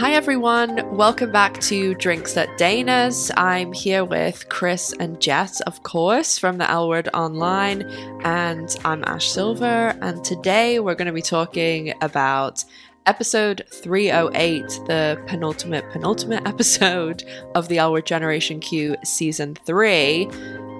Hi, 0.00 0.12
everyone. 0.12 0.96
Welcome 0.96 1.30
back 1.30 1.60
to 1.60 1.94
Drinks 1.96 2.34
at 2.38 2.56
Dana's. 2.56 3.30
I'm 3.36 3.70
here 3.70 4.02
with 4.02 4.48
Chris 4.48 4.94
and 4.98 5.20
Jess, 5.20 5.60
of 5.60 5.82
course, 5.82 6.38
from 6.38 6.56
the 6.56 6.68
L 6.70 6.88
Word 6.88 7.10
Online, 7.12 7.82
and 8.24 8.74
I'm 8.86 9.04
Ash 9.04 9.30
Silver. 9.30 9.94
And 10.00 10.24
today 10.24 10.80
we're 10.80 10.94
going 10.94 11.04
to 11.04 11.12
be 11.12 11.20
talking 11.20 11.92
about 12.00 12.64
episode 13.04 13.62
308, 13.70 14.62
the 14.86 15.22
penultimate, 15.26 15.84
penultimate 15.90 16.46
episode 16.48 17.22
of 17.54 17.68
the 17.68 17.76
L 17.76 17.92
Word 17.92 18.06
Generation 18.06 18.58
Q 18.58 18.96
season 19.04 19.54
3 19.66 20.30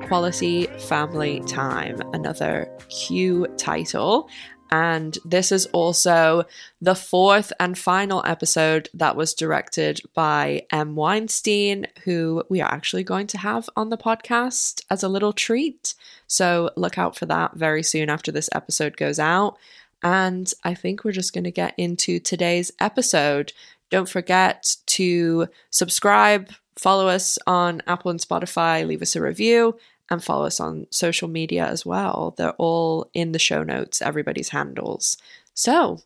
Quality 0.06 0.64
Family 0.88 1.40
Time, 1.40 2.00
another 2.14 2.74
Q 2.88 3.48
title. 3.58 4.30
And 4.70 5.18
this 5.24 5.50
is 5.50 5.66
also 5.66 6.44
the 6.80 6.94
fourth 6.94 7.52
and 7.58 7.76
final 7.76 8.22
episode 8.24 8.88
that 8.94 9.16
was 9.16 9.34
directed 9.34 10.00
by 10.14 10.62
M. 10.72 10.94
Weinstein, 10.94 11.86
who 12.04 12.44
we 12.48 12.60
are 12.60 12.72
actually 12.72 13.02
going 13.02 13.26
to 13.28 13.38
have 13.38 13.68
on 13.76 13.90
the 13.90 13.98
podcast 13.98 14.82
as 14.88 15.02
a 15.02 15.08
little 15.08 15.32
treat. 15.32 15.94
So 16.28 16.70
look 16.76 16.98
out 16.98 17.16
for 17.16 17.26
that 17.26 17.54
very 17.54 17.82
soon 17.82 18.08
after 18.08 18.30
this 18.30 18.48
episode 18.54 18.96
goes 18.96 19.18
out. 19.18 19.56
And 20.02 20.52
I 20.64 20.74
think 20.74 21.04
we're 21.04 21.12
just 21.12 21.34
going 21.34 21.44
to 21.44 21.50
get 21.50 21.74
into 21.76 22.20
today's 22.20 22.70
episode. 22.80 23.52
Don't 23.90 24.08
forget 24.08 24.76
to 24.86 25.48
subscribe, 25.70 26.50
follow 26.78 27.08
us 27.08 27.38
on 27.46 27.82
Apple 27.88 28.12
and 28.12 28.20
Spotify, 28.20 28.86
leave 28.86 29.02
us 29.02 29.16
a 29.16 29.20
review, 29.20 29.76
and 30.10 30.22
follow 30.22 30.46
us 30.46 30.60
on 30.60 30.86
social 30.90 31.28
media 31.28 31.66
as 31.66 31.86
well. 31.86 32.34
They're 32.36 32.52
all 32.52 33.08
in 33.14 33.32
the 33.32 33.38
show 33.38 33.62
notes, 33.62 34.02
everybody's 34.02 34.48
handles. 34.50 35.16
So, 35.54 36.00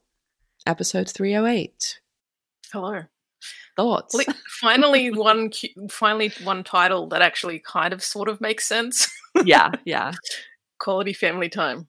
episode 0.66 1.08
308. 1.08 2.00
Hello. 2.72 3.02
Thoughts? 3.76 4.16
Finally, 4.60 5.10
one 5.10 5.50
finally 5.90 6.32
one 6.44 6.62
title 6.62 7.08
that 7.08 7.22
actually 7.22 7.58
kind 7.58 7.92
of 7.92 8.02
sort 8.02 8.28
of 8.28 8.40
makes 8.40 8.64
sense. 8.64 9.10
yeah, 9.44 9.72
yeah. 9.84 10.12
Quality 10.78 11.12
family 11.12 11.48
time. 11.48 11.88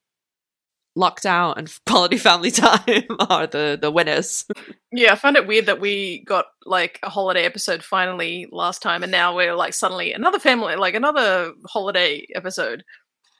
Lockdown 0.98 1.58
and 1.58 1.72
quality 1.86 2.18
family 2.18 2.52
time 2.52 3.04
are 3.30 3.48
the, 3.48 3.78
the 3.80 3.92
winners. 3.92 4.46
Yeah, 4.92 5.14
I 5.14 5.16
found 5.16 5.38
it 5.38 5.48
weird 5.48 5.66
that 5.66 5.82
we 5.82 6.24
got 6.26 6.46
like 6.66 7.00
a 7.04 7.10
holiday 7.10 7.44
episode 7.44 7.84
finally 7.84 8.48
last 8.52 8.82
time, 8.82 9.04
and 9.04 9.12
now 9.12 9.36
we're 9.36 9.56
like 9.56 9.73
suddenly 9.73 10.14
another 10.14 10.40
family, 10.40 10.76
like 10.76 10.96
another 10.96 11.54
holiday 11.68 12.26
episode. 12.34 12.84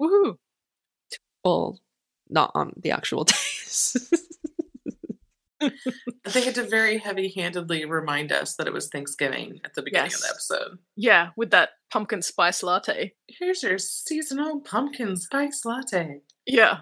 Woohoo! 0.02 0.36
Well, 1.44 1.80
not 2.30 2.52
on 2.56 2.74
the 2.76 2.92
actual 2.92 3.24
days. 3.24 4.12
They 5.60 6.42
had 6.42 6.56
to 6.56 6.64
very 6.64 6.98
heavy 6.98 7.32
handedly 7.36 7.86
remind 7.86 8.32
us 8.32 8.56
that 8.56 8.68
it 8.68 8.74
was 8.74 8.90
Thanksgiving 8.90 9.62
at 9.64 9.74
the 9.74 9.82
beginning 9.82 10.14
of 10.14 10.22
the 10.22 10.30
episode. 10.30 10.80
Yeah, 10.96 11.30
with 11.38 11.52
that 11.52 11.70
pumpkin 11.92 12.22
spice 12.22 12.62
latte. 12.64 13.14
Here's 13.28 13.64
your 13.64 13.78
seasonal 13.78 14.60
pumpkin 14.62 15.16
spice 15.16 15.64
latte. 15.66 16.22
Yeah. 16.46 16.80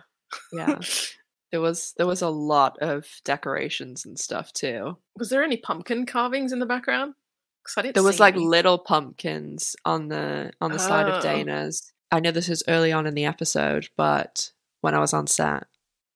Yeah. 0.52 0.80
There 1.52 1.62
was 1.62 1.94
there 1.98 2.08
was 2.08 2.22
a 2.24 2.30
lot 2.30 2.78
of 2.80 3.06
decorations 3.24 4.06
and 4.06 4.18
stuff 4.20 4.52
too. 4.54 4.98
Was 5.18 5.30
there 5.30 5.44
any 5.44 5.58
pumpkin 5.58 6.06
carvings 6.08 6.52
in 6.52 6.60
the 6.60 6.66
background? 6.66 7.14
'Cause 7.64 7.76
I 7.78 7.82
didn't 7.84 7.94
There 7.94 8.04
was 8.04 8.20
like 8.20 8.36
any. 8.36 8.46
little 8.46 8.78
pumpkins 8.80 9.76
on 9.86 10.08
the 10.10 10.52
on 10.60 10.72
the 10.72 10.80
side 10.80 11.08
of 11.08 11.20
Oh. 11.20 11.22
Dana's. 11.22 11.92
I 12.12 12.20
know 12.20 12.32
this 12.32 12.50
is 12.50 12.64
early 12.68 12.92
on 12.92 13.06
in 13.08 13.14
the 13.14 13.26
episode, 13.26 13.88
but 13.96 14.52
when 14.82 14.94
I 14.96 15.00
was 15.00 15.14
on 15.14 15.28
set, 15.28 15.66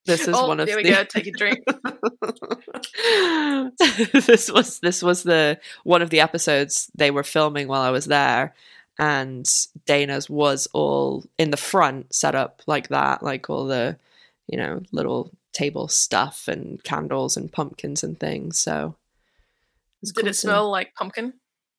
this 0.06 0.28
is 0.28 0.36
oh, 0.36 0.48
one 0.48 0.60
of 0.60 0.66
there 0.68 0.78
we 0.78 0.84
the 0.84 0.90
go. 0.90 1.04
Take 1.04 1.28
a 1.28 1.32
drink. 1.32 1.64
this 4.26 4.52
was 4.52 4.80
this 4.80 5.02
was 5.02 5.24
the 5.24 5.60
one 5.84 6.02
of 6.02 6.10
the 6.10 6.20
episodes 6.20 6.90
they 6.96 7.12
were 7.12 7.24
filming 7.24 7.68
while 7.68 7.82
I 7.82 7.92
was 7.92 8.06
there, 8.06 8.56
and 9.00 9.48
Dana's 9.86 10.30
was 10.30 10.68
all 10.74 11.26
in 11.38 11.52
the 11.52 11.58
front, 11.58 12.14
set 12.14 12.36
up 12.36 12.62
like 12.68 12.90
that, 12.90 13.24
like 13.24 13.50
all 13.50 13.66
the 13.66 13.98
you 14.48 14.58
know 14.58 14.82
little 14.92 15.32
table 15.54 15.88
stuff 15.88 16.48
and 16.48 16.84
candles 16.84 17.36
and 17.38 17.52
pumpkins 17.52 18.04
and 18.04 18.20
things. 18.20 18.60
So 18.60 18.96
it's 20.02 20.12
Did 20.12 20.22
cool 20.22 20.30
it 20.30 20.34
to- 20.34 20.40
smell 20.40 20.70
like 20.72 20.94
pumpkin? 20.96 21.34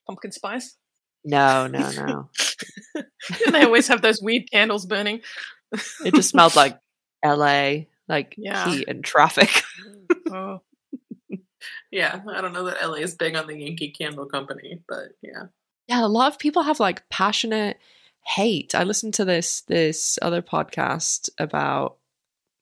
Pumpkin 0.07 0.33
spice? 0.33 0.77
No, 1.25 1.67
no, 1.67 1.91
no. 1.91 2.31
they 3.51 3.65
always 3.65 3.89
have 3.89 4.03
those 4.03 4.23
weird 4.23 4.51
candles 4.51 4.87
burning. 4.87 5.21
It 6.05 6.15
just 6.15 6.31
smelled 6.31 6.57
like 6.57 6.79
L.A. 7.23 7.89
like 8.09 8.35
Yeah. 8.39 8.67
heat 8.69 8.89
and 8.89 9.05
traffic. 9.05 9.49
Mm, 10.09 10.33
oh. 10.33 10.63
Yeah, 11.91 12.21
I 12.31 12.41
don't 12.41 12.53
know 12.53 12.65
that 12.65 12.83
LA 12.83 12.97
is 12.97 13.15
big 13.15 13.35
on 13.35 13.47
the 13.47 13.59
Yankee 13.59 13.91
Candle 13.91 14.27
Company, 14.27 14.81
but 14.89 15.09
yeah. 15.23 15.45
Yeah, 15.89 16.05
a 16.05 16.09
lot 16.09 16.33
of 16.33 16.39
people 16.39 16.63
have 16.63 16.81
like 16.81 17.07
passionate 17.11 17.79
hate. 18.25 18.75
I 18.75 18.85
listened 18.85 19.15
to 19.15 19.25
this 19.25 19.63
this 19.63 20.19
other 20.23 20.41
podcast 20.43 21.29
about 21.39 21.98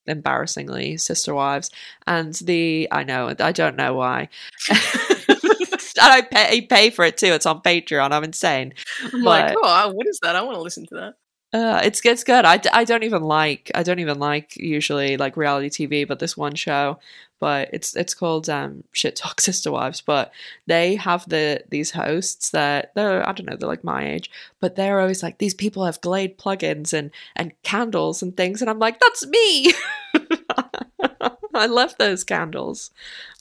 embarrassingly 0.07 0.97
sister 0.97 1.35
wives 1.35 1.71
and 2.07 2.35
the 2.35 2.89
I 2.91 3.05
know 3.05 3.35
I 3.39 3.53
don't 3.53 3.77
know 3.77 3.95
why. 3.95 4.29
and 4.69 6.13
I 6.13 6.23
pay 6.23 6.61
pay 6.63 6.91
for 6.91 7.05
it 7.05 7.17
too. 7.17 7.33
It's 7.33 7.47
on 7.47 7.63
Patreon. 7.63 8.13
I'm 8.13 8.25
insane. 8.25 8.75
I'm 9.13 9.23
like, 9.23 9.55
oh, 9.57 9.93
what 9.93 10.07
is 10.07 10.19
that? 10.23 10.37
I 10.37 10.43
want 10.43 10.57
to 10.57 10.63
listen 10.63 10.87
to 10.87 10.95
that. 10.97 11.15
Uh, 11.57 11.81
it's 11.83 12.05
it's 12.05 12.23
good. 12.23 12.45
I 12.45 12.85
don't 12.85 13.03
even 13.03 13.23
like 13.23 13.71
I 13.75 13.83
don't 13.83 13.99
even 13.99 14.19
like 14.19 14.59
usually 14.59 15.17
like 15.17 15.39
reality 15.39 15.71
TV, 15.71 16.07
but 16.07 16.19
this 16.19 16.37
one 16.37 16.55
show, 16.55 16.99
but 17.41 17.71
it's 17.73 17.97
it's 17.97 18.13
called 18.13 18.51
um 18.51 18.85
Shit 18.93 19.17
Talk 19.17 19.41
Sister 19.49 19.73
Wives. 19.73 20.03
But 20.03 20.33
they 20.67 20.97
have 20.97 21.27
the 21.27 21.63
these 21.71 21.93
hosts 21.93 22.51
that 22.51 22.93
they're 22.95 23.27
I 23.27 23.33
don't 23.33 23.47
know 23.47 23.57
they're 23.57 23.71
like 23.71 23.85
my 23.85 24.07
age, 24.07 24.31
but 24.61 24.77
they're 24.77 25.01
always 25.01 25.23
like 25.23 25.39
these 25.39 25.55
people 25.55 25.87
have 25.87 26.03
Glade 26.03 26.37
plugins 26.37 26.93
and 26.93 27.11
and 27.35 27.53
candles 27.63 28.23
and 28.23 28.37
things, 28.37 28.61
and 28.61 28.69
I'm 28.69 28.79
like 28.79 29.01
that's 29.01 29.27
me. 29.27 29.73
I 31.55 31.67
love 31.69 31.95
those 31.97 32.23
candles, 32.23 32.91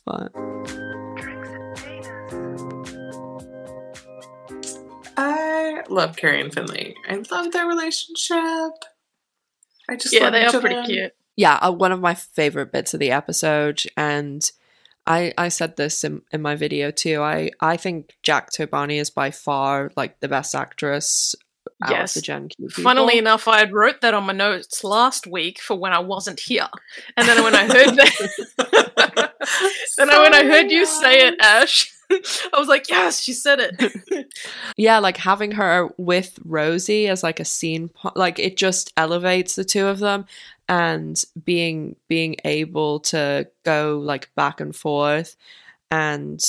but 0.05 0.31
I 5.17 5.83
love 5.89 6.15
Carrie 6.17 6.41
and 6.41 6.53
Finley. 6.53 6.95
I 7.07 7.21
love 7.31 7.51
their 7.51 7.67
relationship. 7.67 8.73
I 9.89 9.95
just 9.95 10.13
Yeah, 10.13 10.25
love 10.25 10.33
they 10.33 10.45
are 10.45 10.51
pretty 10.59 10.75
them. 10.75 10.85
cute. 10.85 11.13
yeah, 11.35 11.55
uh, 11.55 11.71
one 11.71 11.91
of 11.91 11.99
my 11.99 12.13
favorite 12.15 12.71
bits 12.71 12.93
of 12.93 12.99
the 12.99 13.11
episode, 13.11 13.83
and 13.95 14.49
I 15.05 15.33
I 15.37 15.49
said 15.49 15.77
this 15.77 16.03
in, 16.03 16.21
in 16.31 16.41
my 16.41 16.55
video 16.55 16.91
too. 16.91 17.21
I 17.21 17.51
I 17.61 17.77
think 17.77 18.15
Jack 18.23 18.51
Toboni 18.51 18.99
is 18.99 19.09
by 19.09 19.31
far 19.31 19.91
like 19.95 20.19
the 20.19 20.27
best 20.27 20.55
actress 20.55 21.35
out 21.35 21.44
Yes. 21.89 22.15
of 22.15 22.21
the 22.21 22.25
Gen 22.25 22.49
Funnily 22.69 23.17
enough, 23.17 23.47
I 23.47 23.59
had 23.59 23.73
wrote 23.73 24.01
that 24.01 24.13
on 24.13 24.25
my 24.25 24.33
notes 24.33 24.83
last 24.83 25.27
week 25.27 25.59
for 25.59 25.75
when 25.75 25.91
I 25.91 25.99
wasn't 25.99 26.39
here, 26.39 26.69
and 27.17 27.27
then 27.27 27.43
when 27.43 27.53
I 27.53 27.63
heard 27.63 27.95
that, 27.97 29.33
then 29.97 30.07
when 30.07 30.33
I 30.33 30.45
heard 30.45 30.71
you 30.71 30.85
say 30.85 31.27
it, 31.27 31.35
Ash, 31.41 31.91
I 32.11 32.57
was 32.59 32.67
like, 32.67 32.89
yes, 32.89 33.21
she 33.21 33.33
said 33.33 33.59
it. 33.59 34.33
yeah, 34.77 34.99
like 34.99 35.17
having 35.17 35.51
her 35.51 35.89
with 35.97 36.39
Rosie 36.45 37.07
as 37.07 37.23
like 37.23 37.39
a 37.39 37.45
scene, 37.45 37.89
po- 37.89 38.13
like 38.15 38.39
it 38.39 38.57
just 38.57 38.93
elevates 38.95 39.55
the 39.55 39.65
two 39.65 39.87
of 39.87 39.99
them, 39.99 40.25
and 40.69 41.21
being 41.43 41.95
being 42.07 42.37
able 42.45 43.01
to 43.01 43.47
go 43.63 43.99
like 44.01 44.33
back 44.35 44.61
and 44.61 44.75
forth, 44.75 45.35
and 45.91 46.41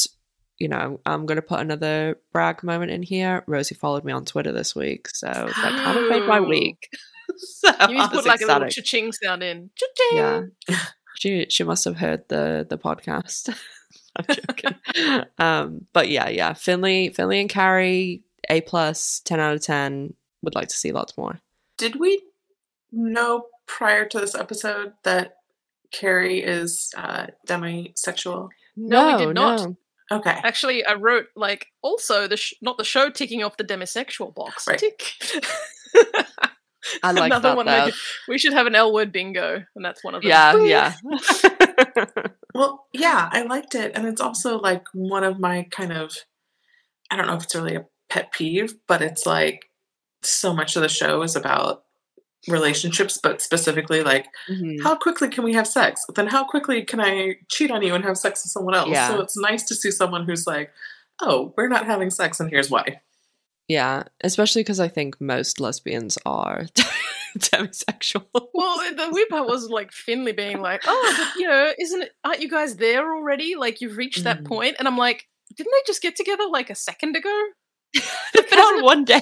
you 0.59 0.69
know, 0.69 1.01
I'm 1.05 1.27
gonna 1.27 1.43
put 1.43 1.61
another 1.61 2.19
brag 2.33 2.63
moment 2.63 2.91
in 2.91 3.03
here. 3.03 3.45
Rosie 3.47 3.75
followed 3.75 4.05
me 4.05 4.13
on 4.13 4.25
Twitter 4.25 4.53
this 4.53 4.75
week, 4.75 5.09
so 5.09 5.27
that 5.27 5.55
kind 5.55 5.99
of 5.99 6.09
made 6.09 6.27
my 6.27 6.41
week. 6.41 6.89
so 7.37 7.69
you 7.89 8.09
put 8.09 8.25
like 8.27 8.41
a 8.41 8.47
little 8.47 8.63
ecstatic. 8.63 8.71
cha-ching 8.71 9.13
sound 9.13 9.43
in. 9.43 9.71
Cha-ching! 9.77 10.51
Yeah. 10.69 10.79
She 11.19 11.47
she 11.49 11.65
must 11.65 11.87
have 11.87 11.97
heard 11.97 12.29
the 12.29 12.67
the 12.69 12.77
podcast. 12.77 13.49
I'm 14.17 14.27
joking. 14.27 15.25
um, 15.39 15.87
but 15.95 16.11
yeah, 16.11 16.29
yeah. 16.29 16.53
Finley, 16.53 17.09
Finley 17.09 17.41
and 17.41 17.49
Carrie, 17.49 18.23
A 18.51 18.61
plus, 18.61 19.21
ten 19.25 19.41
out 19.41 19.55
of 19.55 19.63
ten. 19.63 20.13
Would 20.43 20.55
like 20.55 20.69
to 20.69 20.77
see 20.77 20.93
lots 20.93 21.17
more. 21.17 21.41
Did 21.79 21.99
we 21.99 22.23
know 22.93 23.47
prior 23.67 24.05
to 24.07 24.21
this 24.21 24.35
episode 24.35 24.93
that 25.05 25.37
Carrie 25.91 26.43
is 26.43 26.93
uh, 26.97 27.29
demisexual? 27.47 28.51
No, 28.77 29.17
we 29.17 29.25
did 29.25 29.35
not. 29.35 29.61
no. 29.61 29.77
Okay. 30.11 30.39
Actually, 30.45 30.85
I 30.85 30.95
wrote 30.95 31.27
like 31.35 31.67
also 31.83 32.29
the 32.29 32.37
sh- 32.37 32.55
not 32.63 32.79
the 32.79 32.85
show 32.85 33.11
ticking 33.11 33.43
off 33.43 33.57
the 33.57 33.65
demisexual 33.65 34.35
box. 34.35 34.67
Right. 34.69 34.79
Tick. 34.79 35.03
I 37.03 37.11
like 37.11 37.27
Another 37.27 37.49
that. 37.49 37.57
one. 37.57 37.67
though. 37.67 37.87
We, 37.87 37.93
we 38.29 38.39
should 38.39 38.53
have 38.53 38.67
an 38.67 38.77
L 38.77 38.93
word 38.93 39.11
bingo, 39.11 39.65
and 39.75 39.85
that's 39.85 40.05
one 40.05 40.15
of 40.15 40.23
them. 40.23 40.31
Yeah, 40.31 40.57
yeah. 40.63 40.95
Well, 42.57 42.87
yeah, 42.95 43.29
I 43.31 43.43
liked 43.43 43.75
it. 43.75 43.93
And 43.95 44.07
it's 44.07 44.21
also 44.21 44.59
like 44.59 44.87
one 44.95 45.25
of 45.25 45.39
my 45.39 45.67
kind 45.71 45.93
of, 45.93 46.15
I 47.11 47.17
don't 47.17 47.27
know 47.27 47.35
if 47.35 47.43
it's 47.43 47.55
really 47.55 47.77
a 47.77 47.85
pet 48.09 48.33
peeve, 48.33 48.77
but 48.89 49.03
it's 49.03 49.27
like 49.27 49.67
so 50.23 50.55
much 50.55 50.75
of 50.75 50.81
the 50.81 50.89
show 50.89 51.21
is 51.21 51.37
about 51.37 51.83
relationships, 52.49 53.19
but 53.23 53.41
specifically 53.43 54.03
like 54.03 54.27
Mhm. 54.49 54.83
how 54.83 54.95
quickly 54.97 55.29
can 55.29 55.45
we 55.45 55.53
have 55.55 55.67
sex? 55.67 56.05
Then 56.15 56.27
how 56.29 56.45
quickly 56.45 56.83
can 56.85 57.01
I 57.01 57.37
cheat 57.49 57.71
on 57.71 57.83
you 57.83 57.95
and 57.95 58.05
have 58.05 58.17
sex 58.19 58.45
with 58.45 58.53
someone 58.53 58.75
else? 58.75 58.91
Yeah. 58.91 59.09
So 59.09 59.21
it's 59.21 59.37
nice 59.37 59.63
to 59.65 59.75
see 59.75 59.91
someone 59.91 60.25
who's 60.27 60.47
like, 60.47 60.71
oh, 61.23 61.53
we're 61.57 61.69
not 61.69 61.87
having 61.87 62.11
sex, 62.11 62.41
and 62.41 62.51
here's 62.51 62.71
why. 62.71 63.01
Yeah, 63.69 64.05
especially 64.23 64.63
because 64.63 64.79
I 64.81 64.89
think 64.89 65.21
most 65.21 65.59
lesbians 65.61 66.19
are 66.25 66.67
demisexual. 67.39 68.25
Well, 68.55 68.79
the 68.95 69.09
weird 69.11 69.29
part 69.29 69.47
was 69.49 69.69
like 69.69 69.93
Finley 69.93 70.33
being 70.33 70.61
like, 70.61 70.83
"Oh, 70.87 71.15
but 71.19 71.41
you 71.41 71.49
know, 71.49 71.73
isn't 71.79 72.03
it? 72.03 72.13
Aren't 72.25 72.41
you 72.41 72.49
guys 72.49 72.77
there 72.77 73.13
already? 73.15 73.57
Like 73.57 73.81
you've 73.81 73.97
reached 73.97 74.25
that 74.25 74.43
Mm. 74.43 74.47
point?" 74.47 74.77
And 74.79 74.87
I'm 74.89 74.97
like, 74.97 75.27
"Didn't 75.57 75.73
they 75.73 75.83
just 75.87 76.03
get 76.03 76.17
together 76.17 76.45
like 76.51 76.71
a 76.71 76.75
second 76.75 77.17
ago? 77.17 77.43
But 78.35 78.53
on 78.59 78.83
one 78.85 79.05
day. 79.05 79.21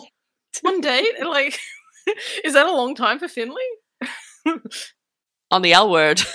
One 0.63 0.81
date? 0.81 1.15
And, 1.19 1.29
like, 1.31 1.59
is 2.45 2.55
that 2.55 2.67
a 2.67 2.73
long 2.73 2.95
time 2.95 3.19
for 3.19 3.29
Finley?" 3.29 3.63
On 5.51 5.63
the 5.63 5.73
L 5.73 5.91
word. 5.91 6.21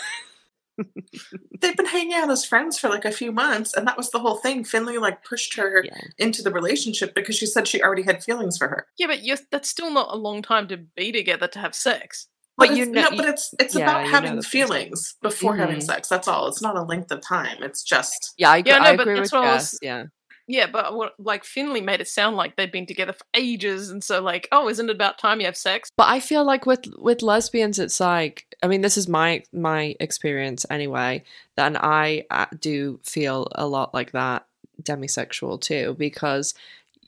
They've 1.60 1.76
been 1.76 1.86
hanging 1.88 2.14
out 2.14 2.30
as 2.32 2.46
friends 2.46 2.80
for 2.80 2.88
like 2.90 3.04
a 3.04 3.12
few 3.12 3.34
months, 3.34 3.74
and 3.74 3.86
that 3.86 3.98
was 3.98 4.12
the 4.12 4.20
whole 4.20 4.38
thing. 4.38 4.64
Finley 4.64 4.98
like 4.98 5.26
pushed 5.26 5.56
her 5.56 5.84
Yeah. 5.86 5.98
into 6.18 6.42
the 6.42 6.52
relationship 6.52 7.14
because 7.14 7.36
she 7.36 7.46
said 7.46 7.68
she 7.68 7.82
already 7.84 8.04
had 8.04 8.24
feelings 8.24 8.58
for 8.58 8.70
her. 8.70 8.88
Yeah, 8.98 9.08
but 9.08 9.24
you're, 9.24 9.38
that's 9.52 9.68
still 9.68 9.92
not 9.92 10.14
a 10.14 10.18
long 10.18 10.42
time 10.42 10.68
to 10.70 10.78
be 10.78 11.12
together 11.12 11.48
to 11.50 11.60
have 11.60 11.76
sex. 11.76 12.28
But 12.58 12.70
But, 12.70 12.78
you 12.78 12.84
it's, 12.84 12.92
know- 12.94 13.10
no, 13.10 13.18
but 13.18 13.26
it's 13.28 13.54
it's 13.60 13.76
yeah, 13.76 13.84
about 13.84 14.00
you 14.00 14.06
know 14.06 14.12
having 14.12 14.36
the 14.38 14.42
things. 14.42 14.48
feelings 14.48 15.16
before 15.22 15.58
having 15.58 15.78
Mhm. 15.80 15.84
sex. 15.84 16.08
That's 16.08 16.28
all. 16.30 16.48
It's 16.48 16.62
not 16.62 16.78
a 16.78 16.82
length 16.84 17.12
of 17.12 17.20
time. 17.22 17.62
It's 17.62 17.84
just 17.84 18.34
Yeah, 18.38 18.52
I, 18.52 18.64
Yeah, 18.66 18.78
no, 18.80 18.86
I 18.86 18.96
but 18.96 19.02
agree 19.02 19.16
that's 19.16 19.34
with 19.34 19.42
what 19.42 19.50
I 19.50 19.54
Jess. 19.56 19.74
was- 19.74 19.80
Yeah. 19.82 20.04
Yeah, 20.50 20.66
but 20.66 21.14
like 21.20 21.44
Finley 21.44 21.80
made 21.80 22.02
it 22.02 22.08
sound 22.08 22.36
like 22.36 22.56
they'd 22.56 22.72
been 22.72 22.88
together 22.88 23.14
for 23.14 23.24
ages, 23.36 23.92
and 23.92 24.04
so 24.04 24.20
like, 24.20 24.48
oh, 24.52 24.68
isn't 24.68 24.90
it 24.90 24.96
about 24.96 25.20
time 25.20 25.40
you 25.40 25.46
have 25.46 25.56
sex? 25.56 25.92
But 25.96 26.08
I 26.08 26.20
feel 26.20 26.44
like 26.44 26.66
with 26.66 26.86
with 26.98 27.22
lesbians, 27.22 27.78
it's 27.78 28.00
like 28.00 28.48
I 28.64 28.68
mean, 28.68 28.82
this 28.82 28.98
is 28.98 29.08
my 29.08 29.44
my 29.54 29.96
experience 30.00 30.66
anyway. 30.72 31.24
Then 31.56 31.78
I 31.78 32.26
uh, 32.32 32.48
do 32.60 33.00
feel 33.04 33.48
a 33.52 33.68
lot 33.68 33.94
like 33.94 34.12
that 34.14 34.48
demisexual 34.82 35.62
too, 35.62 35.96
because 36.00 36.56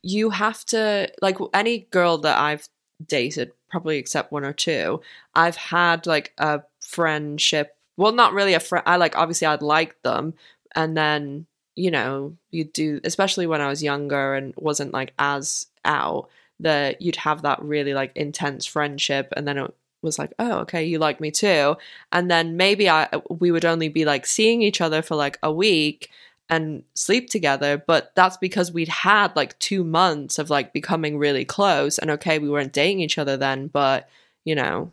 you 0.03 0.29
have 0.29 0.63
to 0.65 1.11
like 1.23 1.37
any 1.51 1.87
girl 1.89 2.19
that 2.19 2.37
I've 2.37 2.69
dated, 3.03 3.53
probably 3.71 3.97
except 3.97 4.31
one 4.31 4.45
or 4.45 4.53
two, 4.53 5.01
I've 5.33 5.55
had 5.55 6.05
like 6.05 6.31
a 6.37 6.61
friendship. 6.79 7.75
Well, 7.97 8.11
not 8.11 8.33
really 8.33 8.53
a 8.53 8.59
friend. 8.59 8.83
I 8.85 8.97
like 8.97 9.17
obviously 9.17 9.47
I'd 9.47 9.63
like 9.63 9.99
them, 10.03 10.35
and 10.75 10.95
then 10.95 11.47
you 11.81 11.89
know 11.89 12.37
you'd 12.51 12.73
do, 12.73 13.01
especially 13.03 13.47
when 13.47 13.59
I 13.59 13.67
was 13.67 13.81
younger 13.81 14.35
and 14.35 14.53
wasn't 14.55 14.93
like 14.93 15.13
as 15.17 15.65
out 15.83 16.29
that 16.59 17.01
you'd 17.01 17.15
have 17.15 17.41
that 17.41 17.61
really 17.63 17.95
like 17.95 18.15
intense 18.15 18.67
friendship 18.67 19.33
and 19.35 19.47
then 19.47 19.57
it 19.57 19.73
was 20.03 20.19
like 20.19 20.31
oh 20.37 20.59
okay 20.59 20.85
you 20.85 20.99
like 20.99 21.19
me 21.19 21.31
too. 21.31 21.75
And 22.11 22.29
then 22.29 22.55
maybe 22.55 22.87
i 22.89 23.09
we 23.29 23.51
would 23.51 23.65
only 23.65 23.89
be 23.89 24.05
like 24.05 24.27
seeing 24.27 24.61
each 24.61 24.79
other 24.79 25.01
for 25.01 25.15
like 25.15 25.39
a 25.41 25.51
week 25.51 26.11
and 26.49 26.83
sleep 26.93 27.29
together 27.29 27.81
but 27.87 28.11
that's 28.13 28.37
because 28.37 28.71
we'd 28.71 28.89
had 28.89 29.35
like 29.35 29.57
two 29.57 29.83
months 29.83 30.37
of 30.37 30.49
like 30.49 30.73
becoming 30.73 31.17
really 31.17 31.45
close 31.45 31.97
and 31.97 32.11
okay 32.11 32.39
we 32.39 32.49
weren't 32.49 32.73
dating 32.73 32.99
each 32.99 33.17
other 33.17 33.37
then 33.37 33.67
but 33.67 34.09
you 34.43 34.53
know 34.53 34.91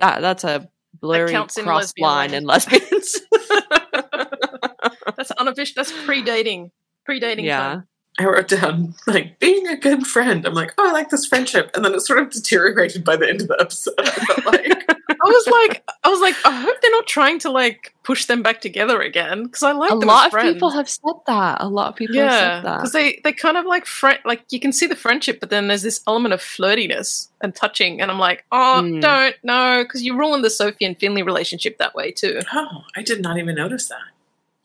that 0.00 0.20
that's 0.22 0.44
a 0.44 0.68
blurry 0.94 1.34
cross 1.62 1.92
line 1.98 2.32
in 2.32 2.44
lesbians 2.44 3.20
that's 5.16 5.30
unofficial. 5.32 5.74
That's 5.76 5.92
pre-dating. 6.04 6.70
Pre-dating. 7.04 7.44
yeah 7.44 7.58
time. 7.74 7.88
I 8.20 8.24
wrote 8.24 8.48
down 8.48 8.94
like 9.06 9.38
being 9.38 9.68
a 9.68 9.76
good 9.76 10.04
friend. 10.04 10.44
I'm 10.44 10.54
like, 10.54 10.74
oh, 10.76 10.88
I 10.88 10.92
like 10.92 11.08
this 11.10 11.24
friendship, 11.26 11.70
and 11.74 11.84
then 11.84 11.94
it 11.94 12.00
sort 12.00 12.18
of 12.18 12.30
deteriorated 12.30 13.04
by 13.04 13.14
the 13.16 13.28
end 13.28 13.42
of 13.42 13.48
the 13.48 13.56
episode. 13.60 13.94
I 13.98 14.42
like 14.44 14.84
I 15.10 15.26
was 15.30 15.46
like, 15.46 15.84
I 16.04 16.08
was 16.08 16.20
like, 16.20 16.34
I 16.44 16.60
hope 16.60 16.76
they're 16.80 16.90
not 16.90 17.06
trying 17.06 17.38
to 17.40 17.50
like 17.50 17.94
push 18.04 18.24
them 18.26 18.42
back 18.42 18.60
together 18.60 19.00
again 19.00 19.44
because 19.44 19.62
I 19.62 19.72
like 19.72 19.92
a 19.92 19.96
them 19.98 20.08
lot 20.08 20.22
as 20.22 20.26
of 20.26 20.32
friends. 20.32 20.54
people 20.54 20.70
have 20.70 20.88
said 20.88 21.12
that 21.26 21.60
a 21.60 21.68
lot 21.68 21.88
of 21.88 21.96
people 21.96 22.16
have 22.16 22.24
yeah, 22.24 22.38
said 22.56 22.64
that 22.64 22.76
because 22.78 22.92
they 22.92 23.20
they 23.24 23.32
kind 23.32 23.56
of 23.56 23.66
like 23.66 23.86
friend, 23.86 24.18
like 24.24 24.42
you 24.50 24.58
can 24.60 24.72
see 24.72 24.86
the 24.86 24.96
friendship, 24.96 25.38
but 25.38 25.50
then 25.50 25.68
there's 25.68 25.82
this 25.82 26.00
element 26.08 26.34
of 26.34 26.40
flirtiness 26.40 27.28
and 27.40 27.54
touching, 27.54 28.00
and 28.00 28.10
I'm 28.10 28.18
like, 28.18 28.44
oh, 28.50 28.80
Mm. 28.82 29.00
don't 29.00 29.36
no, 29.44 29.84
because 29.84 30.02
you 30.02 30.16
ruined 30.18 30.44
the 30.44 30.50
Sophie 30.50 30.84
and 30.84 30.98
Finley 30.98 31.22
relationship 31.22 31.78
that 31.78 31.94
way 31.94 32.10
too. 32.10 32.40
oh, 32.52 32.82
I 32.96 33.02
did 33.02 33.22
not 33.22 33.38
even 33.38 33.54
notice 33.54 33.88
that. 33.88 33.98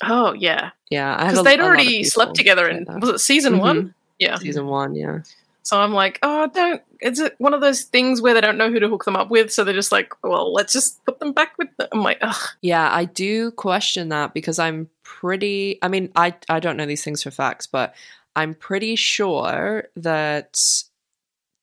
Oh 0.02 0.34
yeah, 0.34 0.72
yeah 0.90 1.16
because 1.28 1.44
they'd 1.44 1.60
a 1.60 1.64
lot 1.64 1.72
of 1.72 1.78
already 1.78 2.04
slept 2.04 2.36
together 2.36 2.68
in 2.68 2.86
was 3.00 3.10
it 3.10 3.20
season 3.20 3.54
Mhm. 3.56 3.60
one? 3.60 3.94
Yeah. 4.20 4.36
season 4.38 4.68
one 4.68 4.96
yeah 4.96 5.20
So 5.64 5.80
I'm 5.80 5.94
like, 5.94 6.20
oh, 6.24 6.48
don't. 6.54 6.82
Is 7.02 7.20
it 7.20 7.36
one 7.38 7.54
of 7.54 7.62
those 7.62 7.84
things 7.84 8.22
where 8.22 8.34
they 8.34 8.42
don't 8.42 8.58
know 8.58 8.70
who 8.70 8.80
to 8.80 8.90
hook 8.90 9.06
them 9.06 9.16
up 9.16 9.30
with? 9.30 9.52
So 9.52 9.64
they're 9.64 9.74
just 9.74 9.92
like, 9.94 10.14
well, 10.24 10.52
let's 10.54 10.74
just 10.74 11.04
put 11.06 11.20
them 11.20 11.32
back 11.32 11.58
with. 11.58 11.70
The-. 11.78 11.88
I'm 11.94 12.04
like, 12.04 12.18
ugh. 12.22 12.50
Yeah, 12.62 12.90
I 12.92 13.06
do 13.06 13.52
question 13.52 14.10
that 14.10 14.34
because 14.34 14.60
I'm 14.60 14.90
pretty 15.04 15.80
I 15.82 15.88
mean, 15.88 16.12
I 16.16 16.36
I 16.50 16.60
don't 16.60 16.76
know 16.78 16.86
these 16.86 17.04
things 17.04 17.24
for 17.24 17.32
facts, 17.32 17.66
but 17.68 17.96
I'm 18.36 18.54
pretty 18.56 18.96
sure 18.98 19.88
that 19.96 20.60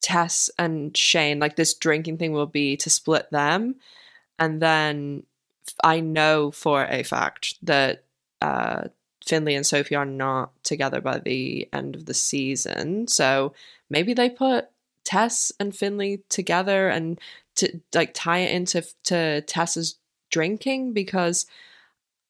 Tess 0.02 0.48
and 0.58 0.96
Shane, 0.96 1.38
like 1.38 1.56
this 1.56 1.74
drinking 1.74 2.16
thing 2.18 2.32
will 2.32 2.46
be 2.46 2.76
to 2.78 2.88
split 2.90 3.30
them. 3.30 3.74
And 4.38 4.62
then 4.62 5.24
I 5.84 6.00
know 6.00 6.50
for 6.50 6.84
a 6.86 7.02
fact 7.02 7.54
that 7.62 8.04
uh 8.40 8.88
Finley 9.24 9.54
and 9.54 9.66
Sophie 9.66 9.94
are 9.94 10.06
not 10.06 10.52
together 10.64 11.00
by 11.00 11.18
the 11.18 11.68
end 11.72 11.94
of 11.94 12.06
the 12.06 12.14
season. 12.14 13.06
So 13.06 13.52
maybe 13.90 14.14
they 14.14 14.30
put 14.30 14.68
Tess 15.04 15.52
and 15.60 15.74
Finley 15.74 16.22
together 16.28 16.88
and 16.88 17.20
to 17.56 17.80
like 17.94 18.12
tie 18.14 18.38
it 18.38 18.54
into 18.54 18.82
to 19.04 19.42
Tess's 19.42 19.96
drinking 20.30 20.92
because 20.92 21.46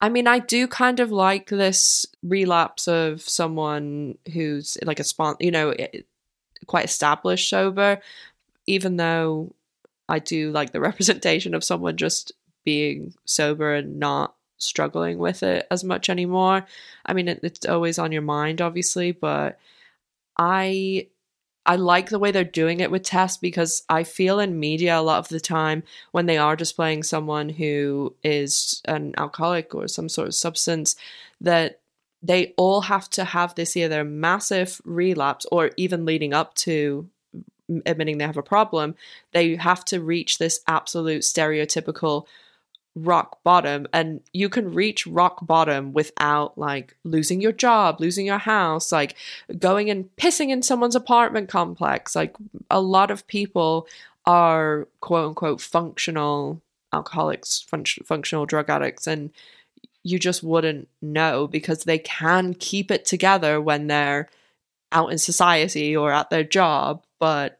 I 0.01 0.09
mean 0.09 0.27
I 0.27 0.39
do 0.39 0.67
kind 0.67 1.01
of 1.01 1.13
like 1.13 1.49
this 1.49 2.07
relapse 2.23 2.89
of 2.89 3.21
someone 3.21 4.17
who's 4.33 4.79
like 4.85 5.01
a 5.01 5.05
spon 5.05 5.37
you 5.41 5.51
know 5.51 5.75
quite 6.67 6.87
established 6.87 7.51
sober 7.51 8.01
even 8.67 8.97
though 8.97 9.55
I 10.09 10.19
do 10.19 10.51
like 10.51 10.73
the 10.73 10.81
representation 10.89 11.55
of 11.55 11.65
someone 11.65 11.97
just 11.97 12.33
being 12.65 13.15
sober 13.27 13.75
and 13.75 13.99
not 13.99 14.35
struggling 14.61 15.19
with 15.19 15.43
it 15.43 15.67
as 15.71 15.85
much 15.85 16.09
anymore. 16.09 16.67
I 17.07 17.13
mean 17.13 17.29
it, 17.29 17.41
it's 17.43 17.67
always 17.67 17.99
on 17.99 18.13
your 18.13 18.23
mind 18.23 18.61
obviously, 18.61 19.13
but 19.13 19.59
I 20.39 21.09
I 21.67 21.77
like 21.77 22.09
the 22.09 22.19
way 22.19 22.31
they're 22.31 22.45
doing 22.45 22.81
it 22.81 22.91
with 22.91 23.03
Tess 23.03 23.37
because 23.37 23.83
I 23.89 24.03
feel 24.03 24.41
in 24.41 24.59
media 24.59 24.99
a 24.99 25.03
lot 25.03 25.19
of 25.19 25.29
the 25.29 25.41
time 25.41 25.83
when 26.11 26.27
they 26.27 26.39
are 26.39 26.57
displaying 26.57 27.03
someone 27.03 27.49
who 27.51 28.15
is 28.25 28.81
an 28.87 29.15
alcoholic 29.19 29.75
or 29.75 29.87
some 29.87 30.09
sort 30.09 30.29
of 30.29 30.35
substance 30.35 30.97
that 31.41 31.81
they 32.23 32.55
all 32.57 32.83
have 32.83 33.09
to 33.11 33.25
have 33.25 33.55
this 33.55 33.77
either 33.77 34.05
massive 34.05 34.81
relapse 34.85 35.47
or 35.53 35.71
even 35.77 36.05
leading 36.05 36.35
up 36.35 36.55
to 36.55 37.09
admitting 37.87 38.19
they 38.19 38.27
have 38.27 38.37
a 38.37 38.43
problem, 38.43 38.95
they 39.33 39.57
have 39.57 39.85
to 39.87 40.01
reach 40.01 40.39
this 40.39 40.61
absolute 40.67 41.23
stereotypical 41.23 42.27
rock 42.97 43.39
bottom 43.45 43.87
and 43.93 44.21
you 44.33 44.49
can 44.49 44.75
reach 44.75 45.07
rock 45.07 45.47
bottom 45.47 45.93
without 45.93 46.59
like 46.59 46.97
losing 47.05 47.41
your 47.41 47.53
job 47.53 48.01
losing 48.01 48.27
your 48.27 48.39
house 48.39 48.91
like 48.91 49.15
going 49.59 49.89
and 49.89 50.09
pissing 50.17 50.51
in 50.51 50.63
someone's 50.63 50.97
apartment 50.97 51.49
complex. 51.49 52.17
Like 52.17 52.35
a 52.69 52.81
lot 52.81 53.11
of 53.11 53.27
people 53.27 53.87
are 54.27 54.89
quote 55.01 55.29
unquote 55.29 55.61
functional 55.61 56.61
alcoholics 56.93 57.63
fun- 57.63 57.85
functional 58.05 58.47
drug 58.47 58.69
addicts 58.69 59.07
and 59.07 59.31
you 60.03 60.19
just 60.19 60.43
wouldn't 60.43 60.89
know 61.01 61.47
because 61.47 61.85
they 61.85 61.99
can 61.99 62.55
keep 62.55 62.91
it 62.91 63.05
together 63.05 63.61
when 63.61 63.87
they're 63.87 64.29
out 64.91 65.13
in 65.13 65.19
society 65.19 65.97
or 65.97 66.11
at 66.11 66.31
their 66.31 66.43
job 66.43 67.05
but 67.21 67.60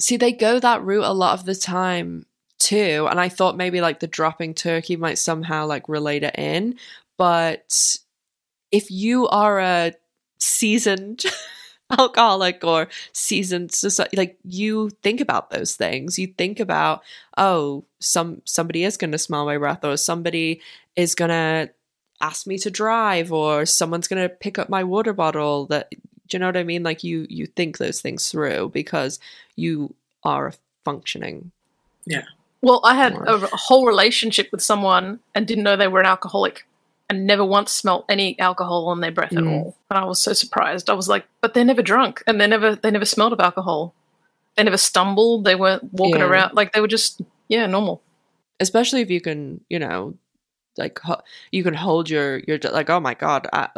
see 0.00 0.16
they 0.16 0.32
go 0.32 0.58
that 0.58 0.82
route 0.82 1.04
a 1.04 1.12
lot 1.12 1.38
of 1.38 1.44
the 1.44 1.54
time 1.54 2.26
too 2.58 3.06
and 3.10 3.20
i 3.20 3.28
thought 3.28 3.56
maybe 3.56 3.80
like 3.80 4.00
the 4.00 4.06
dropping 4.06 4.54
turkey 4.54 4.96
might 4.96 5.18
somehow 5.18 5.66
like 5.66 5.88
relate 5.88 6.22
it 6.22 6.34
in 6.38 6.74
but 7.16 7.96
if 8.70 8.90
you 8.90 9.28
are 9.28 9.60
a 9.60 9.92
seasoned 10.38 11.24
alcoholic 11.98 12.62
or 12.64 12.88
seasoned 13.12 13.72
society 13.72 14.16
like 14.16 14.38
you 14.44 14.90
think 15.02 15.20
about 15.20 15.50
those 15.50 15.76
things. 15.76 16.18
You 16.18 16.26
think 16.26 16.60
about 16.60 17.02
oh 17.36 17.84
some 17.98 18.42
somebody 18.44 18.84
is 18.84 18.96
going 18.96 19.12
to 19.12 19.18
smell 19.18 19.46
my 19.46 19.56
breath 19.56 19.84
or 19.84 19.96
somebody 19.96 20.60
is 20.96 21.14
going 21.14 21.30
to 21.30 21.70
ask 22.20 22.46
me 22.46 22.58
to 22.58 22.70
drive 22.70 23.32
or 23.32 23.64
someone's 23.64 24.08
going 24.08 24.22
to 24.22 24.28
pick 24.28 24.58
up 24.58 24.68
my 24.68 24.84
water 24.84 25.12
bottle 25.12 25.66
that 25.66 25.92
do 26.28 26.36
you 26.36 26.38
know 26.40 26.46
what 26.46 26.56
i 26.56 26.62
mean 26.64 26.82
like 26.82 27.02
you 27.04 27.26
you 27.28 27.46
think 27.46 27.78
those 27.78 28.00
things 28.00 28.30
through 28.30 28.68
because 28.72 29.18
you 29.56 29.94
are 30.24 30.48
a 30.48 30.52
functioning 30.84 31.50
Yeah. 32.06 32.22
Well, 32.60 32.80
I 32.82 32.94
had 32.96 33.12
a, 33.12 33.34
a 33.34 33.56
whole 33.56 33.86
relationship 33.86 34.48
with 34.50 34.60
someone 34.62 35.20
and 35.34 35.46
didn't 35.46 35.62
know 35.62 35.76
they 35.76 35.86
were 35.86 36.00
an 36.00 36.06
alcoholic 36.06 36.66
and 37.08 37.24
never 37.26 37.44
once 37.44 37.70
smelt 37.72 38.04
any 38.08 38.36
alcohol 38.40 38.88
on 38.88 39.00
their 39.00 39.12
breath 39.12 39.32
at 39.32 39.44
Mm. 39.44 39.48
all. 39.52 39.76
And 39.90 39.98
I 39.98 40.04
was 40.04 40.20
so 40.20 40.32
surprised. 40.32 40.90
I 40.90 40.94
was 40.94 41.08
like, 41.08 41.24
but 41.40 41.54
they're 41.54 41.64
never 41.64 41.82
drunk 41.82 42.22
and 42.26 42.40
they 42.40 42.46
never 42.48 42.74
they 42.74 42.90
never 42.90 43.04
smelled 43.04 43.32
of 43.32 43.38
alcohol. 43.40 43.94
They 44.56 44.64
never 44.64 44.76
stumbled, 44.76 45.44
they 45.44 45.54
weren't 45.54 45.92
walking 45.92 46.18
Yeah. 46.20 46.26
around 46.26 46.54
like 46.54 46.72
they 46.72 46.80
were 46.80 46.88
just 46.88 47.22
yeah, 47.48 47.66
normal. 47.66 48.02
especially 48.60 49.02
if 49.02 49.10
you 49.10 49.20
can 49.20 49.60
you 49.70 49.78
know 49.78 50.14
like 50.76 50.98
you 51.52 51.62
can 51.62 51.74
hold 51.74 52.10
your 52.10 52.38
your 52.48 52.58
like 52.72 52.90
oh 52.90 53.00
my 53.00 53.14
god 53.14 53.46
I, 53.52 53.68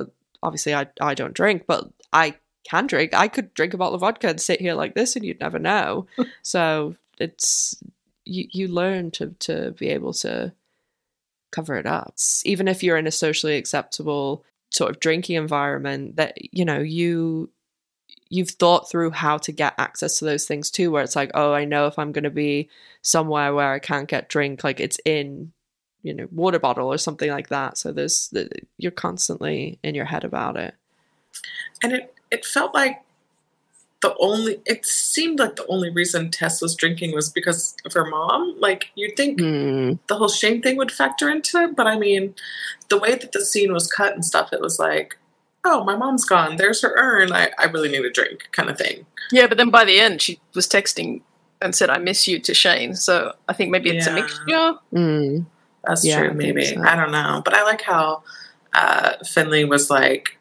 obviously 0.43 0.75
i 0.75 0.87
i 1.01 1.13
don't 1.15 1.35
drink 1.35 1.65
but 1.67 1.89
i 2.13 2.35
can 2.65 2.87
drink 2.87 3.15
i 3.15 3.29
could 3.29 3.53
drink 3.55 3.75
a 3.75 3.77
bottle 3.77 3.95
of 3.95 4.01
vodka 4.01 4.29
and 4.29 4.41
sit 4.41 4.61
here 4.61 4.75
like 4.75 4.95
this 4.95 5.17
and 5.17 5.25
you'd 5.25 5.41
never 5.41 5.59
know. 5.59 6.07
So 6.43 6.97
it's 7.19 7.83
you 8.25 8.47
you 8.51 8.69
learn 8.69 9.11
to 9.13 9.35
to 9.41 9.73
be 9.73 9.89
able 9.89 10.13
to 10.15 10.53
cover 11.53 11.77
it 11.77 11.87
up. 11.87 12.15
Even 12.45 12.69
if 12.69 12.83
you're 12.83 12.97
in 12.97 13.07
a 13.07 13.13
socially 13.13 13.57
acceptable 13.57 14.45
sort 14.71 14.91
of 14.91 15.01
drinking 15.01 15.37
environment 15.37 16.17
that 16.17 16.35
you 16.55 16.65
know 16.65 16.79
you 16.79 17.51
you've 18.29 18.51
thought 18.51 18.91
through 18.91 19.11
how 19.11 19.39
to 19.39 19.53
get 19.53 19.75
access 19.79 20.19
to 20.19 20.25
those 20.25 20.47
things 20.47 20.71
too 20.71 20.91
where 20.91 21.03
it's 21.03 21.17
like 21.17 21.31
oh 21.35 21.53
i 21.53 21.65
know 21.65 21.87
if 21.87 21.99
i'm 21.99 22.13
going 22.13 22.25
to 22.25 22.31
be 22.31 22.69
somewhere 23.03 23.53
where 23.53 23.73
i 23.73 23.81
can't 23.81 24.09
get 24.09 24.29
drink 24.29 24.63
like 24.63 24.79
it's 24.79 24.99
in 25.05 25.53
you 26.03 26.15
know 26.15 26.27
water 26.31 26.59
bottle 26.59 26.93
or 26.93 26.99
something 26.99 27.31
like 27.31 27.49
that. 27.49 27.79
So 27.79 27.93
there's 27.93 28.29
the, 28.29 28.49
you're 28.79 28.93
constantly 28.93 29.79
in 29.83 29.95
your 29.95 30.05
head 30.05 30.25
about 30.25 30.57
it 30.57 30.75
And 31.83 31.93
it, 31.93 32.15
it 32.31 32.45
felt 32.45 32.75
like 32.75 33.03
the 34.03 34.15
only, 34.19 34.61
it 34.67 34.87
seemed 34.87 35.39
like 35.39 35.57
the 35.57 35.67
only 35.67 35.91
reason 35.91 36.31
Tess 36.31 36.63
was 36.63 36.75
drinking 36.75 37.15
was 37.15 37.29
because 37.29 37.77
of 37.85 37.93
her 37.93 38.07
mom. 38.07 38.57
Like, 38.59 38.87
you'd 38.95 39.17
think 39.17 39.41
Hmm. 39.41 39.93
the 40.09 40.17
whole 40.17 40.29
shame 40.29 40.63
thing 40.63 40.77
would 40.77 40.91
factor 40.93 41.29
into 41.29 41.59
it, 41.59 41.77
but 41.77 41.87
I 41.87 41.99
mean, 41.99 42.35
the 42.89 42.99
way 42.99 43.15
that 43.15 43.33
the 43.33 43.45
scene 43.45 43.73
was 43.73 43.87
cut 43.91 44.15
and 44.15 44.25
stuff, 44.25 44.53
it 44.53 44.61
was 44.61 44.79
like, 44.79 45.19
oh, 45.67 45.85
my 45.85 45.95
mom's 45.97 46.25
gone. 46.25 46.57
There's 46.57 46.81
her 46.81 46.95
urn. 46.97 47.33
I, 47.33 47.51
I 47.59 47.67
really 47.67 47.91
need 47.91 48.05
a 48.05 48.11
drink, 48.11 48.49
kind 48.53 48.71
of 48.71 48.79
thing. 48.79 49.05
Yeah, 49.31 49.47
but 49.47 49.59
then 49.59 49.69
by 49.71 49.85
the 49.85 50.01
end 50.01 50.23
she 50.23 50.41
was 50.55 50.67
texting 50.67 51.21
and 51.61 51.75
said 51.75 51.91
I 51.91 51.99
miss 51.99 52.27
you 52.27 52.39
to 52.41 52.55
Shane. 52.55 52.95
So 52.95 53.35
I 53.49 53.53
think 53.53 53.71
maybe 53.71 53.91
it's 53.91 54.07
a 54.07 54.15
mixture. 54.15 54.75
Mm. 54.95 55.45
That's 55.85 56.03
Yeah, 56.07 56.21
true, 56.21 56.29
think 56.29 56.39
maybe. 56.57 56.65
so. 56.65 56.81
I 56.83 56.97
don't 56.97 57.13
know. 57.13 57.43
But 57.45 57.53
I 57.53 57.63
like 57.65 57.83
how 57.83 58.23
uh, 58.73 59.13
Finley 59.27 59.67
was 59.67 59.91
like, 59.91 60.39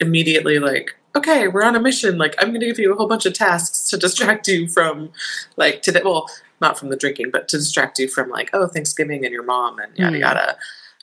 immediately 0.00 0.58
like, 0.58 0.94
okay, 1.16 1.48
we're 1.48 1.62
on 1.64 1.74
a 1.76 1.80
mission. 1.80 2.18
Like, 2.18 2.34
I'm 2.38 2.48
going 2.48 2.60
to 2.60 2.66
give 2.66 2.78
you 2.78 2.92
a 2.92 2.96
whole 2.96 3.08
bunch 3.08 3.26
of 3.26 3.32
tasks 3.32 3.88
to 3.90 3.96
distract 3.96 4.46
you 4.48 4.68
from, 4.68 5.10
like, 5.56 5.82
today. 5.82 6.02
Well, 6.04 6.28
not 6.60 6.78
from 6.78 6.90
the 6.90 6.96
drinking, 6.96 7.30
but 7.32 7.48
to 7.48 7.56
distract 7.56 7.98
you 7.98 8.08
from, 8.08 8.28
like, 8.30 8.50
oh, 8.52 8.66
Thanksgiving 8.68 9.24
and 9.24 9.32
your 9.32 9.42
mom 9.44 9.78
and 9.78 9.96
yada 9.96 10.16
Mm. 10.16 10.20
yada. 10.20 10.56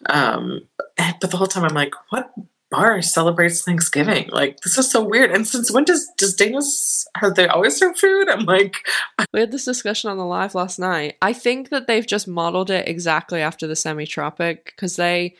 Um, 0.07 0.67
but 1.19 1.31
the 1.31 1.37
whole 1.37 1.47
time 1.47 1.63
I'm 1.63 1.73
like, 1.73 1.93
what 2.09 2.31
bar 2.71 3.01
celebrates 3.01 3.61
Thanksgiving? 3.63 4.29
Like, 4.29 4.59
this 4.61 4.77
is 4.77 4.89
so 4.91 5.01
weird. 5.03 5.31
And 5.31 5.47
since 5.47 5.71
when 5.71 5.83
does 5.85 6.07
does 6.17 6.35
Dana's 6.35 7.07
have 7.17 7.35
they 7.35 7.47
always 7.47 7.77
served 7.77 7.99
food? 7.99 8.29
I'm 8.29 8.45
like, 8.45 8.75
we 9.33 9.39
had 9.39 9.51
this 9.51 9.65
discussion 9.65 10.09
on 10.09 10.17
the 10.17 10.25
live 10.25 10.55
last 10.55 10.79
night 10.79 11.15
i 11.21 11.31
think 11.33 11.69
that 11.69 11.87
they've 11.87 12.07
just 12.07 12.27
modeled 12.27 12.69
it 12.69 12.87
exactly 12.87 13.41
after 13.41 13.65
the 13.67 13.75
semi-tropic 13.75 14.65
because 14.65 14.95
they 14.97 15.35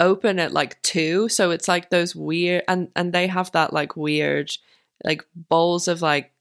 open 0.00 0.38
at 0.38 0.52
like 0.52 0.80
two 0.82 1.28
so 1.28 1.50
it's 1.50 1.66
like 1.68 1.90
those 1.90 2.14
weird 2.14 2.62
and 2.68 2.88
and 2.94 3.12
they 3.12 3.26
have 3.26 3.50
that 3.52 3.72
like 3.72 3.96
weird 3.96 4.50
like 5.04 5.24
bowls 5.34 5.88
of 5.88 6.02
like 6.02 6.32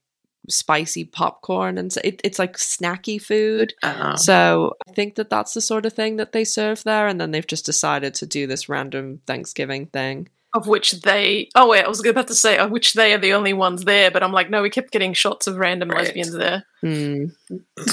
spicy 0.49 1.03
popcorn 1.03 1.77
and 1.77 1.91
so 1.91 1.99
it, 2.03 2.21
it's 2.23 2.39
like 2.39 2.55
snacky 2.55 3.21
food 3.21 3.73
uh, 3.83 4.15
So 4.15 4.75
I 4.87 4.93
think 4.93 5.15
that 5.15 5.29
that's 5.29 5.53
the 5.53 5.59
sort 5.61 5.85
of 5.85 5.93
thing 5.93 6.17
that 6.17 6.31
they 6.31 6.45
serve 6.45 6.83
there, 6.85 7.07
and 7.07 7.19
then 7.19 7.31
they've 7.31 7.45
just 7.45 7.65
decided 7.65 8.13
to 8.15 8.25
do 8.25 8.47
this 8.47 8.69
random 8.69 9.19
Thanksgiving 9.27 9.87
thing. 9.87 10.29
Of 10.53 10.65
which 10.65 11.01
they 11.01 11.49
oh 11.55 11.67
wait, 11.69 11.83
I 11.83 11.89
was 11.89 12.05
about 12.05 12.27
to 12.27 12.35
say 12.35 12.57
of 12.57 12.71
which 12.71 12.93
they 12.93 13.13
are 13.13 13.17
the 13.17 13.33
only 13.33 13.51
ones 13.51 13.83
there, 13.83 14.09
but 14.09 14.23
I'm 14.23 14.31
like, 14.31 14.49
no, 14.49 14.61
we 14.61 14.69
kept 14.69 14.91
getting 14.91 15.13
shots 15.13 15.47
of 15.47 15.57
random 15.57 15.89
Right. 15.89 16.05
lesbians 16.05 16.31
there. 16.33 16.63
Hmm. 16.79 17.25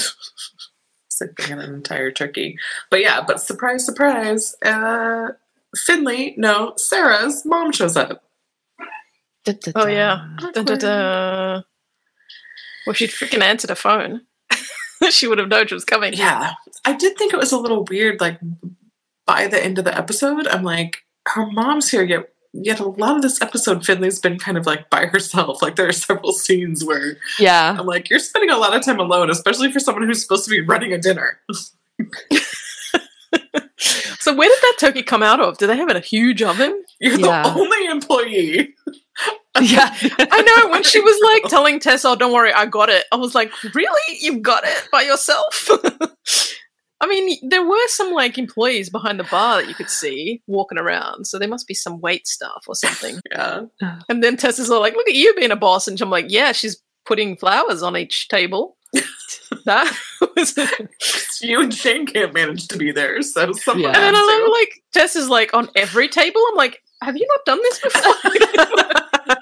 sipping 1.09 1.51
an 1.51 1.59
entire 1.59 2.11
turkey. 2.11 2.57
But 2.89 3.01
yeah, 3.01 3.21
but 3.25 3.41
surprise, 3.41 3.85
surprise, 3.85 4.55
uh, 4.63 5.29
Finley, 5.75 6.33
no, 6.37 6.73
Sarah's 6.77 7.45
mom 7.45 7.71
shows 7.71 7.95
up. 7.97 8.23
Oh 9.75 9.87
yeah. 9.87 10.27
Dun, 10.53 10.65
dun, 10.65 10.77
dun. 10.79 11.63
Well, 12.85 12.93
she'd 12.93 13.09
freaking 13.11 13.41
answered 13.41 13.69
a 13.71 13.75
phone. 13.75 14.21
she 15.09 15.27
would 15.27 15.37
have 15.37 15.47
known 15.49 15.67
she 15.67 15.73
was 15.75 15.85
coming. 15.85 16.13
Yeah, 16.13 16.53
I 16.83 16.93
did 16.93 17.17
think 17.17 17.33
it 17.33 17.37
was 17.37 17.51
a 17.51 17.57
little 17.59 17.83
weird. 17.83 18.21
Like 18.21 18.39
by 19.25 19.47
the 19.47 19.63
end 19.63 19.77
of 19.77 19.85
the 19.85 19.95
episode, 19.97 20.47
I'm 20.47 20.63
like, 20.63 20.97
her 21.27 21.45
mom's 21.47 21.89
here. 21.89 22.03
Yet, 22.03 22.29
yet 22.53 22.79
a 22.79 22.87
lot 22.87 23.15
of 23.15 23.21
this 23.21 23.41
episode, 23.41 23.85
Finley's 23.85 24.19
been 24.19 24.37
kind 24.39 24.57
of 24.57 24.65
like 24.65 24.89
by 24.89 25.05
herself. 25.07 25.61
Like 25.61 25.75
there 25.75 25.87
are 25.87 25.91
several 25.93 26.31
scenes 26.33 26.83
where 26.83 27.17
Yeah. 27.39 27.75
I'm 27.77 27.85
like, 27.85 28.09
you're 28.09 28.19
spending 28.19 28.49
a 28.51 28.57
lot 28.57 28.75
of 28.75 28.83
time 28.83 28.99
alone, 28.99 29.29
especially 29.29 29.71
for 29.71 29.79
someone 29.79 30.03
who's 30.07 30.21
supposed 30.21 30.45
to 30.45 30.51
be 30.51 30.61
running 30.61 30.93
a 30.93 30.97
dinner. 30.97 31.39
So 33.77 34.33
where 34.33 34.47
did 34.49 34.57
that 34.61 34.75
turkey 34.79 35.03
come 35.03 35.21
out 35.23 35.39
of? 35.41 35.57
Do 35.57 35.67
they 35.67 35.75
have 35.77 35.89
a 35.89 35.99
huge 35.99 36.41
oven? 36.41 36.83
You're 36.99 37.19
Yeah. 37.19 37.43
the 37.43 37.49
only 37.59 37.85
employee. 37.87 38.73
Yeah. 39.61 39.95
I 40.19 40.41
know 40.41 40.69
when 40.71 40.83
she 40.83 40.99
was 40.99 41.17
like 41.23 41.49
telling 41.49 41.79
Tess, 41.79 42.03
"Oh, 42.03 42.17
don't 42.17 42.33
worry, 42.33 42.51
I 42.51 42.65
got 42.65 42.89
it." 42.89 43.05
I 43.13 43.15
was 43.15 43.33
like, 43.33 43.49
"Really? 43.73 44.17
You've 44.19 44.41
got 44.41 44.65
it 44.65 44.89
by 44.91 45.03
yourself?" 45.03 45.69
I 47.01 47.07
mean, 47.07 47.37
there 47.49 47.65
were 47.65 47.87
some 47.87 48.11
like 48.11 48.37
employees 48.37 48.89
behind 48.89 49.17
the 49.17 49.23
bar 49.25 49.61
that 49.61 49.69
you 49.69 49.73
could 49.73 49.89
see 49.89 50.41
walking 50.47 50.77
around, 50.77 51.25
so 51.27 51.39
there 51.39 51.47
must 51.47 51.67
be 51.67 51.73
some 51.73 52.01
wait 52.01 52.27
staff 52.27 52.65
or 52.67 52.75
something. 52.75 53.19
Yeah. 53.31 53.61
Oh. 53.81 53.99
And 54.09 54.21
then 54.21 54.35
Tess 54.35 54.59
is 54.59 54.69
all 54.69 54.81
like, 54.81 54.95
"Look 54.95 55.07
at 55.07 55.15
you 55.15 55.33
being 55.35 55.51
a 55.51 55.55
boss," 55.55 55.87
and 55.87 55.99
I'm 56.01 56.09
like, 56.09 56.25
"Yeah, 56.27 56.51
she's 56.51 56.81
putting 57.05 57.37
flowers 57.37 57.81
on 57.81 57.95
each 57.95 58.27
table." 58.27 58.74
that 59.65 59.95
was. 60.35 60.57
You 61.41 61.61
and 61.61 61.73
Shane 61.73 62.05
can't 62.05 62.33
manage 62.33 62.69
to 62.69 62.77
be 62.77 62.91
there, 62.93 63.21
so 63.21 63.51
someone 63.51 63.91
Yeah. 63.91 63.99
then 63.99 64.15
I 64.15 64.19
to. 64.19 64.25
love 64.25 64.49
like 64.51 64.81
Tess 64.93 65.17
is 65.17 65.27
like 65.27 65.53
on 65.53 65.67
every 65.75 66.07
table. 66.07 66.39
I'm 66.49 66.55
like, 66.55 66.81
"Have 67.03 67.17
you 67.17 67.27
not 67.27 67.43
done 67.45 67.59
this 67.61 67.79
before?" 67.81 68.13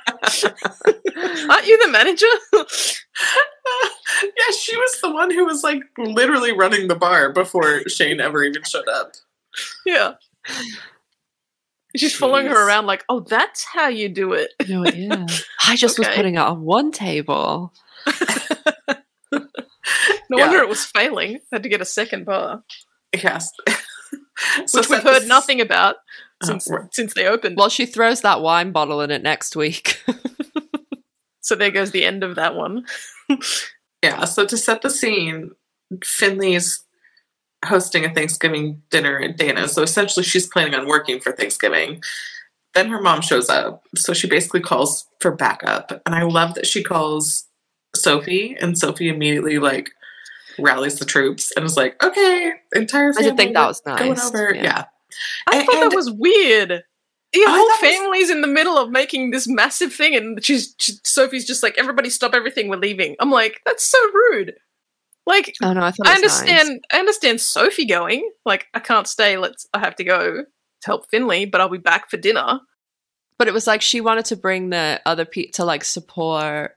Aren't 1.50 1.68
you 1.68 1.78
the 1.86 1.92
manager? 1.92 2.26
yeah, 2.54 4.52
she 4.60 4.76
was 4.76 5.00
the 5.02 5.12
one 5.12 5.32
who 5.32 5.46
was 5.46 5.64
like 5.64 5.82
literally 5.98 6.52
running 6.52 6.88
the 6.88 6.96
bar 6.96 7.32
before 7.32 7.88
Shane 7.88 8.20
ever 8.20 8.44
even 8.44 8.64
showed 8.64 8.88
up. 8.88 9.14
Yeah. 9.86 10.14
She's 11.96 12.16
following 12.16 12.48
her 12.48 12.68
around 12.68 12.88
like, 12.88 13.04
oh, 13.08 13.20
that's 13.20 13.64
how 13.66 13.88
you 13.88 14.10
do 14.10 14.34
it. 14.34 14.52
No, 14.68 14.84
yeah. 14.86 15.26
I 15.68 15.76
just 15.76 16.00
was 16.00 16.08
putting 16.10 16.36
it 16.36 16.40
on 16.40 16.64
one 16.64 16.92
table. 16.92 17.72
No 20.34 20.40
Yeah. 20.40 20.48
wonder 20.48 20.64
it 20.64 20.70
was 20.70 20.86
failing. 20.86 21.40
Had 21.52 21.64
to 21.64 21.70
get 21.70 21.82
a 21.82 21.86
second 21.86 22.26
bar, 22.26 22.64
Yes. 23.14 23.52
So 24.66 24.80
which 24.80 24.90
we've 24.90 25.04
heard 25.04 25.22
s- 25.24 25.28
nothing 25.28 25.62
about 25.62 25.98
Oh, 26.44 26.48
since 26.48 26.68
right. 26.70 26.92
since 26.92 27.14
they 27.14 27.28
opened. 27.28 27.56
Well, 27.58 27.70
she 27.70 27.86
throws 27.86 28.22
that 28.22 28.42
wine 28.42 28.72
bottle 28.72 29.00
in 29.02 29.12
it 29.12 29.22
next 29.24 29.56
week. 29.56 30.04
So 31.42 31.56
there 31.56 31.72
goes 31.72 31.92
the 31.92 32.06
end 32.06 32.24
of 32.24 32.36
that 32.36 32.56
one. 32.56 32.86
Yeah, 34.02 34.26
so 34.26 34.46
to 34.46 34.58
set 34.58 34.82
the 34.82 34.90
scene, 34.90 35.52
Finley's 36.04 36.84
hosting 37.66 38.04
a 38.04 38.14
Thanksgiving 38.14 38.82
dinner 38.92 39.18
at 39.22 39.38
Dana's. 39.38 39.72
So 39.72 39.82
essentially, 39.82 40.26
she's 40.26 40.46
planning 40.48 40.76
on 40.76 40.88
working 40.88 41.22
for 41.22 41.32
Thanksgiving. 41.32 42.02
Then 42.74 42.90
her 42.90 43.02
mom 43.02 43.22
shows 43.22 43.48
up. 43.50 43.84
So 43.96 44.14
she 44.14 44.28
basically 44.28 44.60
calls 44.60 45.06
for 45.22 45.32
backup. 45.32 46.02
And 46.06 46.14
I 46.16 46.24
love 46.24 46.54
that 46.56 46.66
she 46.68 46.84
calls 46.84 47.46
Sophie, 47.96 48.58
and 48.60 48.78
Sophie 48.78 49.08
immediately, 49.08 49.58
like, 49.58 49.92
rallies 50.60 51.00
the 51.00 51.06
troops 51.06 51.52
and 51.56 51.66
is 51.66 51.78
like, 51.78 52.02
okay, 52.04 52.54
entire 52.76 53.10
I 53.10 53.14
family 53.14 53.30
did 53.32 53.38
think 53.38 53.54
that 53.54 53.68
was 53.68 53.82
going 53.82 54.20
over. 54.20 54.54
Yeah. 54.56 54.64
Yeah. 54.64 54.86
I 55.48 55.58
And- 55.58 55.66
thought 55.66 55.90
that 55.90 55.96
was 55.96 56.12
weird. 56.12 56.84
The 57.34 57.44
whole 57.48 57.68
thought 57.68 57.84
it 57.84 57.88
was- 57.88 57.96
family's 57.98 58.30
in 58.30 58.42
the 58.42 58.48
middle 58.48 58.78
of 58.78 58.92
making 58.92 59.32
this 59.32 59.48
massive 59.48 59.92
thing, 59.94 60.16
and 60.16 60.44
she's 60.46 60.76
she, 60.78 60.94
Sophie's 61.04 61.46
just 61.48 61.64
like, 61.64 61.78
"Everybody, 61.80 62.12
stop 62.12 62.36
everything! 62.36 62.68
We're 62.70 62.78
leaving." 62.78 63.16
I'm 63.20 63.32
like, 63.32 63.60
"That's 63.66 63.84
so 63.84 63.98
rude." 64.14 64.54
Like, 65.26 65.56
Oh 65.64 65.74
no, 65.74 65.82
I 65.82 65.90
thought 65.92 66.08
I 66.08 66.14
was 66.14 66.22
nice. 66.22 66.42
understand. 66.42 66.86
I 66.92 67.00
understand 67.00 67.42
Sophie 67.42 67.86
going. 67.86 68.30
Like, 68.46 68.68
I 68.76 68.80
can't 68.80 69.08
stay. 69.08 69.38
Let's. 69.38 69.66
I 69.74 69.80
have 69.80 69.96
to 69.96 70.04
go 70.04 70.44
to 70.44 70.46
help 70.86 71.10
Finley, 71.10 71.46
but 71.46 71.60
I'll 71.62 71.70
be 71.70 71.78
back 71.80 72.10
for 72.10 72.18
dinner. 72.18 72.60
but 73.40 73.48
it 73.48 73.54
was 73.54 73.66
like 73.66 73.82
she 73.82 74.00
wanted 74.00 74.26
to 74.26 74.36
bring 74.36 74.70
the 74.70 75.02
other 75.06 75.26
people 75.26 75.54
to 75.54 75.66
like 75.66 75.84
support 75.84 76.76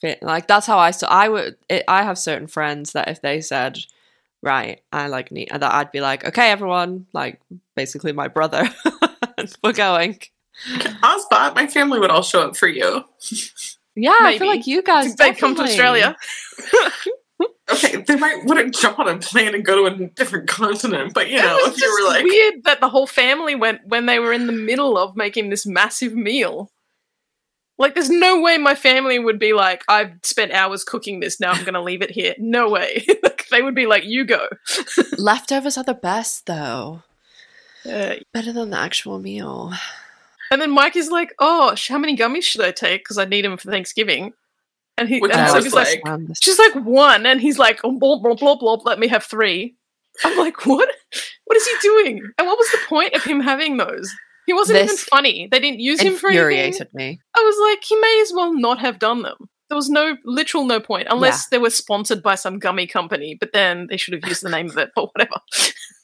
fit 0.00 0.22
like 0.22 0.46
that's 0.46 0.66
how 0.66 0.78
i 0.78 0.90
so 0.90 1.06
i 1.08 1.28
would 1.28 1.56
it, 1.68 1.84
i 1.88 2.02
have 2.02 2.18
certain 2.18 2.46
friends 2.46 2.92
that 2.92 3.08
if 3.08 3.20
they 3.22 3.40
said 3.40 3.78
right 4.42 4.80
i 4.92 5.08
like 5.08 5.30
need 5.32 5.48
that 5.50 5.62
i'd 5.74 5.90
be 5.92 6.00
like 6.00 6.24
okay 6.24 6.50
everyone 6.50 7.06
like 7.12 7.40
basically 7.76 8.12
my 8.12 8.28
brother 8.28 8.68
we're 9.64 9.72
going 9.72 10.18
Ozbot, 11.02 11.54
my 11.54 11.66
family 11.68 12.00
would 12.00 12.10
all 12.10 12.22
show 12.22 12.42
up 12.42 12.56
for 12.56 12.66
you. 12.68 13.04
yeah 13.94 14.12
i 14.20 14.38
feel 14.38 14.48
like 14.48 14.66
you 14.66 14.82
guys 14.82 15.14
They 15.14 15.32
come 15.34 15.54
to 15.56 15.62
Australia. 15.62 16.16
okay, 17.70 17.96
they 18.02 18.16
might 18.16 18.44
wouldn't 18.44 18.74
jump 18.74 18.98
on 18.98 19.08
a 19.08 19.18
plane 19.18 19.54
and 19.54 19.64
go 19.64 19.88
to 19.88 19.94
a 20.04 20.06
different 20.08 20.48
continent, 20.48 21.14
but 21.14 21.30
you 21.30 21.38
It 21.38 21.42
know, 21.42 21.58
was 21.64 21.74
if 21.74 21.80
you 21.80 21.98
were 22.02 22.08
like, 22.08 22.24
weird 22.24 22.64
that 22.64 22.80
the 22.80 22.88
whole 22.88 23.06
family 23.06 23.54
went 23.54 23.86
when 23.86 24.06
they 24.06 24.18
were 24.18 24.32
in 24.32 24.46
the 24.46 24.52
middle 24.52 24.98
of 24.98 25.16
making 25.16 25.50
this 25.50 25.66
massive 25.66 26.14
meal. 26.14 26.70
Like, 27.78 27.94
there's 27.94 28.10
no 28.10 28.40
way 28.40 28.58
my 28.58 28.74
family 28.74 29.18
would 29.18 29.38
be 29.38 29.52
like, 29.52 29.84
"I've 29.88 30.12
spent 30.22 30.52
hours 30.52 30.82
cooking 30.84 31.20
this. 31.20 31.38
Now 31.38 31.52
I'm 31.52 31.62
going 31.62 31.74
to 31.74 31.82
leave 31.82 32.02
it 32.02 32.10
here." 32.10 32.34
No 32.38 32.68
way. 32.68 33.04
like, 33.22 33.46
they 33.50 33.62
would 33.62 33.74
be 33.74 33.86
like, 33.86 34.04
"You 34.04 34.24
go." 34.24 34.48
Leftovers 35.18 35.78
are 35.78 35.84
the 35.84 35.94
best, 35.94 36.46
though. 36.46 37.02
Uh, 37.88 38.16
Better 38.32 38.52
than 38.52 38.70
the 38.70 38.78
actual 38.78 39.18
meal. 39.18 39.72
and 40.50 40.60
then 40.60 40.70
Mike 40.72 40.96
is 40.96 41.10
like, 41.10 41.32
"Oh, 41.38 41.74
sh- 41.74 41.88
how 41.88 41.98
many 41.98 42.16
gummies 42.16 42.42
should 42.42 42.62
I 42.62 42.72
take? 42.72 43.02
Because 43.04 43.18
I 43.18 43.24
need 43.24 43.44
them 43.44 43.56
for 43.56 43.70
Thanksgiving." 43.70 44.32
And 44.96 45.08
he, 45.08 45.20
Which 45.20 45.30
and 45.30 45.40
I 45.40 45.46
Sophie's 45.48 45.66
was 45.66 45.74
like, 45.74 46.00
like- 46.04 46.20
she's 46.42 46.58
like 46.58 46.74
one, 46.74 47.24
and 47.26 47.40
he's 47.40 47.56
like, 47.58 47.80
oh, 47.84 47.96
blah 47.96 48.18
blah 48.18 48.34
blah 48.34 48.56
blah. 48.56 48.78
Let 48.84 48.98
me 48.98 49.06
have 49.08 49.22
three. 49.24 49.76
I'm 50.24 50.36
like, 50.36 50.66
what? 50.66 50.88
What 51.44 51.56
is 51.56 51.66
he 51.68 51.74
doing? 51.80 52.18
And 52.36 52.46
what 52.48 52.58
was 52.58 52.70
the 52.72 52.80
point 52.88 53.14
of 53.14 53.22
him 53.22 53.38
having 53.38 53.76
those? 53.76 54.12
He 54.48 54.54
wasn't 54.54 54.78
even 54.84 54.96
funny. 54.96 55.46
They 55.50 55.60
didn't 55.60 55.78
use 55.80 56.00
him 56.00 56.16
for 56.16 56.28
anything. 56.30 56.42
It 56.42 56.48
infuriated 56.48 56.88
me. 56.94 57.20
I 57.36 57.40
was 57.40 57.56
like, 57.70 57.84
he 57.84 57.94
may 57.96 58.18
as 58.22 58.32
well 58.34 58.52
not 58.54 58.78
have 58.80 58.98
done 58.98 59.22
them. 59.22 59.48
There 59.68 59.76
was 59.76 59.90
no 59.90 60.16
literal 60.24 60.64
no 60.64 60.80
point, 60.80 61.08
unless 61.10 61.48
they 61.48 61.58
were 61.58 61.68
sponsored 61.68 62.22
by 62.22 62.34
some 62.36 62.58
gummy 62.58 62.86
company. 62.86 63.36
But 63.38 63.52
then 63.52 63.86
they 63.90 63.98
should 63.98 64.14
have 64.14 64.24
used 64.26 64.42
the 64.42 64.48
name 64.48 64.70
of 64.70 64.78
it, 64.78 64.90
but 64.96 65.10
whatever. 65.14 65.36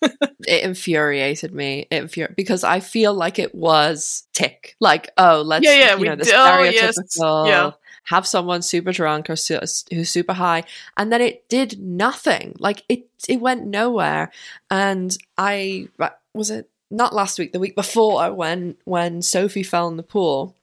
It 0.47 0.63
infuriated 0.63 1.55
me. 1.55 1.87
It 1.91 2.05
infuri- 2.05 2.37
because 2.37 2.63
I 2.65 2.81
feel 2.81 3.15
like 3.15 3.39
it 3.39 3.55
was 3.55 4.25
tick. 4.35 4.77
Like, 4.79 5.11
oh, 5.17 5.41
let's 5.41 5.65
Yeah, 5.65 5.73
yeah, 5.75 5.97
you 5.97 6.05
know 6.05 6.17
the 6.17 6.25
d- 6.25 6.33
oh, 6.35 6.63
yes, 6.65 6.99
stereotypical. 6.99 7.49
yeah. 7.49 7.71
Have 8.09 8.27
someone 8.27 8.61
super 8.61 8.93
drunk 8.93 9.31
or 9.31 9.37
su- 9.37 9.59
who's 9.91 10.11
super 10.11 10.35
high, 10.35 10.65
and 10.99 11.11
then 11.11 11.23
it 11.23 11.49
did 11.49 11.81
nothing. 11.81 12.55
Like 12.59 12.83
it, 12.91 13.09
it 13.27 13.41
went 13.41 13.65
nowhere. 13.67 14.31
And 14.71 15.17
I 15.39 15.89
was 16.35 16.51
it 16.51 16.69
not 16.91 17.15
last 17.15 17.39
week, 17.39 17.53
the 17.53 17.61
week 17.61 17.75
before, 17.75 18.33
when 18.33 18.77
when 18.85 19.23
Sophie 19.23 19.63
fell 19.63 19.89
in 19.89 19.97
the 19.97 20.03
pool. 20.03 20.57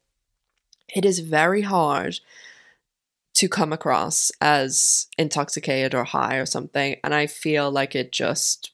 It 0.93 1.05
is 1.05 1.19
very 1.19 1.61
hard 1.61 2.19
to 3.35 3.47
come 3.47 3.71
across 3.71 4.29
as 4.41 5.07
intoxicated 5.17 5.95
or 5.95 6.03
high 6.03 6.35
or 6.35 6.45
something, 6.45 6.97
and 7.03 7.15
I 7.15 7.27
feel 7.27 7.71
like 7.71 7.95
it 7.95 8.11
just 8.11 8.71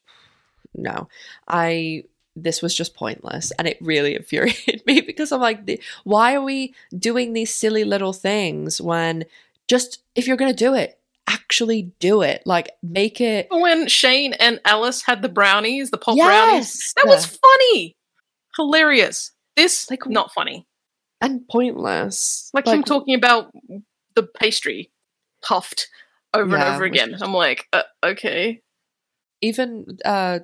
no. 0.76 1.08
I 1.48 2.04
this 2.38 2.62
was 2.62 2.76
just 2.76 2.96
pointless 2.96 3.52
and 3.58 3.68
it 3.68 3.78
really 3.82 4.16
infuriated 4.18 4.84
me 4.86 5.02
because 5.02 5.32
I'm 5.32 5.42
like 5.42 5.82
why 6.04 6.36
are 6.36 6.42
we 6.42 6.74
doing 6.98 7.34
these 7.34 7.54
silly 7.54 7.84
little 7.84 8.14
things 8.14 8.80
when 8.80 9.26
just 9.68 10.04
if 10.16 10.28
you're 10.28 10.38
going 10.38 10.52
to 10.52 10.66
do 10.66 10.74
it 10.74 11.00
actually 11.28 11.92
do 12.00 12.22
it 12.22 12.42
like 12.46 12.72
make 12.82 13.20
it 13.22 13.48
When 13.52 13.88
Shane 13.88 14.34
and 14.34 14.60
Alice 14.66 15.02
had 15.04 15.22
the 15.22 15.30
brownies, 15.30 15.92
the 15.92 15.98
pop 15.98 16.16
brownies, 16.18 16.94
that 16.96 17.06
was 17.08 17.26
funny, 17.26 17.96
hilarious. 18.56 19.32
This 19.56 19.90
Like- 19.90 20.08
not 20.08 20.32
funny. 20.34 20.66
and 21.22 21.48
pointless 21.50 22.50
Like, 22.54 22.68
him 22.68 22.84
talking 22.84 23.16
about 23.16 23.52
the 24.16 24.24
pastry 24.24 24.92
puffed 25.44 25.88
over 26.34 26.56
Yeah, 26.58 26.66
and 26.68 26.76
over 26.76 26.84
again. 26.86 27.18
I'm 27.22 27.34
like, 27.34 27.68
uh, 27.74 27.84
okay. 28.04 28.62
even 29.42 29.98
uh 30.06 30.40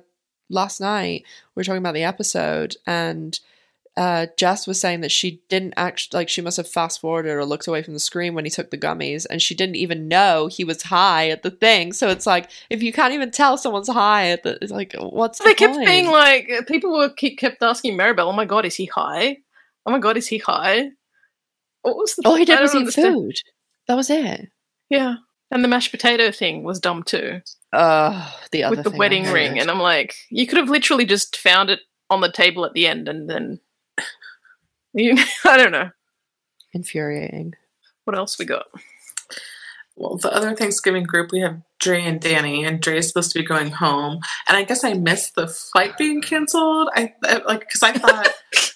last 0.50 0.80
night 0.80 1.24
we 1.54 1.60
were 1.60 1.64
talking 1.64 1.78
about 1.78 1.94
the 1.94 2.02
episode 2.04 2.76
and 2.86 3.38
uh 3.96 4.26
Jess 4.36 4.66
was 4.66 4.80
saying 4.80 5.02
that 5.02 5.12
she 5.12 5.40
didn't 5.48 5.74
actually 5.76 6.18
like 6.18 6.28
she 6.28 6.40
must 6.42 6.56
have 6.56 6.68
fast 6.68 7.00
forwarded 7.00 7.32
or 7.32 7.44
looked 7.44 7.68
away 7.68 7.82
from 7.82 7.94
the 7.94 8.00
screen 8.00 8.34
when 8.34 8.44
he 8.44 8.50
took 8.50 8.70
the 8.70 8.78
gummies 8.78 9.24
and 9.30 9.40
she 9.40 9.54
didn't 9.54 9.76
even 9.76 10.08
know 10.08 10.48
he 10.48 10.64
was 10.64 10.82
high 10.82 11.28
at 11.30 11.42
the 11.44 11.50
thing 11.52 11.92
so 11.92 12.08
it's 12.08 12.26
like 12.26 12.50
if 12.70 12.82
you 12.82 12.92
can't 12.92 13.14
even 13.14 13.30
tell 13.30 13.56
someone's 13.56 13.88
high 13.88 14.30
at 14.30 14.42
the 14.42 14.58
it's 14.60 14.72
like 14.72 14.94
what's 14.98 15.38
They 15.38 15.50
the 15.50 15.54
kept 15.54 15.74
point? 15.74 15.86
being 15.86 16.06
like, 16.06 16.50
people 16.66 16.92
were 16.96 17.08
keep, 17.10 17.38
kept 17.38 17.62
asking 17.62 17.96
Maribel, 17.96 18.26
"Oh 18.26 18.32
my 18.32 18.44
god, 18.44 18.64
is 18.64 18.74
he 18.74 18.86
high? 18.86 19.36
Oh 19.86 19.92
my 19.92 19.98
god, 20.00 20.16
is 20.16 20.26
he 20.26 20.38
high?" 20.38 20.90
What 21.82 21.96
was 21.96 22.16
the? 22.16 22.22
all 22.26 22.34
he 22.36 22.44
did 22.44 22.60
was 22.60 22.74
eat 22.74 22.92
food 22.94 23.36
that 23.86 23.94
was 23.94 24.10
it 24.10 24.48
Yeah, 24.88 25.16
and 25.50 25.62
the 25.62 25.68
mashed 25.68 25.90
potato 25.92 26.32
thing 26.32 26.64
was 26.64 26.80
dumb 26.80 27.02
too, 27.04 27.42
uh 27.72 28.28
the 28.50 28.64
other 28.64 28.76
with 28.76 28.84
the 28.84 28.90
wedding 28.98 29.30
ring. 29.30 29.58
And 29.60 29.70
I'm 29.70 29.78
like, 29.80 30.14
you 30.30 30.46
could 30.46 30.58
have 30.58 30.68
literally 30.70 31.04
just 31.04 31.36
found 31.36 31.70
it 31.70 31.80
on 32.10 32.22
the 32.22 32.32
table 32.32 32.64
at 32.64 32.72
the 32.72 32.86
end, 32.86 33.08
and 33.08 33.28
then 33.30 33.60
you. 34.94 35.16
I 35.44 35.56
don't 35.56 35.72
know 35.72 35.90
infuriating 36.72 37.54
what 38.04 38.16
else 38.16 38.38
we 38.38 38.44
got. 38.44 38.66
well, 39.96 40.16
the 40.16 40.34
other 40.34 40.54
Thanksgiving 40.54 41.04
group, 41.04 41.30
we 41.32 41.40
have 41.40 41.62
Dre 41.78 42.02
and 42.02 42.20
Dani, 42.20 42.66
and 42.66 42.80
Dre 42.80 42.98
is 42.98 43.08
supposed 43.08 43.32
to 43.32 43.38
be 43.38 43.44
going 43.44 43.70
home. 43.70 44.20
And 44.48 44.56
I 44.56 44.64
guess 44.64 44.84
I 44.84 44.92
missed 44.92 45.36
the 45.36 45.46
flight 45.46 45.96
being 45.96 46.20
canceled. 46.20 46.90
I, 46.94 47.14
I 47.24 47.38
like 47.38 47.60
because 47.60 47.82
I 47.82 47.92
thought, 47.92 48.28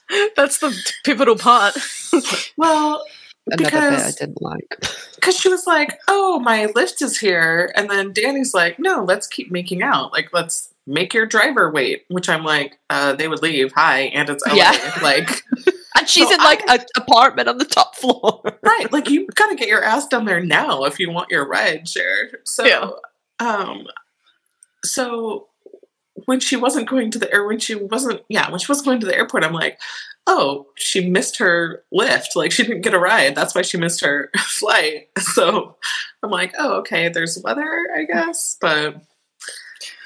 That's 0.37 0.59
the 0.59 0.75
pivotal 1.05 1.37
part. 1.37 1.77
well, 2.57 3.05
another 3.47 3.91
bit 3.91 4.01
I 4.01 4.11
didn't 4.13 4.41
like 4.41 4.83
because 5.15 5.39
she 5.39 5.49
was 5.49 5.67
like, 5.67 5.99
"Oh, 6.09 6.41
my 6.41 6.67
lift 6.75 7.03
is 7.03 7.19
here," 7.19 7.73
and 7.77 7.91
then 7.91 8.13
Dani's 8.13 8.55
like, 8.55 8.79
"No, 8.79 9.05
let's 9.05 9.27
keep 9.27 9.51
making 9.51 9.83
out. 9.83 10.13
Like, 10.13 10.31
let's 10.33 10.73
make 10.89 11.15
your 11.15 11.27
driver 11.27 11.71
wait." 11.71 12.05
Which 12.09 12.29
I'm 12.29 12.45
like, 12.45 12.79
uh, 12.91 13.13
"They 13.15 13.29
would 13.29 13.43
leave. 13.43 13.73
Hi, 13.77 14.03
and 14.15 14.29
it's 14.29 14.45
LA. 14.47 14.55
Yeah. 14.55 14.99
like, 15.03 15.43
and 15.97 16.09
she's 16.09 16.29
So 16.29 16.35
in 16.35 16.41
like 16.41 16.69
an 16.69 16.81
apartment 16.97 17.49
on 17.49 17.59
the 17.59 17.65
top 17.65 17.95
floor 17.97 18.41
right? 18.63 18.93
Like, 18.93 19.09
you 19.11 19.27
gotta 19.35 19.55
get 19.55 19.69
your 19.69 19.83
ass 19.85 20.07
down 20.09 20.25
there 20.25 20.41
now 20.45 20.85
if 20.85 20.99
you 20.99 21.11
want 21.11 21.31
your 21.31 21.47
ride 21.47 21.89
share." 21.89 22.41
So, 22.45 22.65
Yeah. 22.65 22.91
um, 23.39 23.87
so 24.85 25.49
when 26.27 26.41
she 26.41 26.57
wasn't 26.57 26.89
going 26.89 27.11
to 27.13 27.19
the 27.19 27.33
or 27.35 27.47
when 27.47 27.59
she 27.61 27.75
wasn't 27.77 28.21
yeah 28.29 28.51
when 28.51 28.59
she 28.59 28.67
wasn't 28.69 28.85
going 28.87 28.99
to 29.01 29.07
the 29.07 29.15
airport 29.15 29.45
i'm 29.45 29.53
like 29.53 29.79
oh 30.27 30.67
she 30.75 31.09
missed 31.09 31.39
her 31.39 31.85
lift 31.93 32.35
like 32.35 32.51
she 32.51 32.65
didn't 32.65 32.81
get 32.83 32.93
a 32.93 32.99
ride 32.99 33.37
that's 33.37 33.55
why 33.55 33.63
she 33.63 33.79
missed 33.79 34.01
her 34.01 34.29
flight 34.39 35.09
so 35.19 35.77
i'm 36.25 36.31
like 36.31 36.53
oh 36.59 36.73
okay 36.79 37.09
there's 37.09 37.41
weather 37.45 37.87
i 37.97 38.03
guess 38.03 38.57
but 38.61 38.97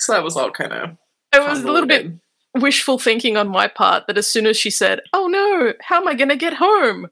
so 0.02 0.12
that 0.12 0.24
was 0.24 0.36
all 0.36 0.50
kind 0.50 0.72
of 0.72 0.90
It 1.32 1.42
was 1.48 1.62
a 1.62 1.70
little 1.70 1.88
bit 1.88 2.10
wishful 2.54 2.98
thinking 2.98 3.36
on 3.36 3.48
my 3.48 3.68
part 3.68 4.06
that 4.06 4.18
as 4.18 4.26
soon 4.26 4.46
as 4.46 4.56
she 4.56 4.68
said, 4.70 5.00
"Oh 5.12 5.28
no, 5.28 5.74
how 5.80 6.00
am 6.00 6.08
I 6.08 6.14
going 6.14 6.28
to 6.28 6.36
get 6.36 6.54
home 6.54 7.08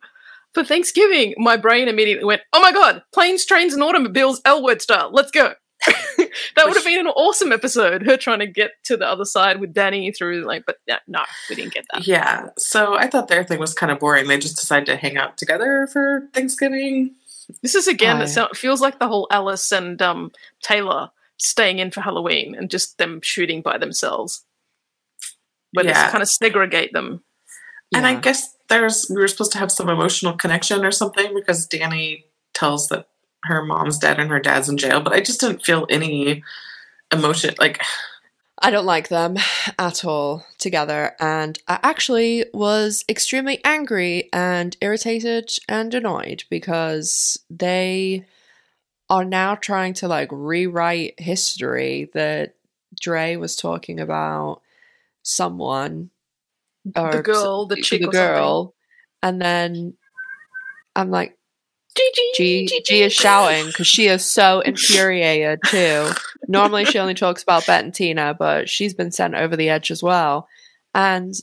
for 0.52 0.64
Thanksgiving?" 0.64 1.34
my 1.38 1.56
brain 1.56 1.88
immediately 1.88 2.24
went, 2.24 2.42
"Oh 2.52 2.60
my 2.60 2.72
god, 2.72 3.02
planes, 3.14 3.44
trains, 3.44 3.72
and 3.74 3.82
automobiles, 3.82 4.40
L 4.44 4.62
word 4.62 4.82
style. 4.82 5.10
Let's 5.12 5.30
go." 5.30 5.54
that 5.86 6.66
would 6.66 6.74
have 6.76 6.84
been 6.84 7.00
an 7.00 7.06
awesome 7.06 7.52
episode. 7.52 8.02
Her 8.02 8.18
trying 8.18 8.40
to 8.40 8.46
get 8.46 8.72
to 8.84 8.98
the 8.98 9.06
other 9.06 9.24
side 9.24 9.60
with 9.60 9.72
Dani 9.72 10.14
through 10.14 10.44
like, 10.44 10.64
but 10.66 10.76
no, 10.86 10.96
no 11.06 11.22
we 11.48 11.54
didn't 11.56 11.72
get 11.72 11.86
that. 11.92 12.06
yeah 12.06 12.48
so 12.58 12.94
i 12.98 13.06
thought 13.06 13.28
their 13.28 13.44
thing 13.44 13.58
was 13.58 13.72
kind 13.72 13.90
of 13.90 13.98
boring 13.98 14.26
they 14.28 14.36
just 14.36 14.56
decided 14.56 14.84
to 14.84 14.96
hang 14.96 15.16
out 15.16 15.38
together 15.38 15.88
for 15.90 16.28
thanksgiving 16.34 17.14
This 17.62 17.74
is 17.74 17.88
again 17.88 18.18
that 18.18 18.28
sound, 18.28 18.56
feels 18.56 18.82
like 18.82 18.98
the 18.98 19.08
whole 19.08 19.26
Alice 19.30 19.72
and 19.72 20.00
um, 20.02 20.30
Taylor 20.62 21.10
staying 21.40 21.78
in 21.78 21.90
for 21.90 22.00
Halloween 22.00 22.54
and 22.54 22.70
just 22.70 22.98
them 22.98 23.20
shooting 23.22 23.62
by 23.62 23.78
themselves. 23.78 24.44
But 25.72 25.86
Yeah. 25.86 26.02
it's 26.04 26.12
kind 26.12 26.22
of 26.22 26.28
segregate 26.28 26.92
them. 26.92 27.22
And 27.94 28.06
I 28.06 28.14
guess 28.14 28.56
there's 28.68 29.06
we 29.10 29.16
were 29.16 29.28
supposed 29.28 29.52
to 29.52 29.58
have 29.58 29.72
some 29.72 29.88
emotional 29.88 30.34
connection 30.34 30.84
or 30.84 30.92
something 30.92 31.34
because 31.34 31.66
Dani 31.66 32.24
tells 32.54 32.88
that 32.88 33.08
her 33.44 33.64
mom's 33.64 33.98
dead 33.98 34.20
and 34.20 34.30
her 34.30 34.38
dad's 34.38 34.68
in 34.68 34.76
jail, 34.76 35.00
but 35.00 35.12
I 35.12 35.20
just 35.20 35.40
didn't 35.40 35.64
feel 35.64 35.86
any 35.90 36.44
emotion 37.12 37.54
like 37.58 37.80
I 38.62 38.70
don't 38.70 38.84
like 38.86 39.08
them 39.08 39.38
at 39.78 40.04
all 40.04 40.44
together, 40.58 41.16
and 41.18 41.58
I 41.66 41.80
actually 41.82 42.44
was 42.52 43.04
extremely 43.08 43.64
angry 43.64 44.28
and 44.34 44.76
irritated 44.82 45.50
and 45.66 45.94
annoyed 45.94 46.44
because 46.50 47.38
they 47.48 48.26
are 49.10 49.24
now 49.24 49.56
trying 49.56 49.92
to 49.94 50.08
like 50.08 50.28
rewrite 50.30 51.18
history 51.18 52.08
that 52.14 52.54
Dre 52.98 53.36
was 53.36 53.56
talking 53.56 54.00
about 54.00 54.62
someone 55.22 56.10
or 56.96 57.16
the 57.16 57.22
girl, 57.22 57.66
the 57.66 57.76
chick, 57.82 58.00
the 58.00 58.08
girl, 58.08 58.74
and 59.22 59.42
then 59.42 59.94
I'm 60.94 61.10
like, 61.10 61.36
G. 62.36 62.68
G 62.84 63.02
is 63.02 63.12
shouting 63.12 63.66
because 63.66 63.88
she 63.88 64.06
is 64.06 64.24
so 64.24 64.60
infuriated 64.64 65.58
too. 65.66 66.10
Normally 66.48 66.84
she 66.84 66.98
only 66.98 67.14
talks 67.14 67.42
about 67.42 67.66
Bette 67.66 67.84
and 67.84 67.94
Tina, 67.94 68.34
but 68.38 68.68
she's 68.68 68.94
been 68.94 69.10
sent 69.10 69.34
over 69.34 69.56
the 69.56 69.68
edge 69.68 69.90
as 69.90 70.02
well. 70.02 70.48
And 70.94 71.34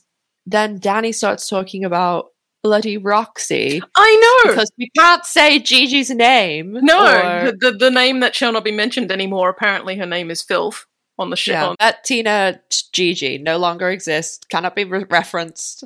then 0.45 0.79
Dani 0.79 1.13
starts 1.13 1.49
talking 1.49 1.83
about 1.83 2.27
bloody 2.63 2.97
Roxy 2.97 3.81
I 3.95 4.41
know. 4.45 4.51
because 4.51 4.71
we 4.77 4.89
can't 4.97 5.25
say 5.25 5.59
Gigi's 5.59 6.09
name. 6.09 6.77
No, 6.81 7.05
or- 7.05 7.51
the, 7.51 7.57
the 7.71 7.71
the 7.77 7.91
name 7.91 8.19
that 8.21 8.35
shall 8.35 8.51
not 8.51 8.63
be 8.63 8.71
mentioned 8.71 9.11
anymore. 9.11 9.49
Apparently, 9.49 9.95
her 9.97 10.05
name 10.05 10.29
is 10.31 10.41
Filth 10.41 10.85
on 11.19 11.29
the 11.29 11.35
show. 11.35 11.51
yeah, 11.51 11.75
Bette 11.79 11.97
Tina 12.03 12.59
Gigi 12.91 13.37
no 13.37 13.57
longer 13.57 13.89
exists, 13.89 14.45
cannot 14.49 14.75
be 14.75 14.83
re- 14.83 15.05
referenced. 15.09 15.83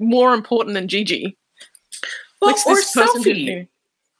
More 0.00 0.34
important 0.34 0.74
than 0.74 0.86
Gigi. 0.88 1.36
well, 2.40 2.52
What's 2.52 2.66
or 2.66 2.80
Sophie. 2.82 3.68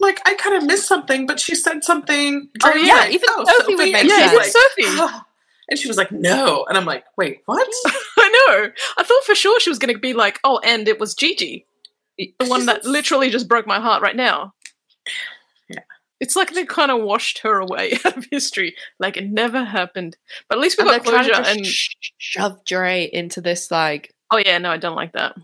like 0.00 0.20
I 0.26 0.34
kind 0.34 0.56
of 0.56 0.64
missed 0.64 0.87
something, 0.88 1.26
but 1.26 1.38
she 1.38 1.54
said 1.54 1.84
something. 1.84 2.48
Oh, 2.64 2.74
yeah, 2.74 2.94
like, 2.94 3.12
even 3.12 3.28
oh, 3.30 3.44
Sophie 3.58 3.74
would 3.74 3.78
Sophie," 3.80 3.92
make 3.92 4.04
yeah, 4.04 4.28
she 4.28 4.28
sense. 4.28 4.32
was 4.32 4.56
even 4.78 4.96
like, 4.98 5.02
Sophie. 5.06 5.14
"Ah." 5.14 5.24
and 5.70 5.78
she 5.78 5.87
was 5.87 5.96
like, 5.98 6.11
no, 6.11 6.64
and 6.68 6.78
I'm 6.78 6.87
like, 6.87 7.04
wait, 7.18 7.42
what? 7.44 7.68
I 8.18 8.46
know. 8.48 8.70
I 8.96 9.02
thought 9.02 9.24
for 9.24 9.34
sure 9.34 9.61
she 9.61 9.68
was 9.70 9.78
going 9.78 9.92
to 9.94 10.00
be 10.00 10.14
like, 10.14 10.40
oh, 10.42 10.61
and 10.64 10.88
it 10.88 10.98
was 10.98 11.14
Gigi, 11.14 11.66
the 12.18 12.46
one 12.46 12.66
that 12.66 12.85
literally 12.85 13.31
just 13.31 13.48
broke 13.48 13.66
my 13.66 13.81
heart 13.81 14.02
right 14.02 14.16
now. 14.16 14.52
Yeah. 15.68 15.81
It's 16.20 16.35
like 16.37 16.52
they 16.52 16.64
kind 16.64 16.90
of 16.90 17.00
washed 17.02 17.38
her 17.40 17.59
away 17.61 17.92
out 18.04 18.16
of 18.16 18.26
history, 18.31 18.74
like 18.98 19.16
it 19.16 19.31
never 19.31 19.64
happened. 19.64 20.16
But 20.48 20.59
at 20.59 20.62
least 20.62 20.78
we 20.78 20.83
And 20.88 21.02
got 21.02 21.04
closure. 21.04 21.31
to 21.42 21.48
And 21.48 21.64
sh- 21.66 21.94
shove 22.18 22.64
Dre 22.64 23.09
into 23.12 23.40
this 23.40 23.70
like, 23.70 24.12
oh 24.31 24.38
yeah, 24.38 24.59
no, 24.59 24.70
I 24.70 24.76
don't 24.78 24.96
like 24.96 25.12
that. 25.12 25.37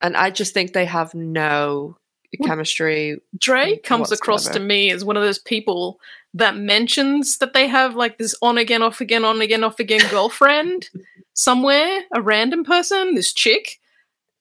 and 0.00 0.16
I 0.16 0.30
just 0.30 0.54
think 0.54 0.72
they 0.72 0.84
have 0.84 1.14
no 1.14 1.96
Well, 2.38 2.48
chemistry. 2.48 3.18
Dre 3.38 3.78
comes 3.78 4.12
across 4.12 4.46
to 4.48 4.60
me 4.60 4.90
as 4.90 5.04
one 5.04 5.16
of 5.16 5.22
those 5.22 5.38
people 5.38 5.98
that 6.34 6.54
mentions 6.56 7.38
that 7.38 7.54
they 7.54 7.66
have 7.66 7.96
like 7.96 8.18
this 8.18 8.34
on 8.42 8.58
again, 8.58 8.82
off 8.82 9.00
again, 9.00 9.24
on 9.24 9.40
again, 9.40 9.64
off 9.64 9.80
again 9.80 10.02
girlfriend 10.10 10.88
somewhere, 11.34 12.02
a 12.14 12.20
random 12.20 12.62
person, 12.64 13.14
this 13.14 13.32
chick. 13.32 13.78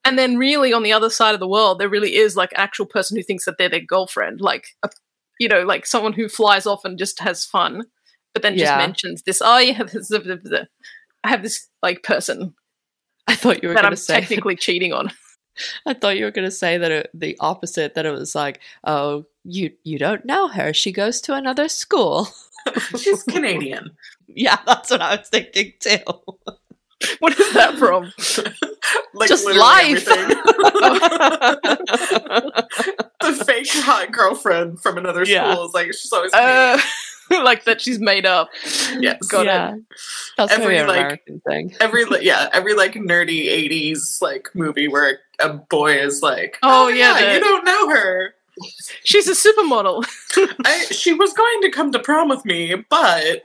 And 0.07 0.17
then, 0.17 0.37
really, 0.37 0.73
on 0.73 0.83
the 0.83 0.93
other 0.93 1.09
side 1.09 1.33
of 1.33 1.39
the 1.39 1.47
world, 1.47 1.79
there 1.79 1.89
really 1.89 2.15
is 2.15 2.35
like 2.35 2.51
an 2.53 2.59
actual 2.59 2.85
person 2.85 3.17
who 3.17 3.23
thinks 3.23 3.45
that 3.45 3.57
they're 3.57 3.69
their 3.69 3.81
girlfriend, 3.81 4.41
like 4.41 4.67
a, 4.83 4.89
you 5.39 5.47
know, 5.47 5.63
like 5.63 5.85
someone 5.85 6.13
who 6.13 6.29
flies 6.29 6.65
off 6.65 6.85
and 6.85 6.97
just 6.97 7.19
has 7.19 7.43
fun, 7.45 7.83
but 8.33 8.41
then 8.41 8.57
just 8.57 8.75
mentions 8.77 9.23
this. 9.23 9.41
Oh, 9.43 9.57
yeah, 9.57 9.83
this, 9.83 10.07
this, 10.07 10.23
this, 10.23 10.39
this. 10.43 10.67
I 11.23 11.29
have 11.29 11.43
this 11.43 11.67
like 11.81 12.03
person 12.03 12.53
I 13.27 13.35
thought 13.35 13.61
you 13.61 13.69
were 13.69 13.75
that 13.75 13.85
I'm 13.85 13.95
say. 13.95 14.13
technically 14.21 14.55
cheating 14.55 14.93
on. 14.93 15.11
I 15.85 15.93
thought 15.93 16.17
you 16.17 16.25
were 16.25 16.31
going 16.31 16.47
to 16.47 16.51
say 16.51 16.77
that 16.77 16.91
it, 16.91 17.09
the 17.13 17.35
opposite. 17.39 17.95
That 17.95 18.05
it 18.05 18.11
was 18.11 18.35
like, 18.35 18.61
oh, 18.83 19.25
you 19.43 19.71
you 19.83 19.99
don't 19.99 20.25
know 20.25 20.47
her. 20.47 20.73
She 20.73 20.91
goes 20.91 21.19
to 21.21 21.33
another 21.33 21.67
school. 21.67 22.29
She's 22.97 23.23
Canadian. 23.23 23.91
yeah, 24.27 24.57
that's 24.65 24.91
what 24.91 25.01
I 25.01 25.17
was 25.17 25.29
thinking 25.29 25.73
too. 25.79 25.99
What 27.19 27.39
is 27.39 27.53
that 27.53 27.77
from? 27.77 28.11
Like 29.17 29.29
Just 29.29 29.45
literally 29.45 29.95
life. 29.95 30.05
the 33.21 33.43
fake 33.45 33.67
hot 33.71 34.11
girlfriend 34.11 34.79
from 34.81 34.97
another 34.97 35.23
Yeah. 35.25 35.53
school 35.53 35.67
is 35.67 35.73
like 35.73 35.87
she's 35.93 36.11
always 36.13 36.33
Uh, 36.33 36.79
like 37.31 37.65
that 37.65 37.81
she's 37.81 37.99
made 37.99 38.25
up. 38.25 38.49
yes. 38.99 39.25
got 39.27 39.41
it. 39.41 39.45
yeah, 39.47 39.75
that's 40.37 40.53
Every, 40.53 40.79
like- 40.83 40.89
American 40.89 41.41
thing. 41.47 41.75
Every 41.79 42.05
yeah, 42.21 42.49
every 42.53 42.73
like 42.73 42.93
nerdy 42.93 43.47
'80s 43.47 44.21
like 44.21 44.49
movie 44.53 44.87
where 44.87 45.19
a 45.39 45.53
boy 45.53 45.93
is 45.97 46.21
like, 46.21 46.57
Oh, 46.63 46.87
yeah, 46.87 47.13
the- 47.19 47.33
you 47.33 47.39
don't 47.39 47.65
know 47.65 47.89
her. 47.89 48.33
She's 49.03 49.27
a 49.27 49.33
supermodel. 49.33 50.03
I, 50.65 50.85
she 50.89 51.13
was 51.13 51.31
going 51.33 51.61
to 51.61 51.69
come 51.69 51.91
to 51.91 51.99
prom 51.99 52.27
with 52.27 52.43
me, 52.43 52.73
but 52.89 53.43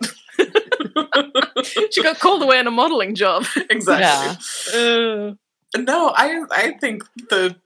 she 1.91 2.03
got 2.03 2.19
called 2.19 2.43
away 2.43 2.59
on 2.59 2.67
a 2.67 2.71
modeling 2.71 3.15
job. 3.15 3.45
exactly. 3.69 4.39
Uh, 4.75 5.33
No, 5.77 6.13
I 6.17 6.43
I 6.51 6.73
think 6.81 7.03
the 7.31 7.57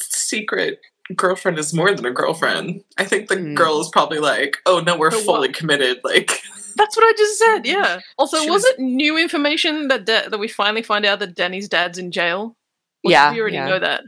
secret 0.00 0.80
girlfriend 1.14 1.58
is 1.58 1.74
more 1.74 1.92
than 1.94 2.06
a 2.06 2.10
girlfriend. 2.10 2.82
I 2.96 3.04
think 3.04 3.28
the 3.28 3.36
Hmm. 3.36 3.54
girl 3.54 3.80
is 3.80 3.88
probably 3.92 4.18
like, 4.18 4.58
oh 4.66 4.80
no, 4.80 4.96
we're 4.96 5.10
For 5.10 5.18
fully 5.18 5.48
what? 5.48 5.56
committed. 5.56 6.00
Like, 6.04 6.28
that's 6.76 6.96
what 6.96 7.04
I 7.04 7.12
just 7.16 7.38
said. 7.38 7.66
Yeah. 7.66 8.00
Also, 8.18 8.38
was, 8.38 8.48
was- 8.48 8.64
it 8.64 8.78
new 8.78 9.18
information 9.18 9.88
that 9.88 10.06
da- 10.06 10.28
that 10.28 10.38
we 10.38 10.48
finally 10.48 10.82
find 10.82 11.04
out 11.04 11.18
that 11.18 11.34
Dani's 11.34 11.68
dad's 11.68 11.98
in 11.98 12.10
jail? 12.10 12.56
Or 13.04 13.10
did 13.10 13.12
Yeah, 13.12 13.32
we 13.32 13.40
already 13.40 13.56
yeah. 13.56 13.68
know 13.68 13.78
that. 13.78 14.04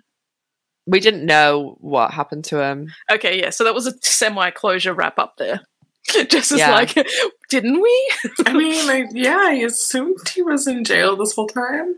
We 0.87 1.01
didn't 1.01 1.27
know 1.27 1.77
what 1.81 2.13
happened 2.13 2.45
to 2.47 2.63
him. 2.63 2.93
Okay, 3.11 3.41
yeah. 3.41 3.51
So 3.51 3.65
that 3.65 3.75
was 3.75 3.87
a 3.89 3.93
semi-closure 4.03 4.95
wrap 4.95 5.19
up 5.19 5.35
there. 5.37 5.61
Just 6.29 6.53
as 6.53 6.61
Yeah. 6.61 6.71
like, 6.71 6.95
didn't 7.51 7.81
we? 7.83 8.13
I 8.47 8.53
mean, 8.53 8.87
like, 8.87 9.07
yeah, 9.13 9.37
I 9.39 9.55
assumed 9.55 10.29
he 10.29 10.43
was 10.43 10.67
in 10.69 10.85
jail 10.85 11.17
this 11.17 11.35
whole 11.35 11.49
time. 11.49 11.97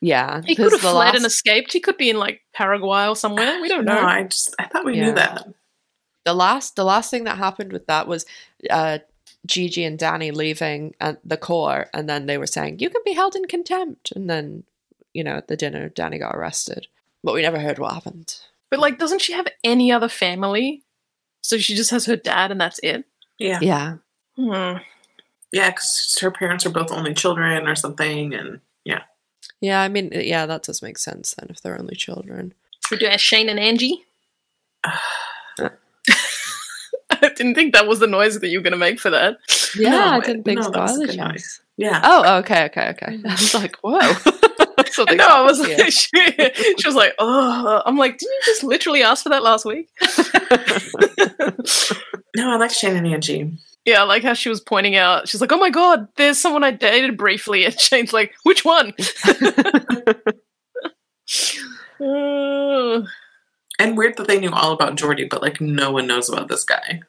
Yeah, 0.00 0.40
he 0.44 0.54
could 0.54 0.72
have 0.72 0.80
the 0.82 0.90
fled 0.90 0.94
last- 0.94 1.16
and 1.16 1.26
escaped. 1.26 1.72
He 1.72 1.80
could 1.80 1.96
be 1.98 2.08
in 2.10 2.16
like 2.16 2.40
Paraguay 2.54 3.06
or 3.06 3.14
somewhere. 3.16 3.60
We 3.60 3.68
don't 3.68 3.84
No, 3.84 3.94
know. 3.94 4.06
I 4.06 4.22
just 4.24 4.54
I 4.58 4.66
thought 4.66 4.84
we 4.84 4.96
Yeah. 4.96 5.06
knew 5.06 5.14
that. 5.14 5.46
the 6.24 6.34
last 6.34 6.76
the 6.76 6.84
last 6.84 7.10
thing 7.10 7.24
that 7.24 7.38
happened 7.38 7.72
with 7.72 7.86
that 7.86 8.06
was 8.06 8.24
uh 8.68 8.98
Gigi 9.46 9.84
and 9.84 9.98
Dani 9.98 10.34
leaving 10.34 10.94
at 11.00 11.18
the 11.24 11.36
core 11.38 11.86
and 11.94 12.08
then 12.08 12.26
they 12.26 12.36
were 12.36 12.46
saying 12.46 12.78
you 12.78 12.90
can 12.90 13.00
be 13.06 13.14
held 13.14 13.34
in 13.34 13.46
contempt 13.46 14.12
and 14.14 14.28
then 14.28 14.64
you 15.14 15.24
know 15.24 15.36
at 15.36 15.48
the 15.48 15.56
dinner 15.56 15.88
Dani 15.88 16.18
got 16.18 16.34
arrested 16.34 16.88
but 17.24 17.32
we 17.34 17.40
never 17.42 17.58
heard 17.58 17.78
what 17.78 17.94
happened 17.94 18.36
But 18.70 18.80
like, 18.80 18.98
doesn't 18.98 19.22
she 19.22 19.32
have 19.32 19.48
any 19.64 19.90
other 19.90 20.08
family? 20.10 20.82
So 21.42 21.56
she 21.58 21.74
just 21.74 21.90
has 21.90 22.04
her 22.06 22.16
dad, 22.16 22.50
and 22.50 22.60
that's 22.60 22.78
it. 22.82 23.04
Yeah, 23.38 23.58
yeah 23.62 23.94
Hmm. 24.36 24.76
yeah, 25.52 25.70
because 25.70 26.18
her 26.20 26.30
parents 26.30 26.64
are 26.66 26.70
both 26.70 26.92
only 26.92 27.14
children 27.14 27.66
or 27.66 27.74
something, 27.74 28.34
and 28.34 28.60
yeah, 28.84 29.02
yeah 29.60 29.80
I 29.80 29.88
mean 29.88 30.10
uh, 30.14 30.18
yeah 30.20 30.46
that 30.46 30.62
does 30.62 30.82
make 30.82 30.98
sense 30.98 31.34
then 31.34 31.48
if 31.50 31.60
they're 31.60 31.78
only 31.78 31.96
children 31.96 32.54
We 32.90 32.98
do 32.98 33.06
have 33.06 33.20
Shane 33.20 33.48
and 33.48 33.58
Angie. 33.60 34.04
I 34.84 35.70
didn't 37.34 37.54
think 37.54 37.74
that 37.74 37.86
was 37.86 37.98
the 37.98 38.06
noise 38.06 38.40
that 38.40 38.48
you 38.48 38.58
were 38.58 38.62
going 38.62 38.72
to 38.72 38.78
make 38.78 38.98
for 38.98 39.10
that. 39.10 39.36
yeah 39.76 39.90
No, 39.90 40.04
I 40.04 40.20
didn't 40.20 40.44
think 40.44 40.58
no, 40.60 40.64
so 40.64 40.70
that's 40.70 40.96
a 40.96 41.06
good 41.06 41.18
noise. 41.18 41.60
yeah. 41.76 42.00
oh 42.02 42.38
okay 42.38 42.64
okay 42.66 42.88
okay 42.90 43.06
mm-hmm. 43.16 43.26
I 43.26 43.30
was 43.32 43.54
like 43.54 43.76
whoa 43.82 43.98
I 44.78 44.84
Something's. 44.90 45.20
I 45.20 45.42
was 45.42 45.58
happened 45.58 45.78
like, 45.78 45.92
she, 45.92 46.08
she 46.78 46.88
was 46.88 46.94
like, 46.94 47.12
oh. 47.18 47.82
I'm 47.84 47.98
like, 47.98 48.16
didn't 48.18 48.32
you 48.32 48.40
just 48.46 48.64
literally 48.64 49.02
ask 49.02 49.22
for 49.22 49.28
that 49.28 49.42
last 49.42 49.66
week? 49.66 49.90
No, 52.36 52.50
I 52.52 52.56
like 52.56 52.70
Shane 52.70 52.96
and 52.96 53.06
Angie. 53.06 53.52
Yeah, 53.90 54.02
I 54.02 54.04
like 54.04 54.22
how 54.22 54.34
she 54.34 54.48
was 54.48 54.60
pointing 54.60 54.96
out. 54.96 55.28
She's 55.28 55.40
like, 55.40 55.52
oh 55.52 55.58
my 55.58 55.70
god, 55.70 56.08
there's 56.16 56.38
someone 56.38 56.64
I 56.64 56.70
dated 56.70 57.16
briefly. 57.16 57.64
And 57.64 57.78
Shane's 57.80 58.12
like, 58.12 58.34
which 58.44 58.64
one? 58.64 58.94
Uh, 62.00 63.02
And 63.78 63.96
weird 63.96 64.18
that 64.18 64.28
they 64.28 64.38
knew 64.38 64.52
all 64.52 64.72
about 64.72 64.96
Jordi, 64.96 65.28
but 65.28 65.40
like 65.40 65.58
no 65.60 65.90
one 65.90 66.06
knows 66.06 66.28
about 66.28 66.48
this 66.48 66.64
guy. 66.64 67.00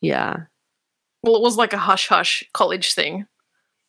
yeah 0.00 0.44
well, 1.22 1.36
it 1.36 1.42
was 1.42 1.56
like 1.56 1.72
a 1.72 1.78
hush 1.78 2.08
hush 2.08 2.44
college 2.52 2.94
thing. 2.94 3.26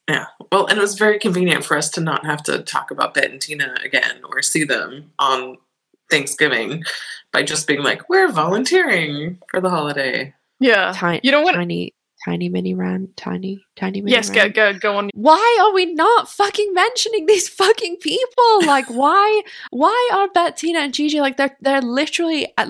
Yeah. 0.09 0.25
Well, 0.51 0.67
and 0.67 0.77
it 0.77 0.81
was 0.81 0.97
very 0.97 1.17
convenient 1.17 1.63
for 1.63 1.77
us 1.77 1.89
to 1.91 2.01
not 2.01 2.25
have 2.25 2.43
to 2.43 2.61
talk 2.61 2.91
about 2.91 3.13
Bette 3.13 3.31
and 3.31 3.41
Tina 3.41 3.75
again 3.83 4.21
or 4.25 4.41
see 4.41 4.63
them 4.63 5.11
on 5.17 5.57
Thanksgiving 6.11 6.83
by 7.31 7.43
just 7.43 7.67
being 7.67 7.81
like, 7.81 8.07
we're 8.09 8.31
volunteering 8.31 9.39
for 9.49 9.61
the 9.61 9.69
holiday. 9.69 10.33
Yeah. 10.63 10.91
tiny 10.95 11.19
You 11.23 11.31
know 11.31 11.41
what? 11.41 11.55
tiny 11.55 11.93
tiny 12.25 12.47
mini 12.47 12.73
rant 12.73 13.17
tiny 13.17 13.63
tiny 13.75 14.01
mini 14.01 14.15
Yes, 14.15 14.29
go 14.29 14.41
rant. 14.43 14.55
go 14.55 14.73
go 14.73 14.95
on. 14.97 15.09
why 15.13 15.59
are 15.61 15.73
we 15.73 15.85
not 15.93 16.29
fucking 16.29 16.73
mentioning 16.73 17.25
these 17.25 17.49
fucking 17.49 17.97
people? 17.97 18.65
Like, 18.65 18.85
why, 19.01 19.41
why 19.71 20.09
are 20.13 20.29
Bettina 20.29 20.79
and 20.79 20.93
Gigi 20.93 21.19
like 21.19 21.37
they're 21.37 21.57
they're 21.61 21.81
literally 21.81 22.47
at, 22.57 22.69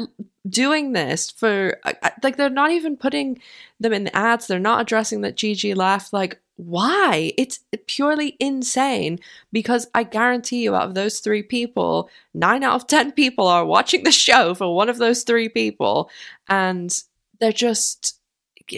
doing 0.49 0.93
this 0.93 1.29
for 1.31 1.77
uh, 1.85 1.93
uh, 2.01 2.09
like 2.23 2.35
they're 2.37 2.49
not 2.49 2.71
even 2.71 2.97
putting 2.97 3.39
them 3.79 3.93
in 3.93 4.05
the 4.05 4.15
ads. 4.15 4.47
They're 4.47 4.59
not 4.59 4.81
addressing 4.81 5.21
that 5.21 5.37
Gigi 5.37 5.73
left. 5.75 6.11
Like, 6.13 6.39
why? 6.55 7.31
It's 7.37 7.59
purely 7.87 8.35
insane. 8.39 9.19
Because 9.51 9.87
I 9.93 10.03
guarantee 10.03 10.63
you, 10.63 10.75
out 10.75 10.87
of 10.87 10.95
those 10.95 11.19
three 11.19 11.43
people, 11.43 12.09
nine 12.33 12.63
out 12.63 12.75
of 12.75 12.87
ten 12.87 13.11
people 13.11 13.47
are 13.47 13.65
watching 13.65 14.03
the 14.03 14.11
show 14.11 14.53
for 14.55 14.75
one 14.75 14.89
of 14.89 14.97
those 14.97 15.23
three 15.23 15.47
people, 15.49 16.09
and 16.49 16.91
they're 17.43 17.51
just 17.51 18.19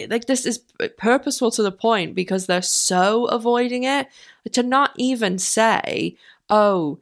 like 0.08 0.26
this 0.26 0.44
is 0.44 0.58
purposeful 0.98 1.52
to 1.52 1.62
the 1.62 1.70
point 1.70 2.16
because 2.16 2.46
they're 2.46 2.60
so 2.60 3.26
avoiding 3.26 3.84
it 3.84 4.08
to 4.52 4.62
not 4.62 4.92
even 4.96 5.38
say 5.38 6.16
oh 6.50 6.98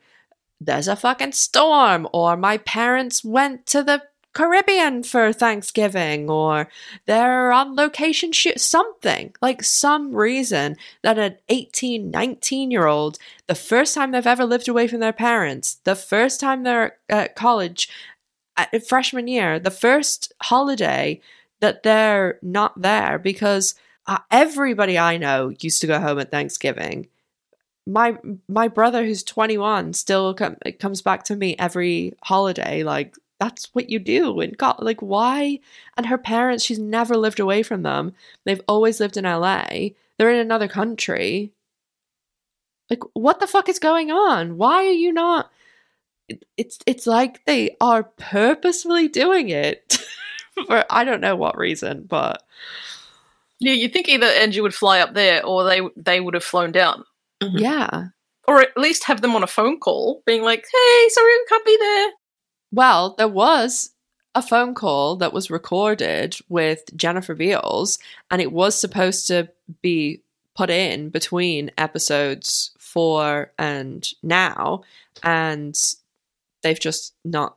there's 0.60 0.88
a 0.88 0.94
fucking 0.94 1.32
storm 1.32 2.06
or 2.12 2.36
my 2.36 2.58
parents 2.58 3.24
went 3.24 3.64
to 3.64 3.82
the 3.82 4.02
caribbean 4.34 5.02
for 5.02 5.32
thanksgiving 5.32 6.28
or 6.28 6.68
they're 7.06 7.52
on 7.52 7.74
location 7.74 8.32
shoot 8.32 8.60
something 8.60 9.32
like 9.40 9.62
some 9.62 10.14
reason 10.14 10.76
that 11.02 11.18
an 11.18 11.36
18 11.48 12.10
19 12.10 12.70
year 12.70 12.86
old 12.86 13.18
the 13.46 13.54
first 13.54 13.94
time 13.94 14.10
they've 14.10 14.26
ever 14.26 14.44
lived 14.44 14.68
away 14.68 14.86
from 14.86 15.00
their 15.00 15.12
parents 15.12 15.76
the 15.84 15.94
first 15.96 16.38
time 16.40 16.64
they're 16.64 16.96
at 17.08 17.34
college 17.34 17.88
at 18.56 18.86
freshman 18.86 19.28
year 19.28 19.58
the 19.58 19.70
first 19.70 20.32
holiday 20.42 21.20
that 21.60 21.82
they're 21.82 22.38
not 22.42 22.80
there 22.80 23.18
because 23.18 23.74
uh, 24.06 24.18
everybody 24.30 24.98
I 24.98 25.16
know 25.16 25.52
used 25.60 25.80
to 25.80 25.86
go 25.86 25.98
home 25.98 26.18
at 26.18 26.30
Thanksgiving. 26.30 27.08
My 27.86 28.16
my 28.48 28.68
brother 28.68 29.04
who's 29.04 29.22
21 29.22 29.92
still 29.92 30.34
com- 30.34 30.56
comes 30.78 31.02
back 31.02 31.24
to 31.24 31.36
me 31.36 31.54
every 31.58 32.14
holiday 32.22 32.82
like 32.82 33.14
that's 33.38 33.68
what 33.74 33.90
you 33.90 33.98
do 33.98 34.40
and 34.40 34.56
got 34.56 34.82
like 34.82 35.00
why? 35.00 35.60
And 35.96 36.06
her 36.06 36.16
parents 36.18 36.64
she's 36.64 36.78
never 36.78 37.16
lived 37.16 37.40
away 37.40 37.62
from 37.62 37.82
them. 37.82 38.14
They've 38.44 38.62
always 38.68 39.00
lived 39.00 39.16
in 39.16 39.24
LA 39.24 39.88
they're 40.16 40.30
in 40.30 40.38
another 40.38 40.68
country. 40.68 41.52
Like 42.90 43.00
what 43.14 43.40
the 43.40 43.46
fuck 43.46 43.68
is 43.68 43.78
going 43.78 44.10
on? 44.10 44.56
Why 44.56 44.86
are 44.86 44.92
you 44.92 45.12
not 45.12 45.50
it- 46.28 46.44
it's 46.56 46.78
it's 46.86 47.06
like 47.06 47.44
they 47.44 47.76
are 47.80 48.04
purposefully 48.04 49.08
doing 49.08 49.48
it 49.50 49.98
For 50.66 50.84
I 50.90 51.04
don't 51.04 51.20
know 51.20 51.36
what 51.36 51.58
reason, 51.58 52.04
but 52.08 52.42
Yeah, 53.60 53.72
you'd 53.72 53.92
think 53.92 54.08
either 54.08 54.26
Angie 54.26 54.60
would 54.60 54.74
fly 54.74 55.00
up 55.00 55.14
there 55.14 55.44
or 55.44 55.64
they 55.64 55.80
they 55.96 56.20
would 56.20 56.34
have 56.34 56.44
flown 56.44 56.72
down. 56.72 57.04
Mhm. 57.42 57.58
yeah. 57.60 58.04
Or 58.46 58.60
at 58.60 58.76
least 58.76 59.04
have 59.04 59.22
them 59.22 59.34
on 59.34 59.42
a 59.42 59.46
phone 59.48 59.80
call 59.80 60.22
being 60.26 60.42
like, 60.42 60.64
hey, 60.70 61.08
sorry 61.08 61.32
we 61.32 61.46
can't 61.48 61.64
be 61.64 61.76
there. 61.80 62.10
Well, 62.72 63.14
there 63.16 63.28
was 63.28 63.90
a 64.34 64.42
phone 64.42 64.74
call 64.74 65.16
that 65.16 65.32
was 65.32 65.50
recorded 65.50 66.36
with 66.48 66.84
Jennifer 66.96 67.34
Beals, 67.34 67.98
and 68.30 68.42
it 68.42 68.52
was 68.52 68.78
supposed 68.78 69.26
to 69.28 69.48
be 69.80 70.20
put 70.56 70.68
in 70.70 71.08
between 71.08 71.70
episodes 71.78 72.72
four 72.78 73.52
and 73.58 74.06
now, 74.22 74.82
and 75.22 75.74
they've 76.62 76.78
just 76.80 77.14
not 77.24 77.56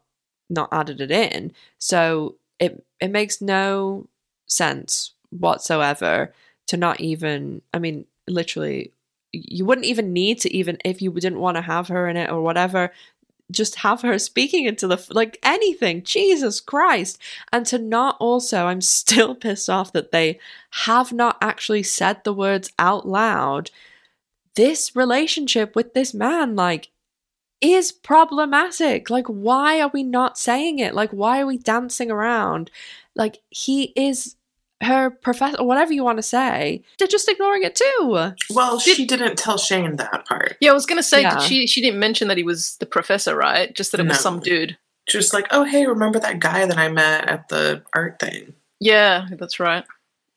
not 0.49 0.69
added 0.71 1.01
it 1.01 1.11
in. 1.11 1.51
So 1.79 2.35
it 2.59 2.83
it 2.99 3.09
makes 3.09 3.41
no 3.41 4.07
sense 4.45 5.13
whatsoever 5.29 6.33
to 6.67 6.77
not 6.77 6.99
even. 6.99 7.61
I 7.73 7.79
mean, 7.79 8.05
literally, 8.27 8.91
you 9.31 9.65
wouldn't 9.65 9.85
even 9.85 10.13
need 10.13 10.39
to 10.41 10.53
even 10.53 10.77
if 10.83 11.01
you 11.01 11.11
didn't 11.11 11.39
want 11.39 11.57
to 11.57 11.61
have 11.61 11.87
her 11.89 12.07
in 12.07 12.17
it 12.17 12.29
or 12.29 12.41
whatever 12.41 12.91
just 13.49 13.75
have 13.75 14.01
her 14.01 14.19
speaking 14.19 14.65
into 14.65 14.87
the 14.87 15.05
like 15.11 15.39
anything 15.43 16.03
jesus 16.03 16.59
christ 16.59 17.17
and 17.51 17.65
to 17.65 17.77
not 17.77 18.17
also 18.19 18.65
i'm 18.65 18.81
still 18.99 19.35
pissed 19.35 19.69
off 19.69 19.93
that 19.93 20.11
they 20.11 20.39
have 20.71 21.13
not 21.13 21.37
actually 21.41 21.83
said 21.83 22.23
the 22.23 22.33
words 22.33 22.71
out 22.77 23.07
loud 23.07 23.71
this 24.55 24.95
relationship 24.95 25.75
with 25.75 25.93
this 25.93 26.13
man 26.13 26.55
like 26.55 26.89
is 27.61 27.91
problematic 27.91 29.09
like 29.09 29.27
why 29.27 29.79
are 29.81 29.89
we 29.93 30.03
not 30.03 30.37
saying 30.37 30.79
it 30.79 30.93
like 30.93 31.09
why 31.11 31.41
are 31.41 31.45
we 31.45 31.57
dancing 31.57 32.11
around 32.11 32.69
like 33.15 33.39
he 33.49 33.93
is 33.95 34.35
her 34.81 35.09
professor 35.09 35.63
whatever 35.63 35.91
you 35.91 36.03
want 36.03 36.19
to 36.19 36.23
say 36.23 36.83
they're 36.99 37.07
just 37.07 37.27
ignoring 37.27 37.63
it 37.63 37.73
too 37.75 38.31
Well, 38.51 38.77
she 38.79 39.05
didn't 39.05 39.37
tell 39.37 39.57
Shane 39.57 39.95
that 39.95 40.27
part. 40.27 40.55
Yeah, 40.61 40.69
I 40.69 40.73
was 40.73 40.85
gonna 40.85 41.01
say 41.01 41.21
Yeah. 41.21 41.31
did 41.39 41.41
she 41.41 41.65
she 41.65 41.81
didn't 41.81 41.99
mention 41.99 42.27
that 42.27 42.37
he 42.37 42.43
was 42.43 42.75
the 42.79 42.85
professor, 42.85 43.35
right? 43.35 43.75
Just 43.75 43.91
that 43.91 44.01
it 44.01 44.07
was 44.07 44.19
some 44.19 44.39
dude. 44.39 44.77
She 45.09 45.17
was 45.17 45.33
like, 45.33 45.47
"Oh, 45.51 45.63
hey, 45.63 45.87
remember 45.87 46.19
that 46.19 46.39
guy 46.39 46.65
that 46.65 46.77
I 46.77 46.89
met 46.89 47.27
at 47.27 47.47
the 47.47 47.81
art 47.95 48.19
thing?" 48.19 48.53
Yeah, 48.79 49.25
that's 49.31 49.59
right. 49.59 49.83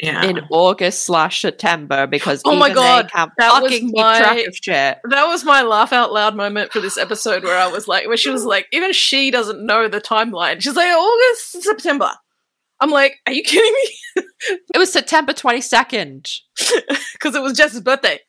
Yeah, 0.02 0.24
in 0.24 0.40
August 0.50 1.04
slash 1.04 1.42
September 1.42 2.06
because 2.06 2.42
Oh 2.44 2.56
my 2.56 2.72
God, 2.72 3.10
that 3.14 3.62
was 3.62 3.80
my- 3.82 4.18
track 4.18 4.46
of 4.46 4.56
shit. 4.56 4.98
That 5.04 5.26
was 5.26 5.44
my 5.44 5.62
laugh 5.62 5.92
out 5.92 6.12
loud 6.12 6.34
moment 6.36 6.72
for 6.72 6.80
this 6.80 6.96
episode 6.96 7.44
where 7.44 7.58
I 7.58 7.66
was 7.68 7.86
like, 7.86 8.06
where 8.06 8.16
she 8.16 8.30
was 8.30 8.44
like, 8.44 8.66
even 8.72 8.92
she 8.92 9.30
doesn't 9.30 9.64
know 9.64 9.88
the 9.88 10.00
timeline. 10.00 10.60
She's 10.60 10.76
like, 10.76 10.88
August, 10.90 11.62
September. 11.62 12.10
I'm 12.80 12.90
like, 12.90 13.18
are 13.26 13.32
you 13.32 13.42
kidding 13.42 13.72
me? 13.72 14.24
It 14.74 14.78
was 14.78 14.90
September 14.90 15.34
twenty 15.34 15.60
second. 15.60 16.30
Because 17.12 17.34
it 17.34 17.42
was 17.42 17.52
Jess's 17.56 17.82
birthday. 17.82 18.20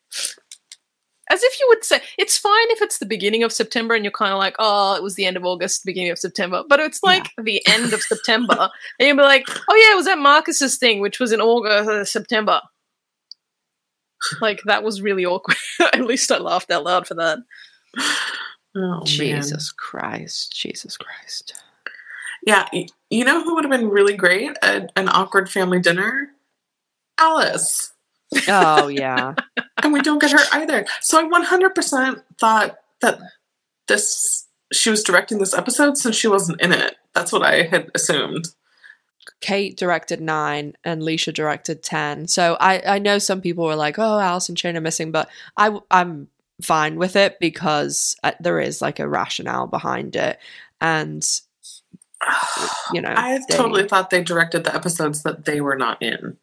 As 1.32 1.42
if 1.42 1.60
you 1.62 1.66
would 1.70 1.86
say, 1.86 2.02
it's 2.18 2.38
fine 2.38 2.72
if 2.72 2.82
it's 2.82 2.98
the 2.98 3.06
beginning 3.06 3.42
of 3.42 3.54
September 3.54 3.96
and 3.96 4.04
you're 4.04 4.12
kind 4.12 4.34
of 4.34 4.38
like, 4.38 4.56
oh, 4.60 4.96
it 4.96 5.02
was 5.02 5.16
the 5.16 5.26
end 5.26 5.38
of 5.38 5.46
August, 5.46 5.86
beginning 5.86 6.12
of 6.12 6.20
September. 6.20 6.62
But 6.68 6.82
it's 6.82 7.02
like 7.04 7.30
the 7.42 7.66
end 7.68 7.94
of 7.94 8.02
September. 8.02 8.70
And 9.00 9.08
you'll 9.08 9.16
be 9.16 9.24
like, 9.24 9.46
oh, 9.48 9.76
yeah, 9.76 9.94
it 9.94 9.96
was 9.96 10.08
at 10.08 10.18
Marcus's 10.18 10.78
thing, 10.78 11.00
which 11.00 11.20
was 11.20 11.32
in 11.32 11.40
August, 11.40 11.90
uh, 11.90 12.04
September. 12.04 12.60
Like, 14.42 14.60
that 14.66 14.84
was 14.84 15.02
really 15.02 15.26
awkward. 15.26 15.58
At 15.94 16.02
least 16.02 16.32
I 16.32 16.38
laughed 16.38 16.70
out 16.70 16.84
loud 16.84 17.08
for 17.08 17.16
that. 17.16 17.40
oh, 18.76 19.00
man. 19.00 19.06
Jesus 19.06 19.72
Christ, 19.72 20.54
Jesus 20.54 20.98
Christ. 20.98 21.64
Yeah, 22.46 22.68
you 23.10 23.24
know 23.24 23.44
who 23.44 23.56
would 23.56 23.64
have 23.64 23.72
been 23.72 23.90
really 23.90 24.16
great 24.16 24.58
at 24.62 24.92
an 24.96 25.08
awkward 25.10 25.50
family 25.50 25.80
dinner? 25.80 26.30
Alice. 27.18 27.94
Oh 28.48 28.88
yeah, 28.88 29.36
and 29.84 29.94
we 29.94 30.02
don't 30.02 30.20
get 30.20 30.32
her 30.32 30.40
either. 30.54 30.86
So 31.02 31.20
I 31.20 31.44
100% 31.44 32.24
thought 32.40 32.78
that 33.02 33.20
this 33.88 34.48
she 34.74 34.90
was 34.90 35.04
directing 35.04 35.40
this 35.40 35.54
episode 35.54 35.98
since 35.98 36.16
she 36.16 36.28
wasn't 36.28 36.62
in 36.62 36.72
it. 36.72 36.96
That's 37.14 37.32
what 37.32 37.44
I 37.44 37.64
had 37.64 37.92
assumed. 37.94 38.46
Kate 39.42 39.76
directed 39.78 40.22
nine 40.22 40.74
and 40.84 41.02
Leisha 41.02 41.34
directed 41.34 41.84
ten. 41.84 42.28
So 42.28 42.58
I 42.60 42.82
I 42.96 43.00
know 43.00 43.20
some 43.20 43.42
people 43.42 43.66
were 43.66 43.76
like, 43.76 44.00
oh, 44.00 44.20
Alice 44.20 44.50
and 44.50 44.58
Shane 44.58 44.78
are 44.78 44.82
missing, 44.82 45.12
but 45.12 45.30
I 45.58 45.78
I'm 45.92 46.28
fine 46.62 46.96
with 46.98 47.16
it 47.16 47.40
because 47.40 48.16
uh, 48.24 48.32
there 48.40 48.60
is 48.60 48.82
like 48.82 49.00
a 49.00 49.08
rationale 49.08 49.68
behind 49.68 50.16
it, 50.16 50.40
and 50.80 51.24
you 52.94 53.02
know 53.02 53.14
I 53.16 53.40
they- 53.50 53.58
totally 53.58 53.88
thought 53.88 54.10
they 54.10 54.24
directed 54.24 54.64
the 54.64 54.74
episodes 54.76 55.24
that 55.24 55.46
they 55.46 55.60
were 55.62 55.76
not 55.78 56.02
in. 56.02 56.38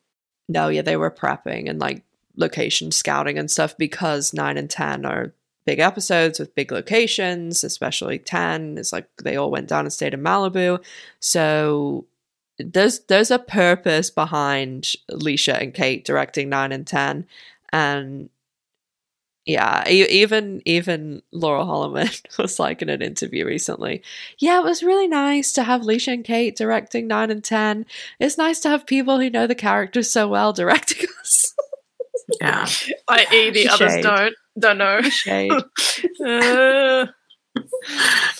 No, 0.48 0.68
yeah, 0.68 0.82
they 0.82 0.96
were 0.96 1.10
prepping 1.10 1.68
and 1.68 1.78
like 1.78 2.02
location 2.36 2.90
scouting 2.90 3.38
and 3.38 3.50
stuff 3.50 3.76
because 3.76 4.32
nine 4.32 4.56
and 4.56 4.70
ten 4.70 5.04
are 5.04 5.32
big 5.66 5.80
episodes 5.80 6.38
with 6.38 6.54
big 6.54 6.72
locations, 6.72 7.62
especially 7.62 8.18
ten. 8.18 8.78
It's 8.78 8.92
like 8.92 9.08
they 9.22 9.36
all 9.36 9.50
went 9.50 9.68
down 9.68 9.84
and 9.84 9.92
stayed 9.92 10.14
in 10.14 10.22
Malibu. 10.22 10.82
So 11.20 12.06
there's 12.58 13.00
there's 13.00 13.30
a 13.30 13.38
purpose 13.38 14.10
behind 14.10 14.94
Leisha 15.10 15.60
and 15.60 15.74
Kate 15.74 16.04
directing 16.04 16.48
nine 16.48 16.72
and 16.72 16.86
ten. 16.86 17.26
And 17.70 18.30
yeah, 19.48 19.82
e- 19.88 20.06
even 20.22 20.62
even 20.66 21.22
Laurel 21.32 21.66
Holloman 21.66 22.22
was 22.38 22.58
like 22.60 22.82
in 22.82 22.88
an 22.88 23.02
interview 23.02 23.44
recently. 23.46 24.02
Yeah, 24.38 24.58
it 24.58 24.64
was 24.64 24.82
really 24.82 25.08
nice 25.08 25.52
to 25.54 25.64
have 25.64 25.80
Leisha 25.80 26.12
and 26.12 26.24
Kate 26.24 26.54
directing 26.54 27.06
nine 27.08 27.30
and 27.30 27.42
ten 27.42 27.86
it's 28.20 28.38
nice 28.38 28.60
to 28.60 28.68
have 28.68 28.86
people 28.86 29.18
who 29.18 29.30
know 29.30 29.46
the 29.46 29.54
characters 29.56 30.10
so 30.12 30.28
well 30.28 30.52
directing 30.52 31.08
us. 31.20 31.54
Yeah. 32.40 32.66
I.e., 33.08 33.50
the 33.50 33.68
others 33.68 33.96
don't. 34.02 34.34
Don't 34.58 34.78
know. 34.78 35.00
Shade. 35.02 35.50
Uh, 36.24 37.06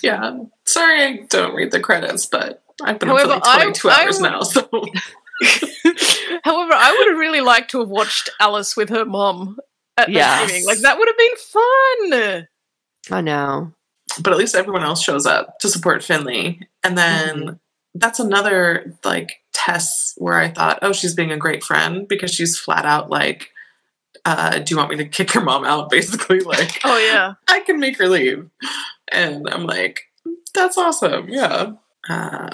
Yeah. 0.03 0.39
Sorry 0.67 1.03
I 1.03 1.27
don't 1.29 1.55
read 1.55 1.71
the 1.73 1.81
credits, 1.81 2.27
but 2.27 2.63
I've 2.85 2.99
been 2.99 3.09
However, 3.09 3.33
up 3.33 3.45
for 3.45 3.51
like 3.51 3.59
I- 3.61 3.63
22 3.63 3.89
I 3.89 4.03
hours 4.05 4.21
would- 4.21 4.31
now, 4.31 4.41
so 4.43 4.69
However, 6.45 6.73
I 6.75 6.95
would 6.99 7.09
have 7.13 7.19
really 7.19 7.41
liked 7.41 7.71
to 7.73 7.79
have 7.81 7.89
watched 7.89 8.29
Alice 8.41 8.77
with 8.77 8.89
her 8.91 9.05
mom 9.05 9.59
at 9.99 10.09
Yes. 10.09 10.39
Thanksgiving. 10.39 10.67
Like 10.67 10.79
that 10.79 10.99
would 10.99 11.09
have 11.09 11.19
been 11.19 12.43
fun. 13.11 13.17
I 13.19 13.21
know. 13.21 13.73
but 14.23 14.33
at 14.33 14.39
least 14.39 14.55
everyone 14.55 14.83
else 14.85 15.03
shows 15.03 15.27
up 15.27 15.59
to 15.61 15.69
support 15.69 16.03
Finley. 16.05 16.61
And 16.83 16.97
then 16.97 17.37
Mm-hmm. 17.39 17.55
that's 17.95 18.21
another 18.21 18.95
like 19.05 19.33
Tess 19.53 20.15
where 20.19 20.39
I 20.39 20.49
thought, 20.51 20.79
oh, 20.83 20.93
she's 20.93 21.15
being 21.15 21.33
a 21.33 21.37
great 21.37 21.63
friend 21.65 22.07
because 22.09 22.33
she's 22.33 22.59
flat 22.59 22.85
out 22.87 23.11
like, 23.11 23.51
uh, 24.25 24.59
do 24.59 24.73
you 24.73 24.77
want 24.79 24.91
me 24.91 24.97
to 24.97 25.05
kick 25.07 25.35
your 25.35 25.43
mom 25.45 25.65
out? 25.65 25.91
Basically, 25.99 26.41
like, 26.41 26.81
Oh 26.85 26.99
yeah. 26.99 27.35
I 27.49 27.61
can 27.61 27.81
make 27.81 27.99
her 27.99 28.09
leave. 28.09 28.49
And 29.11 29.49
I'm 29.49 29.65
like, 29.65 30.01
that's 30.55 30.77
awesome. 30.79 31.29
Yeah. 31.29 31.73
Uh, 32.09 32.51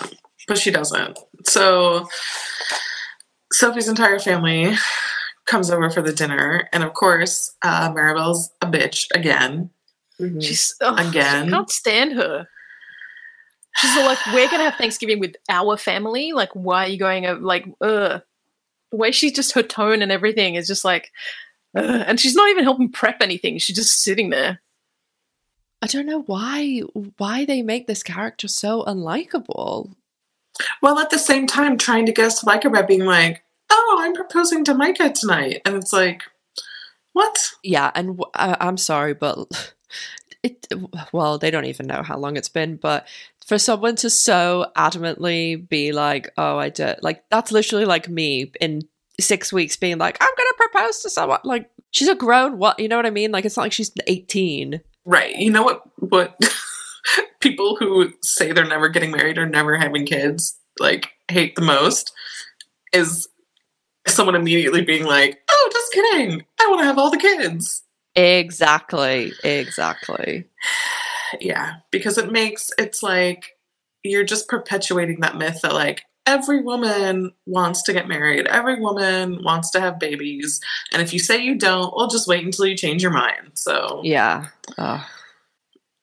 but 0.49 0.59
she 0.59 0.71
doesn't. 0.71 1.19
So 1.45 2.09
Sophie's 3.53 3.89
entire 3.89 4.19
family 4.19 4.75
comes 5.47 5.71
over 5.71 5.91
for 5.91 6.03
the 6.03 6.13
dinner. 6.13 6.69
And 6.73 6.83
of 6.83 6.95
course, 6.95 7.55
uh, 7.63 7.91
Maribel's 7.93 8.51
a 8.61 8.67
bitch 8.67 9.07
again. 9.15 9.71
Mhm. 10.21 10.43
She's 10.43 10.75
ugh, 10.81 10.99
Again. 11.09 11.49
I 11.49 11.51
can't 11.51 11.71
stand 11.71 12.13
her. 12.15 12.47
She's 13.77 13.97
like, 13.97 14.19
"We're 14.33 14.49
gonna 14.49 14.63
have 14.65 14.77
Thanksgiving 14.77 15.19
with 15.19 15.35
our 15.49 15.77
family. 15.77 16.33
Like, 16.33 16.51
why 16.53 16.85
are 16.85 16.89
you 16.89 16.99
going? 16.99 17.27
o- 17.27 17.35
Like, 17.35 17.67
ugh." 17.81 18.23
The 18.93 18.97
way 18.97 19.11
she's 19.11 19.33
just 19.33 19.53
her 19.53 19.63
tone 19.65 20.03
and 20.03 20.13
everything 20.13 20.55
is 20.55 20.69
just 20.69 20.85
like, 20.85 21.11
ugh. 21.77 22.05
and 22.07 22.21
she's 22.21 22.37
not 22.37 22.49
even 22.51 22.63
helping 22.63 22.93
prep 22.93 23.21
anything. 23.21 23.59
She's 23.59 23.75
just 23.75 24.03
sitting 24.05 24.31
there. 24.31 24.61
I 25.83 25.89
don't 25.89 26.07
know 26.07 26.21
why 26.23 26.79
why 27.19 27.45
they 27.45 27.63
make 27.63 27.89
this 27.89 28.05
character 28.05 28.47
so 28.47 28.85
unlikable. 28.85 29.95
Well, 30.81 31.01
at 31.01 31.11
the 31.11 31.19
same 31.19 31.49
time, 31.49 31.77
trying 31.77 32.07
to 32.07 32.13
get 32.13 32.27
us 32.27 32.39
to 32.41 32.47
like 32.47 32.63
her 32.63 32.71
by 32.71 32.83
being 32.83 33.05
like, 33.05 33.43
oh, 33.71 33.99
I'm 34.01 34.15
proposing 34.15 34.65
to 34.65 34.75
Micah 34.75 35.13
tonight. 35.13 35.63
And 35.65 35.77
it's 35.77 35.93
like, 35.93 36.23
what? 37.13 37.51
Yeah, 37.63 37.91
and 37.95 38.19
w- 38.19 38.31
I, 38.35 38.57
I'm 38.61 38.77
sorry, 38.77 39.15
but 39.15 39.75
it 40.43 40.67
well, 41.13 41.39
they 41.39 41.51
don't 41.51 41.65
even 41.65 41.87
know 41.87 42.03
how 42.03 42.19
long 42.19 42.37
it's 42.37 42.49
been, 42.49 42.77
but 42.77 43.07
for 43.47 43.59
someone 43.59 43.97
to 43.97 44.11
so 44.11 44.71
adamantly 44.77 45.69
be 45.69 45.93
like, 45.93 46.31
"Oh, 46.37 46.59
I 46.59 46.71
did," 46.71 46.99
like 47.03 47.25
that's 47.31 47.53
literally 47.53 47.85
like 47.85 48.09
me 48.09 48.53
in 48.61 48.83
six 49.21 49.53
weeks 49.53 49.77
being 49.77 49.99
like, 49.99 50.19
"I'm 50.21 50.35
gonna 50.37 50.71
propose 50.71 51.03
to 51.03 51.11
someone." 51.11 51.41
Like 51.45 51.71
she's 51.91 52.09
a 52.09 52.15
grown 52.15 52.59
what? 52.59 52.81
You 52.81 52.89
know 52.89 52.97
what 52.97 53.07
I 53.07 53.11
mean? 53.11 53.31
Like 53.31 53.45
it's 53.45 53.57
not 53.57 53.65
like 53.65 53.73
she's 53.73 53.93
18. 54.07 54.81
Right. 55.05 55.37
You 55.37 55.51
know 55.51 55.63
what? 55.63 55.83
What 55.99 56.41
people 57.41 57.77
who 57.77 58.13
say 58.23 58.53
they're 58.53 58.67
never 58.67 58.89
getting 58.89 59.13
married 59.13 59.39
or 59.39 59.47
never 59.47 59.77
having 59.77 60.07
kids 60.07 60.59
like 60.81 61.11
hate 61.29 61.55
the 61.55 61.63
most 61.63 62.13
is 62.93 63.29
someone 64.07 64.35
immediately 64.35 64.83
being 64.83 65.05
like, 65.05 65.41
oh, 65.51 65.71
just 65.73 65.93
kidding. 65.93 66.45
I 66.61 66.67
want 66.69 66.81
to 66.81 66.85
have 66.87 66.99
all 66.99 67.11
the 67.11 67.17
kids. 67.17 67.83
Exactly, 68.17 69.33
exactly. 69.43 70.45
Yeah, 71.41 71.75
because 71.91 72.17
it 72.19 72.31
makes 72.31 72.71
it's 72.79 73.03
like 73.03 73.57
you're 74.05 74.25
just 74.25 74.49
perpetuating 74.49 75.21
that 75.21 75.37
myth 75.37 75.61
that 75.63 75.73
like 75.75 76.03
every 76.27 76.61
woman 76.63 77.33
wants 77.47 77.83
to 77.85 77.93
get 77.93 78.07
married. 78.09 78.47
Every 78.47 78.79
woman 78.81 79.43
wants 79.43 79.71
to 79.73 79.81
have 79.81 79.99
babies. 79.99 80.61
And 80.93 81.03
if 81.03 81.13
you 81.13 81.19
say 81.19 81.39
you 81.43 81.57
don't, 81.57 81.93
well, 81.97 82.07
just 82.09 82.29
wait 82.29 82.45
until 82.45 82.67
you 82.67 82.77
change 82.77 83.03
your 83.03 83.11
mind. 83.13 83.53
So, 83.55 84.01
Yeah. 84.05 84.47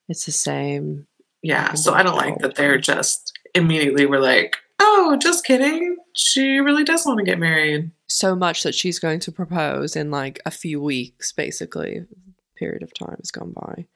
It's 0.08 0.26
the 0.26 0.32
same. 0.32 1.06
yeah. 1.42 1.74
So 1.74 1.94
I 1.94 2.02
don't 2.02 2.16
like 2.16 2.38
that 2.38 2.54
they're 2.56 2.78
just 2.78 3.32
immediately 3.54 4.06
we're 4.06 4.20
like, 4.20 4.56
oh, 4.82 5.16
just 5.20 5.44
kidding. 5.44 5.96
She 6.14 6.58
really 6.58 6.84
does 6.84 7.06
want 7.06 7.18
to 7.18 7.24
get 7.24 7.38
married. 7.38 7.90
So 8.06 8.34
much 8.34 8.62
that 8.64 8.74
she's 8.74 8.98
going 8.98 9.20
to 9.20 9.32
propose 9.32 9.96
in 9.96 10.10
like 10.10 10.40
a 10.44 10.50
few 10.50 10.82
weeks, 10.82 11.32
basically. 11.32 12.04
Period 12.56 12.82
of 12.82 12.92
time 12.92 13.16
has 13.18 13.30
gone 13.30 13.52
by. 13.52 13.86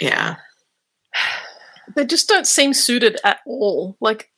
Yeah. 0.00 0.36
They 1.94 2.04
just 2.04 2.28
don't 2.28 2.46
seem 2.46 2.74
suited 2.74 3.18
at 3.24 3.38
all. 3.46 3.96
Like 4.00 4.30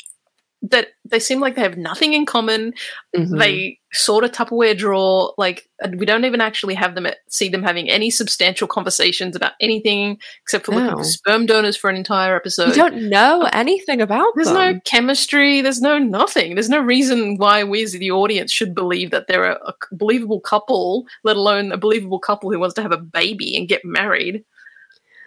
that 0.60 0.88
they 1.04 1.20
seem 1.20 1.38
like 1.40 1.54
they 1.54 1.62
have 1.62 1.76
nothing 1.78 2.14
in 2.14 2.26
common. 2.26 2.72
Mhm. 3.16 3.38
They 3.38 3.78
sort 3.92 4.24
of 4.24 4.32
Tupperware 4.32 4.76
draw. 4.76 5.32
Like 5.38 5.68
we 5.96 6.04
don't 6.04 6.24
even 6.24 6.40
actually 6.40 6.74
have 6.74 6.96
them 6.96 7.06
see 7.28 7.48
them 7.48 7.62
having 7.62 7.88
any 7.88 8.10
substantial 8.10 8.66
conversations 8.66 9.36
about 9.36 9.52
anything 9.60 10.18
except 10.42 10.66
for 10.66 10.72
looking 10.72 10.96
for 10.96 11.04
sperm 11.04 11.46
donors 11.46 11.76
for 11.76 11.88
an 11.88 11.94
entire 11.96 12.34
episode. 12.34 12.68
you 12.70 12.74
don't 12.74 13.08
know 13.08 13.48
anything 13.52 14.00
about 14.00 14.32
There's 14.34 14.48
them. 14.48 14.56
no 14.74 14.80
chemistry. 14.84 15.60
There's 15.60 15.80
no 15.80 15.96
nothing. 15.98 16.54
There's 16.54 16.68
no 16.68 16.80
reason 16.80 17.36
why 17.36 17.62
we, 17.62 17.84
as 17.84 17.92
the 17.92 18.10
audience, 18.10 18.50
should 18.50 18.74
believe 18.74 19.12
that 19.12 19.28
they're 19.28 19.52
a, 19.52 19.58
a 19.64 19.74
believable 19.92 20.40
couple, 20.40 21.06
let 21.22 21.36
alone 21.36 21.70
a 21.70 21.76
believable 21.78 22.18
couple 22.18 22.50
who 22.50 22.58
wants 22.58 22.74
to 22.74 22.82
have 22.82 22.92
a 22.92 22.98
baby 22.98 23.56
and 23.56 23.68
get 23.68 23.84
married. 23.84 24.44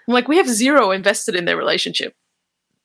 I'm 0.07 0.13
like, 0.13 0.27
we 0.27 0.37
have 0.37 0.49
zero 0.49 0.91
invested 0.91 1.35
in 1.35 1.45
their 1.45 1.55
relationship. 1.57 2.15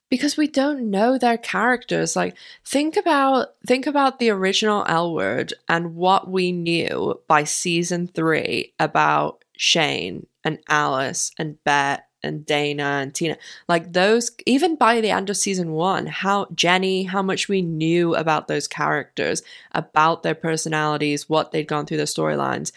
Because 0.08 0.36
we 0.36 0.46
don't 0.46 0.90
know 0.90 1.18
their 1.18 1.38
characters. 1.38 2.14
Like 2.14 2.36
think 2.64 2.96
about 2.96 3.48
think 3.66 3.86
about 3.86 4.18
the 4.18 4.30
original 4.30 4.84
l 4.86 5.12
word 5.12 5.52
and 5.68 5.96
what 5.96 6.30
we 6.30 6.52
knew 6.52 7.20
by 7.26 7.44
season 7.44 8.06
three 8.06 8.72
about 8.78 9.44
shane 9.56 10.26
and 10.44 10.58
alice 10.68 11.32
and 11.38 11.62
Bette 11.64 12.02
and 12.22 12.46
dana 12.46 13.00
and 13.02 13.14
tina. 13.14 13.36
Like 13.68 13.92
those 13.92 14.30
even 14.46 14.76
by 14.76 15.00
the 15.00 15.10
end 15.10 15.28
of 15.28 15.36
season 15.36 15.72
one 15.72 16.06
how 16.06 16.46
jenny 16.54 17.04
how 17.04 17.22
much 17.22 17.48
we 17.48 17.62
knew 17.62 18.14
about 18.14 18.48
those 18.48 18.68
characters 18.68 19.42
about 19.72 20.22
their 20.22 20.34
personalities 20.34 21.28
what 21.28 21.52
they'd 21.52 21.68
gone 21.68 21.86
through 21.86 21.96
their 21.98 22.06
storylines. 22.06 22.72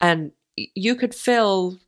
And 0.00 0.32
you 0.56 0.94
could 0.96 1.14
fill 1.14 1.78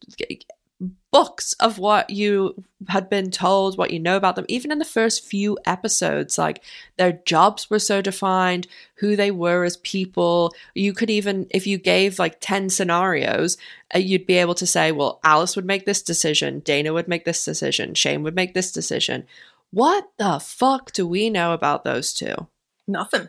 books 1.15 1.53
of 1.61 1.79
what 1.79 2.11
you 2.11 2.65
had 2.89 3.09
been 3.09 3.31
told, 3.31 3.79
what 3.79 3.93
you 3.93 4.01
know 4.01 4.17
about 4.17 4.35
them, 4.35 4.45
even 4.49 4.73
in 4.73 4.81
the 4.81 4.85
first 4.85 5.25
few 5.25 5.57
episodes, 5.65 6.37
like 6.37 6.61
their 6.97 7.13
jobs 7.25 7.71
were 7.71 7.79
so 7.79 8.03
defined, 8.03 8.67
who 8.97 9.15
they 9.15 9.31
were 9.31 9.63
as 9.63 9.77
people. 9.77 10.53
You 10.75 10.93
could 10.93 11.11
even, 11.11 11.47
if 11.51 11.69
you 11.69 11.79
gave 11.79 12.19
like 12.19 12.39
10 12.41 12.69
scenarios, 12.69 13.57
uh, 13.95 14.01
you'd 14.01 14.27
be 14.27 14.39
able 14.39 14.57
to 14.57 14.67
say, 14.67 14.91
well, 14.91 15.21
Alice 15.23 15.55
would 15.55 15.65
make 15.65 15.87
this 15.87 16.03
decision, 16.03 16.59
Dana 16.59 16.93
would 16.93 17.07
make 17.07 17.25
this 17.25 17.45
decision, 17.45 17.95
Shane 17.95 18.25
would 18.25 18.35
make 18.35 18.55
this 18.55 18.73
decision. 18.73 19.25
What 19.71 20.11
the 20.19 20.41
fuck 20.41 20.91
do 20.91 21.07
we 21.07 21.31
know 21.31 21.53
about 21.53 21.85
those 21.85 22.13
two? 22.13 22.49
Nothing. 22.89 23.29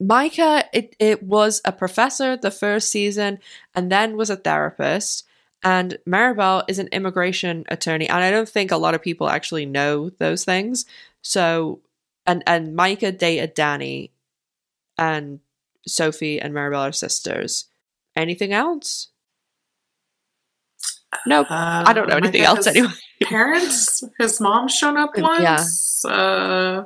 Micah, 0.00 0.64
it, 0.72 0.96
it 0.98 1.22
was 1.22 1.60
a 1.64 1.70
professor 1.70 2.36
the 2.36 2.50
first 2.50 2.90
season 2.90 3.38
and 3.72 3.92
then 3.92 4.16
was 4.16 4.30
a 4.30 4.36
therapist. 4.36 5.28
And 5.62 5.98
Maribel 6.06 6.64
is 6.68 6.78
an 6.78 6.88
immigration 6.88 7.64
attorney. 7.68 8.08
And 8.08 8.22
I 8.24 8.30
don't 8.30 8.48
think 8.48 8.70
a 8.70 8.76
lot 8.78 8.94
of 8.94 9.02
people 9.02 9.28
actually 9.28 9.66
know 9.66 10.08
those 10.10 10.44
things. 10.44 10.86
So, 11.22 11.80
and, 12.26 12.42
and 12.46 12.74
Micah 12.74 13.12
dated 13.12 13.54
Dani, 13.54 14.10
and 14.96 15.40
Sophie 15.86 16.40
and 16.40 16.54
Maribel 16.54 16.88
are 16.88 16.92
sisters. 16.92 17.66
Anything 18.16 18.52
else? 18.52 19.08
Nope. 21.26 21.50
Uh, 21.50 21.84
I 21.86 21.92
don't 21.92 22.08
know 22.08 22.16
anything 22.16 22.42
else 22.42 22.66
anyway. 22.66 22.88
Parents, 23.24 24.02
his 24.18 24.40
mom 24.40 24.68
shown 24.68 24.96
up 24.96 25.10
Yeah. 25.16 25.56
once. 25.56 26.04
Uh, 26.04 26.84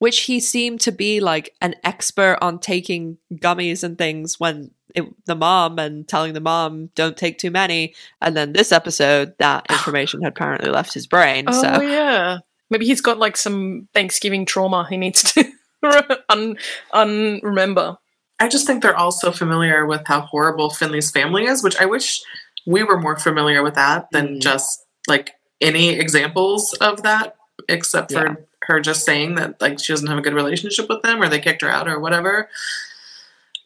Which 0.00 0.22
he 0.22 0.40
seemed 0.40 0.80
to 0.80 0.92
be 0.92 1.20
like 1.20 1.54
an 1.60 1.76
expert 1.84 2.38
on 2.42 2.58
taking 2.58 3.18
gummies 3.34 3.84
and 3.84 3.96
things 3.96 4.40
when 4.40 4.72
it, 4.94 5.04
the 5.26 5.36
mom 5.36 5.78
and 5.78 6.08
telling 6.08 6.32
the 6.32 6.40
mom 6.40 6.90
don't 6.96 7.16
take 7.16 7.38
too 7.38 7.50
many. 7.52 7.94
And 8.20 8.36
then 8.36 8.52
this 8.52 8.72
episode, 8.72 9.34
that 9.38 9.66
information 9.70 10.22
had 10.22 10.32
apparently 10.32 10.70
left 10.70 10.92
his 10.94 11.06
brain. 11.06 11.44
Oh 11.46 11.62
so 11.62 11.80
yeah. 11.80 12.38
Maybe 12.70 12.86
he's 12.86 13.00
got 13.00 13.18
like 13.18 13.36
some 13.36 13.88
Thanksgiving 13.94 14.44
trauma 14.46 14.86
he 14.90 14.96
needs 14.96 15.22
to 15.34 15.44
un 16.28 16.56
unremember. 16.92 17.96
I 18.38 18.48
just 18.48 18.66
think 18.66 18.82
they're 18.82 18.96
all 18.96 19.12
so 19.12 19.32
familiar 19.32 19.86
with 19.86 20.02
how 20.06 20.22
horrible 20.22 20.70
Finley's 20.70 21.10
family 21.10 21.44
is, 21.44 21.62
which 21.62 21.76
I 21.80 21.84
wish 21.84 22.20
we 22.66 22.82
were 22.82 22.98
more 22.98 23.18
familiar 23.18 23.62
with 23.62 23.74
that 23.74 24.06
than 24.12 24.36
Mhm. 24.36 24.40
just 24.40 24.84
like 25.06 25.32
any 25.60 25.90
examples 25.90 26.72
of 26.80 27.02
that, 27.02 27.36
except 27.68 28.12
for 28.12 28.26
Yeah. 28.26 28.34
Her 28.70 28.80
just 28.80 29.04
saying 29.04 29.34
that 29.34 29.60
like 29.60 29.78
she 29.78 29.92
doesn't 29.92 30.06
have 30.08 30.18
a 30.18 30.22
good 30.22 30.34
relationship 30.34 30.88
with 30.88 31.02
them 31.02 31.20
or 31.22 31.28
they 31.28 31.40
kicked 31.40 31.62
her 31.62 31.68
out 31.68 31.88
or 31.88 32.00
whatever. 32.00 32.48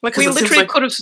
Like 0.02 0.16
we 0.16 0.26
literally 0.28 0.58
like- 0.58 0.68
could 0.68 0.82
have 0.82 0.94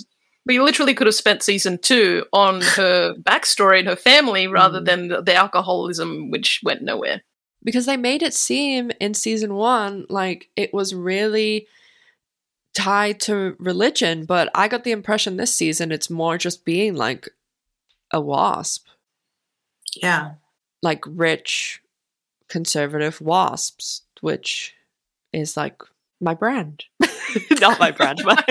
we 0.45 0.59
literally 0.59 0.93
could 0.93 1.07
have 1.07 1.15
spent 1.15 1.41
season 1.41 1.77
two 1.77 2.25
on 2.33 2.61
her 2.61 3.13
backstory 3.21 3.79
and 3.79 3.87
her 3.87 3.95
family 3.95 4.45
rather 4.47 4.81
Mm. 4.81 4.85
than 4.85 5.07
the, 5.07 5.21
the 5.21 5.33
alcoholism 5.35 6.29
which 6.31 6.59
went 6.63 6.81
nowhere. 6.81 7.21
because 7.63 7.85
they 7.85 7.95
made 7.97 8.21
it 8.21 8.33
seem 8.33 8.91
in 8.99 9.13
season 9.13 9.53
one 9.55 10.05
like 10.09 10.49
it 10.57 10.73
was 10.73 10.93
really 10.93 11.65
tied 12.73 13.19
to 13.21 13.55
religion. 13.59 14.25
But 14.25 14.49
I 14.53 14.67
got 14.67 14.83
the 14.83 14.91
impression 14.91 15.37
this 15.37 15.55
season 15.55 15.91
it's 15.91 16.09
more 16.09 16.37
just 16.37 16.65
being 16.65 16.95
like 16.95 17.29
a 18.11 18.19
wasp, 18.19 18.85
Yeah. 19.95 20.33
like 20.81 21.03
rich 21.07 21.81
conservative 22.53 23.19
wasps, 23.19 24.03
which 24.21 24.75
is 25.33 25.57
like 25.57 25.81
my 26.21 26.35
brand. 26.35 26.83
Not 27.59 27.79
my 27.79 27.89
brand, 27.89 28.21
but 28.23 28.43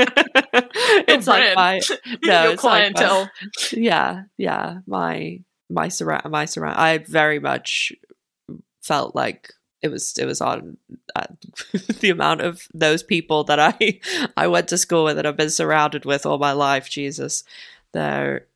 it's 1.06 1.28
like 1.28 1.54
my 1.54 1.80
no, 2.24 2.42
Your 2.42 2.52
it's 2.52 2.64
like 2.64 2.92
my- 2.92 2.92
clientele. 2.92 3.30
yeah, 3.70 4.24
yeah. 4.36 4.78
My 4.88 5.40
my 5.70 5.86
surround 5.88 6.28
my 6.32 6.46
surround. 6.46 6.78
I 6.80 6.98
very 6.98 7.38
much 7.38 7.92
felt 8.82 9.14
like 9.14 9.52
it 9.82 9.88
was 9.88 10.18
it 10.18 10.24
was 10.26 10.40
on 10.40 10.78
uh, 11.14 11.26
the 12.00 12.10
amount 12.10 12.40
of 12.40 12.66
those 12.74 13.04
people 13.04 13.44
that 13.44 13.60
I 13.60 14.00
I 14.36 14.48
went 14.48 14.66
to 14.70 14.78
school 14.78 15.04
with 15.04 15.16
and 15.16 15.28
I've 15.28 15.36
been 15.36 15.48
surrounded 15.50 16.04
with 16.04 16.26
all 16.26 16.38
my 16.38 16.52
life. 16.52 16.90
Jesus, 16.90 17.44
they're. 17.92 18.46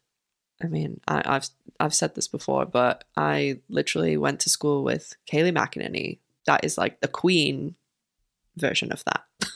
I 0.63 0.67
mean, 0.69 1.01
I, 1.07 1.23
I've 1.25 1.49
I've 1.79 1.95
said 1.95 2.15
this 2.15 2.29
before, 2.29 2.65
but 2.65 3.05
I 3.17 3.61
literally 3.69 4.17
went 4.17 4.41
to 4.41 4.49
school 4.51 4.83
with 4.85 5.15
Kayleigh 5.31 5.53
McEnany. 5.55 6.19
That 6.47 6.65
is 6.65 6.79
like 6.79 7.01
the 7.01 7.09
queen 7.09 7.75
version 8.57 8.93
of 8.93 9.05
that. 9.05 9.25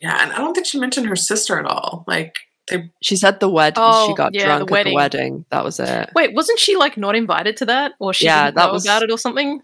Yeah. 0.00 0.22
And 0.22 0.32
I 0.32 0.38
don't 0.38 0.52
think 0.54 0.66
she 0.66 0.78
mentioned 0.78 1.06
her 1.06 1.16
sister 1.16 1.58
at 1.58 1.64
all. 1.64 2.04
Like 2.06 2.36
they 2.68 2.90
She 3.02 3.16
said 3.16 3.40
the 3.40 3.48
wedding. 3.48 3.82
Oh, 3.84 4.08
she 4.08 4.14
got 4.14 4.34
yeah, 4.34 4.46
the 4.58 4.62
at 4.62 4.66
the 4.66 4.72
wedding. 4.72 4.94
wedding. 4.94 5.44
That 5.50 5.64
was 5.64 5.80
it. 5.80 6.10
Wait, 6.14 6.34
wasn't 6.34 6.58
she 6.58 6.76
like 6.76 6.96
not 6.98 7.16
invited 7.16 7.56
to 7.58 7.66
that, 7.66 7.92
or 7.98 8.12
she 8.12 8.26
Yeah, 8.26 8.46
didn't 8.46 8.56
that 8.56 8.66
know 8.66 8.72
was- 8.74 8.84
about 8.84 9.02
it 9.02 9.10
or 9.10 9.18
something? 9.18 9.62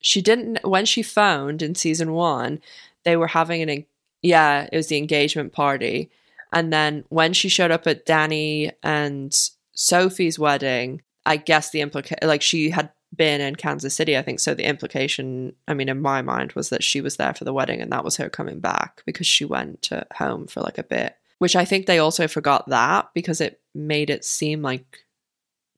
she 0.00 0.20
didn't 0.20 0.58
when 0.66 0.84
she 0.84 1.02
phoned 1.02 1.62
in 1.62 1.74
season 1.74 2.12
one 2.12 2.60
they 3.04 3.16
were 3.16 3.26
having 3.26 3.62
an 3.62 3.84
yeah 4.20 4.68
it 4.70 4.76
was 4.76 4.88
the 4.88 4.98
engagement 4.98 5.52
party 5.54 6.10
and 6.52 6.72
then 6.72 7.04
when 7.08 7.32
she 7.32 7.48
showed 7.48 7.70
up 7.70 7.86
at 7.86 8.06
Dani 8.06 8.72
and 8.82 9.34
sophie's 9.78 10.38
wedding 10.38 11.02
i 11.26 11.36
guess 11.36 11.70
the 11.70 11.82
implication 11.82 12.26
like 12.26 12.40
she 12.40 12.70
had 12.70 12.90
been 13.14 13.40
in 13.40 13.54
kansas 13.54 13.94
city 13.94 14.16
i 14.16 14.22
think 14.22 14.40
so 14.40 14.54
the 14.54 14.64
implication 14.64 15.54
i 15.68 15.74
mean 15.74 15.88
in 15.88 16.00
my 16.00 16.22
mind 16.22 16.52
was 16.52 16.70
that 16.70 16.82
she 16.82 17.00
was 17.00 17.16
there 17.16 17.34
for 17.34 17.44
the 17.44 17.52
wedding 17.52 17.80
and 17.80 17.92
that 17.92 18.04
was 18.04 18.16
her 18.16 18.30
coming 18.30 18.58
back 18.58 19.02
because 19.04 19.26
she 19.26 19.44
went 19.44 19.90
home 20.14 20.46
for 20.46 20.60
like 20.60 20.78
a 20.78 20.82
bit 20.82 21.16
which 21.38 21.54
i 21.54 21.64
think 21.64 21.86
they 21.86 21.98
also 21.98 22.26
forgot 22.26 22.66
that 22.68 23.08
because 23.14 23.40
it 23.40 23.60
made 23.74 24.08
it 24.08 24.24
seem 24.24 24.62
like 24.62 25.04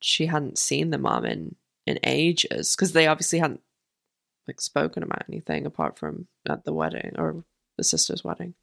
she 0.00 0.26
hadn't 0.26 0.58
seen 0.58 0.90
the 0.90 0.98
mom 0.98 1.24
in 1.24 1.56
in 1.86 1.98
ages 2.04 2.76
because 2.76 2.92
they 2.92 3.06
obviously 3.06 3.38
hadn't 3.38 3.62
like 4.48 4.60
spoken 4.60 5.02
about 5.02 5.24
anything 5.28 5.66
apart 5.66 5.98
from 5.98 6.26
at 6.48 6.64
the 6.64 6.72
wedding 6.72 7.12
or 7.18 7.44
the 7.76 7.84
sister's 7.84 8.24
wedding. 8.24 8.54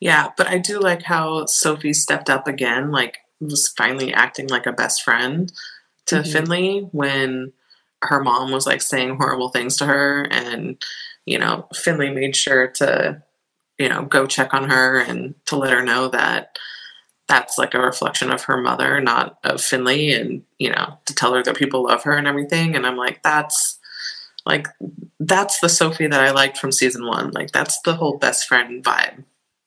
Yeah, 0.00 0.30
but 0.36 0.48
I 0.48 0.58
do 0.58 0.78
like 0.80 1.02
how 1.02 1.46
Sophie 1.46 1.92
stepped 1.92 2.30
up 2.30 2.46
again, 2.46 2.90
like 2.90 3.18
was 3.40 3.68
finally 3.76 4.12
acting 4.12 4.48
like 4.48 4.66
a 4.66 4.72
best 4.72 5.02
friend 5.02 5.52
to 6.06 6.16
Mhm. 6.16 6.32
Finley 6.32 6.80
when 6.92 7.52
her 8.02 8.22
mom 8.22 8.50
was 8.52 8.66
like 8.66 8.82
saying 8.82 9.16
horrible 9.16 9.48
things 9.50 9.76
to 9.78 9.86
her 9.86 10.26
and 10.30 10.82
you 11.26 11.38
know, 11.38 11.66
Finley 11.74 12.10
made 12.10 12.36
sure 12.36 12.68
to 12.68 13.22
you 13.78 13.88
know, 13.88 14.02
go 14.04 14.26
check 14.26 14.54
on 14.54 14.70
her 14.70 15.00
and 15.00 15.34
to 15.46 15.56
let 15.56 15.72
her 15.72 15.82
know 15.82 16.08
that 16.08 16.58
that's 17.28 17.58
like 17.58 17.74
a 17.74 17.80
reflection 17.80 18.30
of 18.30 18.44
her 18.44 18.56
mother, 18.58 19.00
not 19.00 19.38
of 19.44 19.60
Finley 19.60 20.12
and, 20.12 20.42
you 20.58 20.70
know, 20.70 20.98
to 21.06 21.14
tell 21.14 21.34
her 21.34 21.42
that 21.42 21.56
people 21.56 21.84
love 21.84 22.02
her 22.04 22.12
and 22.12 22.26
everything 22.28 22.76
and 22.76 22.86
I'm 22.86 22.96
like 22.96 23.22
that's 23.22 23.78
Like 24.46 24.68
that's 25.20 25.60
the 25.60 25.68
Sophie 25.68 26.06
that 26.08 26.20
I 26.20 26.30
liked 26.30 26.58
from 26.58 26.72
season 26.72 27.06
one. 27.06 27.30
Like 27.32 27.52
that's 27.52 27.80
the 27.82 27.94
whole 27.94 28.18
best 28.18 28.46
friend 28.48 28.84
vibe. 28.84 29.24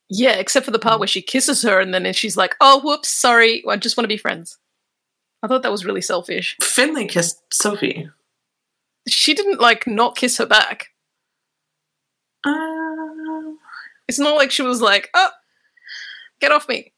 Yeah, 0.09 0.33
except 0.33 0.65
for 0.65 0.71
the 0.71 0.79
Mm. 0.79 0.83
part 0.83 0.99
where 0.99 1.07
she 1.07 1.21
kisses 1.21 1.61
her 1.61 1.79
and 1.79 1.93
then 1.93 2.11
she's 2.13 2.35
like, 2.37 2.55
"Oh, 2.59 2.79
whoops, 2.81 3.09
sorry, 3.09 3.63
I 3.67 3.77
just 3.77 3.95
want 3.95 4.05
to 4.05 4.07
be 4.13 4.17
friends." 4.17 4.57
I 5.43 5.47
thought 5.47 5.61
that 5.63 5.71
was 5.71 5.85
really 5.85 6.01
selfish. 6.01 6.57
Finley 6.61 7.05
kissed 7.07 7.41
Sophie. 7.53 8.09
She 9.07 9.33
didn't 9.33 9.59
like 9.61 9.87
not 9.87 10.15
kiss 10.17 10.37
her 10.37 10.45
back. 10.45 10.87
Uh, 12.45 13.53
It's 14.07 14.19
not 14.19 14.35
like 14.37 14.49
she 14.51 14.63
was 14.63 14.81
like, 14.81 15.09
"Oh, 15.13 15.29
get 16.41 16.51
off 16.51 16.67
me." 16.67 16.93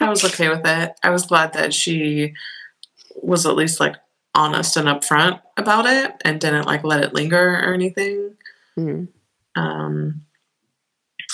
I 0.00 0.08
was 0.08 0.24
okay 0.24 0.48
with 0.48 0.64
it. 0.64 0.92
I 1.02 1.10
was 1.10 1.26
glad 1.26 1.52
that 1.54 1.74
she 1.74 2.34
was 3.16 3.44
at 3.44 3.56
least 3.56 3.80
like 3.80 3.96
honest 4.34 4.76
and 4.76 4.86
upfront 4.88 5.42
about 5.56 5.86
it 5.86 6.14
and 6.24 6.40
didn't 6.40 6.66
like 6.66 6.84
let 6.84 7.02
it 7.02 7.12
linger 7.12 7.54
or 7.64 7.74
anything. 7.74 8.36
Mm. 8.78 9.08
Um, 9.56 10.24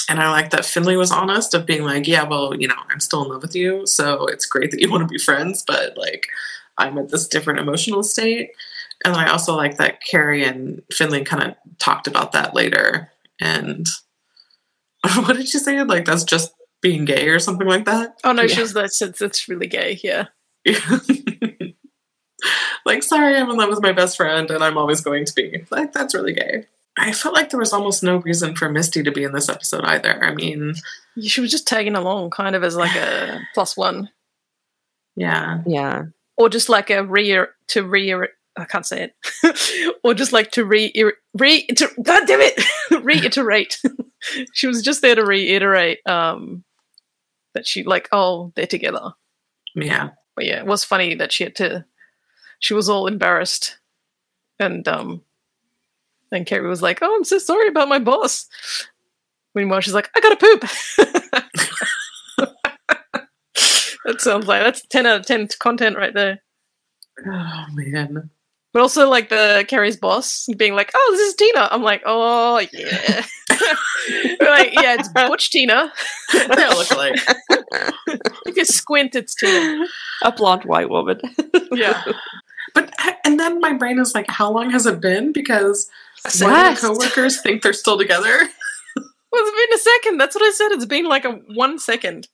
and 0.08 0.20
I 0.20 0.30
like 0.30 0.50
that 0.50 0.64
Finley 0.64 0.96
was 0.96 1.10
honest 1.10 1.54
of 1.54 1.66
being 1.66 1.82
like, 1.82 2.06
yeah, 2.06 2.24
well, 2.24 2.54
you 2.54 2.68
know, 2.68 2.74
I'm 2.90 3.00
still 3.00 3.22
in 3.24 3.28
love 3.30 3.42
with 3.42 3.54
you, 3.56 3.86
so 3.86 4.26
it's 4.26 4.46
great 4.46 4.70
that 4.70 4.80
you 4.80 4.90
want 4.92 5.02
to 5.02 5.12
be 5.12 5.18
friends, 5.18 5.64
but 5.66 5.96
like, 5.96 6.28
I'm 6.78 6.98
at 6.98 7.08
this 7.10 7.26
different 7.28 7.60
emotional 7.60 8.02
state. 8.02 8.50
And 9.04 9.14
I 9.14 9.28
also 9.30 9.54
like 9.54 9.76
that 9.76 10.00
Carrie 10.02 10.44
and 10.44 10.82
Finley 10.92 11.22
kind 11.24 11.42
of 11.42 11.54
talked 11.78 12.06
about 12.06 12.32
that 12.32 12.54
later. 12.54 13.10
And 13.40 13.86
what 15.16 15.36
did 15.36 15.48
she 15.48 15.58
say? 15.58 15.82
Like, 15.84 16.04
that's 16.06 16.24
just 16.24 16.52
being 16.82 17.04
gay 17.04 17.28
or 17.28 17.38
something 17.38 17.66
like 17.66 17.84
that? 17.86 18.16
Oh 18.24 18.32
no, 18.32 18.42
Yeah. 18.42 18.54
she 18.54 18.60
was 18.62 18.72
that's 18.74 19.00
it's 19.02 19.48
really 19.48 19.66
gay. 19.66 19.98
Yeah, 20.02 20.26
like, 22.84 23.02
sorry, 23.02 23.36
I'm 23.36 23.50
in 23.50 23.56
love 23.56 23.70
with 23.70 23.82
my 23.82 23.92
best 23.92 24.16
friend 24.16 24.50
and 24.50 24.62
I'm 24.62 24.78
always 24.78 25.00
going 25.00 25.24
to 25.24 25.34
be. 25.34 25.64
Like, 25.70 25.92
that's 25.92 26.14
really 26.14 26.32
gay. 26.32 26.66
I 26.96 27.12
felt 27.12 27.34
like 27.34 27.50
there 27.50 27.60
was 27.60 27.72
almost 27.72 28.02
no 28.02 28.16
reason 28.18 28.56
for 28.56 28.70
Misty 28.70 29.02
to 29.02 29.10
be 29.10 29.24
in 29.24 29.32
this 29.32 29.48
episode 29.48 29.84
either. 29.84 30.24
I 30.24 30.34
mean, 30.34 30.74
she 31.20 31.40
was 31.40 31.50
just 31.50 31.66
tagging 31.66 31.94
along, 31.94 32.30
kind 32.30 32.56
of 32.56 32.64
as 32.64 32.74
like 32.76 32.96
a 32.96 33.40
plus 33.54 33.76
one, 33.76 34.10
yeah. 35.14 35.62
Yeah. 35.66 36.04
or 36.36 36.48
just 36.48 36.68
like 36.68 36.90
a 36.90 37.04
re 37.04 37.44
to 37.68 37.82
re. 37.86 38.28
I 38.58 38.64
can't 38.64 38.86
say 38.86 39.10
it, 39.10 39.98
or 40.04 40.14
just 40.14 40.32
like 40.32 40.52
to 40.52 40.64
re 40.64 40.92
re. 41.34 41.66
To, 41.66 41.88
God 42.02 42.26
damn 42.26 42.40
it, 42.40 42.64
reiterate. 43.04 43.78
she 44.52 44.66
was 44.66 44.82
just 44.82 45.02
there 45.02 45.14
to 45.14 45.24
reiterate 45.24 45.98
um, 46.06 46.64
that 47.54 47.66
she 47.66 47.82
like, 47.82 48.08
oh, 48.12 48.52
they're 48.56 48.66
together. 48.66 49.12
Yeah. 49.74 50.10
But 50.34 50.46
yeah, 50.46 50.58
it 50.58 50.66
was 50.66 50.84
funny 50.84 51.14
that 51.16 51.32
she 51.32 51.44
had 51.44 51.56
to. 51.56 51.84
She 52.58 52.72
was 52.72 52.88
all 52.88 53.06
embarrassed, 53.06 53.78
and 54.58 54.88
um, 54.88 55.22
and 56.32 56.46
Carrie 56.46 56.68
was 56.68 56.82
like, 56.82 56.98
"Oh, 57.02 57.14
I'm 57.14 57.24
so 57.24 57.38
sorry 57.38 57.68
about 57.68 57.88
my 57.88 57.98
boss." 57.98 58.46
Meanwhile, 59.54 59.80
she's 59.80 59.94
like, 59.94 60.10
"I 60.14 60.20
gotta 60.20 60.36
poop." 60.36 60.60
that 64.04 64.20
sounds 64.20 64.46
like 64.46 64.62
that's 64.62 64.86
ten 64.86 65.06
out 65.06 65.20
of 65.20 65.26
ten 65.26 65.48
content 65.58 65.96
right 65.96 66.14
there. 66.14 66.42
Oh, 67.26 67.64
man. 67.72 68.30
But 68.72 68.82
also 68.82 69.08
like 69.08 69.30
the 69.30 69.64
Carrie's 69.68 69.96
boss 69.96 70.46
being 70.56 70.74
like, 70.74 70.90
"Oh, 70.94 71.08
this 71.12 71.28
is 71.28 71.34
Tina." 71.34 71.68
I'm 71.70 71.82
like, 71.82 72.02
"Oh 72.04 72.58
yeah." 72.72 73.24
Like, 74.40 74.72
yeah, 74.74 74.94
it's 74.94 75.08
Butch 75.08 75.50
Tina. 75.50 75.92
what 76.32 76.48
does 76.48 76.56
that 76.56 76.76
look 76.76 76.96
like? 76.96 78.20
If 78.46 78.56
you 78.56 78.64
squint, 78.64 79.14
it's 79.16 79.34
Tina. 79.34 79.86
A 80.22 80.30
blonde 80.30 80.64
white 80.64 80.88
woman. 80.88 81.20
Yeah. 81.72 82.02
But, 82.74 82.94
and 83.24 83.40
then 83.40 83.60
my 83.60 83.72
brain 83.72 83.98
is 83.98 84.14
like, 84.14 84.30
how 84.30 84.50
long 84.52 84.70
has 84.70 84.86
it 84.86 85.00
been? 85.00 85.32
Because 85.32 85.90
So, 86.28 86.46
one 86.46 86.66
of 86.66 86.74
the 86.74 86.86
coworkers 86.86 87.40
think 87.40 87.62
they're 87.62 87.72
still 87.72 87.98
together. 87.98 88.28
well, 88.96 89.06
it's 89.32 89.66
been 89.66 89.74
a 89.74 89.78
second. 89.78 90.18
That's 90.18 90.34
what 90.34 90.44
I 90.44 90.50
said. 90.50 90.72
It's 90.72 90.86
been 90.86 91.06
like 91.06 91.24
a 91.24 91.32
one 91.54 91.78
second. 91.78 92.28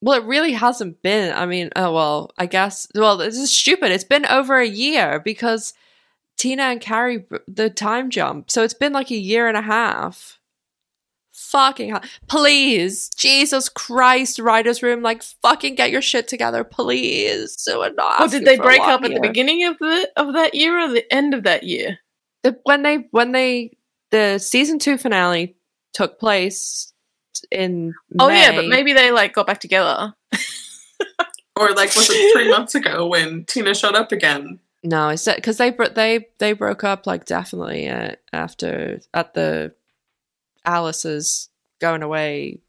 Well, 0.00 0.20
it 0.20 0.26
really 0.26 0.52
hasn't 0.52 1.02
been. 1.02 1.32
I 1.32 1.46
mean, 1.46 1.70
oh 1.76 1.92
well, 1.92 2.30
I 2.36 2.46
guess. 2.46 2.86
Well, 2.94 3.16
this 3.16 3.36
is 3.36 3.54
stupid. 3.54 3.92
It's 3.92 4.04
been 4.04 4.26
over 4.26 4.58
a 4.58 4.66
year 4.66 5.20
because 5.20 5.74
Tina 6.36 6.64
and 6.64 6.80
Carrie, 6.80 7.24
the 7.46 7.70
time 7.70 8.10
jump. 8.10 8.50
So 8.50 8.64
it's 8.64 8.74
been 8.74 8.92
like 8.92 9.10
a 9.10 9.16
year 9.16 9.46
and 9.46 9.56
a 9.56 9.62
half. 9.62 10.40
Fucking 11.30 11.90
hell. 11.90 12.02
Please, 12.28 13.10
Jesus 13.10 13.68
Christ, 13.68 14.38
writer's 14.38 14.82
room, 14.82 15.02
like 15.02 15.22
fucking 15.22 15.76
get 15.76 15.90
your 15.90 16.02
shit 16.02 16.28
together, 16.28 16.64
please. 16.64 17.54
So 17.58 17.80
we're 17.80 17.92
not. 17.92 18.20
Oh, 18.20 18.28
did 18.28 18.44
they 18.44 18.56
break 18.56 18.80
lot 18.80 18.90
up 18.90 19.04
at 19.04 19.14
the 19.14 19.20
beginning 19.20 19.64
of 19.64 19.78
the 19.78 20.10
of 20.16 20.34
that 20.34 20.54
year 20.54 20.78
or 20.78 20.88
the 20.88 21.10
end 21.12 21.32
of 21.32 21.44
that 21.44 21.62
year? 21.62 21.98
The, 22.42 22.58
when 22.64 22.82
they 22.82 23.08
when 23.10 23.32
they 23.32 23.76
the 24.10 24.38
season 24.38 24.78
two 24.78 24.98
finale 24.98 25.56
took 25.92 26.18
place 26.18 26.92
in 27.50 27.94
Oh 28.18 28.28
yeah, 28.28 28.54
but 28.54 28.66
maybe 28.66 28.92
they 28.92 29.10
like 29.10 29.32
got 29.32 29.46
back 29.46 29.60
together. 29.60 30.14
Or 31.54 31.70
like, 31.72 31.94
was 31.94 32.08
it 32.10 32.32
three 32.32 32.50
months 32.50 32.74
ago 32.74 33.06
when 33.06 33.44
Tina 33.44 33.74
showed 33.74 33.94
up 33.94 34.10
again? 34.10 34.58
No, 34.82 35.10
it's 35.10 35.26
because 35.26 35.58
they 35.58 35.70
bro- 35.70 35.88
they 35.88 36.28
they 36.38 36.54
broke 36.54 36.82
up 36.82 37.06
like 37.06 37.24
definitely 37.24 37.88
uh, 37.88 38.12
after 38.32 39.00
at 39.12 39.34
the 39.34 39.74
Alice's 40.64 41.50
going 41.78 42.02
away 42.02 42.60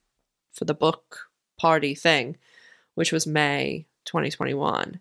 for 0.51 0.65
the 0.65 0.73
book 0.73 1.29
party 1.57 1.95
thing, 1.95 2.37
which 2.93 3.11
was 3.11 3.25
May 3.25 3.87
2021. 4.05 4.99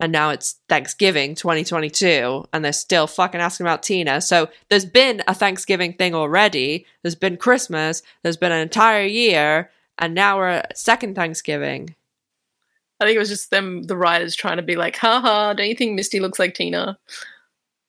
And 0.00 0.12
now 0.12 0.30
it's 0.30 0.58
Thanksgiving 0.68 1.34
2022, 1.34 2.46
and 2.52 2.64
they're 2.64 2.72
still 2.72 3.06
fucking 3.06 3.40
asking 3.40 3.66
about 3.66 3.82
Tina. 3.82 4.20
So 4.20 4.48
there's 4.70 4.86
been 4.86 5.22
a 5.28 5.34
Thanksgiving 5.34 5.92
thing 5.92 6.14
already. 6.14 6.86
There's 7.02 7.14
been 7.14 7.36
Christmas. 7.36 8.02
There's 8.22 8.38
been 8.38 8.52
an 8.52 8.60
entire 8.60 9.04
year, 9.04 9.70
and 9.98 10.14
now 10.14 10.38
we're 10.38 10.48
at 10.48 10.78
second 10.78 11.14
Thanksgiving. 11.14 11.94
I 12.98 13.04
think 13.04 13.16
it 13.16 13.20
was 13.20 13.28
just 13.28 13.50
them, 13.50 13.84
the 13.84 13.96
writers, 13.96 14.34
trying 14.34 14.56
to 14.56 14.62
be 14.62 14.76
like, 14.76 14.96
haha, 14.96 15.52
don't 15.52 15.68
you 15.68 15.74
think 15.74 15.94
Misty 15.94 16.20
looks 16.20 16.38
like 16.38 16.54
Tina? 16.54 16.98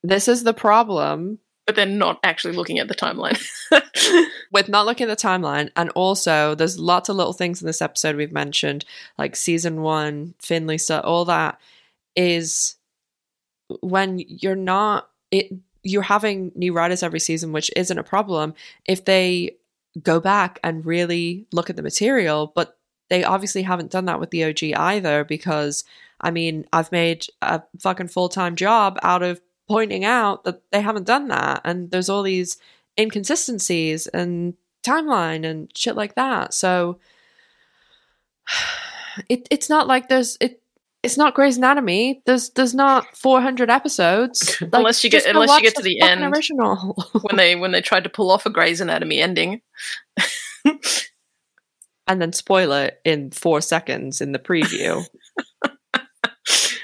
This 0.04 0.28
is 0.28 0.44
the 0.44 0.54
problem 0.54 1.40
But 1.66 1.76
they're 1.76 1.86
not 1.86 2.20
actually 2.24 2.56
looking 2.56 2.80
at 2.80 2.88
the 2.88 2.96
timeline. 2.96 3.40
with 4.52 4.70
not 4.70 4.86
looking 4.86 5.10
at 5.10 5.18
the 5.18 5.28
timeline 5.28 5.70
and 5.76 5.90
also 5.92 6.56
there's 6.56 6.78
lots 6.78 7.10
of 7.10 7.16
little 7.16 7.34
things 7.34 7.62
in 7.62 7.68
this 7.68 7.82
episode 7.82 8.16
we've 8.16 8.32
mentioned 8.32 8.84
like 9.18 9.36
season 9.36 9.82
one 9.82 10.34
finley 10.40 10.78
stuff 10.78 11.04
all 11.06 11.26
that 11.26 11.60
is 12.16 12.76
when 13.82 14.20
you're 14.20 14.56
not 14.56 15.10
it 15.32 15.52
you're 15.84 16.02
having 16.02 16.52
new 16.56 16.74
writers 16.74 17.04
every 17.04 17.20
season 17.20 17.52
which 17.52 17.72
isn't 17.76 17.98
a 17.98 18.04
problem 18.04 18.54
if 18.86 19.06
they 19.06 19.56
go 20.04 20.20
back 20.20 20.60
and 20.64 20.86
really 20.86 21.46
look 21.52 21.70
at 21.70 21.76
the 21.76 21.82
material 21.82 22.52
but 22.56 22.78
they 23.10 23.24
obviously 23.24 23.64
haven't 23.64 23.92
done 23.92 24.06
that 24.06 24.20
with 24.20 24.30
the 24.32 24.44
og 24.44 24.62
either 24.64 25.24
because 25.24 25.84
i 26.20 26.30
mean 26.30 26.66
i've 26.74 26.92
made 26.92 27.26
a 27.42 27.62
fucking 27.80 28.08
full-time 28.08 28.56
job 28.56 29.00
out 29.04 29.24
of 29.24 29.42
pointing 29.68 30.04
out 30.04 30.44
that 30.44 30.62
they 30.72 30.82
haven't 30.82 31.08
done 31.08 31.30
that 31.30 31.62
and 31.64 31.92
there's 31.92 32.10
all 32.10 32.24
these 32.24 32.58
inconsistencies 33.00 34.08
and 34.08 34.54
timeline 34.84 35.46
and 35.46 35.76
shit 35.76 35.96
like 35.96 36.16
that. 36.16 36.54
So 36.54 37.00
it 39.30 39.48
it's 39.52 39.70
not 39.70 39.88
like 39.88 40.10
there's 40.10 40.38
it 40.40 40.61
it's 41.04 41.18
not 41.18 41.34
Grey's 41.34 41.58
Anatomy. 41.58 42.22
There's 42.26 42.52
there's 42.52 42.74
not 42.76 43.06
400 43.18 43.70
episodes. 43.70 44.58
Like, 44.62 44.70
Unless 44.74 45.04
you 45.04 45.10
get- 45.10 45.26
unless 45.26 45.50
you 45.58 45.62
get 45.64 45.76
to 45.76 45.82
the 45.84 46.00
fucking 46.00 46.24
end. 46.24 46.36
original. 46.36 46.96
when 47.22 47.36
they 47.38 47.56
when 47.56 47.72
they 47.72 47.82
tried 47.82 48.04
to 48.04 48.10
pull 48.10 48.30
off 48.32 48.46
a 48.46 48.50
Grey's 48.50 48.82
Anatomy 48.82 49.20
ending. 49.20 49.62
and 52.08 52.22
then 52.22 52.34
spoil 52.34 52.72
it 52.74 53.00
in 53.06 53.32
4 53.32 53.62
seconds 53.62 54.22
in 54.22 54.32
the 54.32 54.40
preview. 54.40 55.04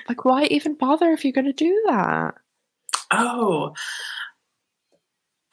like 0.07 0.25
why 0.25 0.45
even 0.45 0.75
bother 0.75 1.11
if 1.11 1.23
you're 1.23 1.33
going 1.33 1.45
to 1.45 1.53
do 1.53 1.83
that? 1.87 2.35
Oh, 3.11 3.73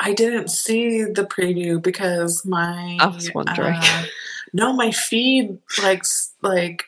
I 0.01 0.13
didn't 0.13 0.49
see 0.49 1.03
the 1.05 1.25
preview 1.25 1.81
because 1.83 2.45
my. 2.45 2.97
I 3.01 3.07
was 3.07 3.33
wondering. 3.35 3.77
uh, 3.81 4.05
no, 4.53 4.73
my 4.73 4.91
feed 4.91 5.59
like 5.83 6.05
like. 6.43 6.85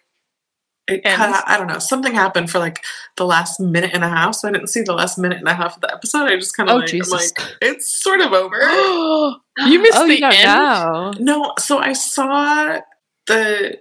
It 0.88 1.02
cut 1.02 1.30
out, 1.30 1.44
I 1.48 1.56
don't 1.56 1.66
know. 1.66 1.80
Something 1.80 2.14
happened 2.14 2.48
for 2.48 2.60
like 2.60 2.84
the 3.16 3.26
last 3.26 3.58
minute 3.58 3.90
and 3.92 4.04
a 4.04 4.08
half, 4.08 4.36
so 4.36 4.48
I 4.48 4.52
didn't 4.52 4.68
see 4.68 4.82
the 4.82 4.92
last 4.92 5.18
minute 5.18 5.38
and 5.38 5.48
a 5.48 5.54
half 5.54 5.74
of 5.74 5.80
the 5.80 5.92
episode. 5.92 6.30
I 6.30 6.36
just 6.36 6.56
kind 6.56 6.70
of 6.70 6.76
Oh 6.76 6.78
like, 6.78 7.10
like, 7.10 7.56
it's 7.60 8.00
sort 8.00 8.20
of 8.20 8.32
over. 8.32 8.56
you 9.66 9.82
missed 9.82 9.94
oh, 9.96 10.06
the 10.06 10.22
end. 10.22 10.44
know. 10.44 11.12
No, 11.18 11.54
so 11.58 11.78
I 11.78 11.92
saw 11.92 12.78
the 13.26 13.78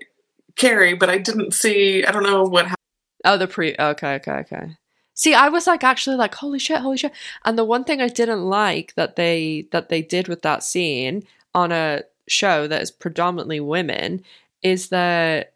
Carrie, 0.55 0.95
but 0.95 1.11
I 1.11 1.19
didn't 1.19 1.53
see. 1.53 2.03
I 2.03 2.11
don't 2.11 2.23
know 2.23 2.43
what 2.43 2.65
happened. 2.65 2.75
Oh, 3.23 3.37
the 3.37 3.47
pre. 3.47 3.75
Okay, 3.77 4.15
okay, 4.15 4.31
okay. 4.31 4.77
See, 5.13 5.33
I 5.33 5.49
was 5.49 5.67
like 5.67 5.83
actually 5.83 6.17
like, 6.17 6.35
holy 6.35 6.59
shit, 6.59 6.79
holy 6.79 6.97
shit. 6.97 7.13
And 7.45 7.57
the 7.57 7.63
one 7.63 7.83
thing 7.83 8.01
I 8.01 8.07
didn't 8.07 8.43
like 8.43 8.95
that 8.95 9.15
they 9.15 9.67
that 9.71 9.89
they 9.89 10.01
did 10.01 10.27
with 10.27 10.41
that 10.41 10.63
scene 10.63 11.23
on 11.53 11.71
a 11.71 12.03
show 12.27 12.67
that 12.67 12.81
is 12.81 12.91
predominantly 12.91 13.59
women 13.59 14.23
is 14.61 14.89
that 14.89 15.53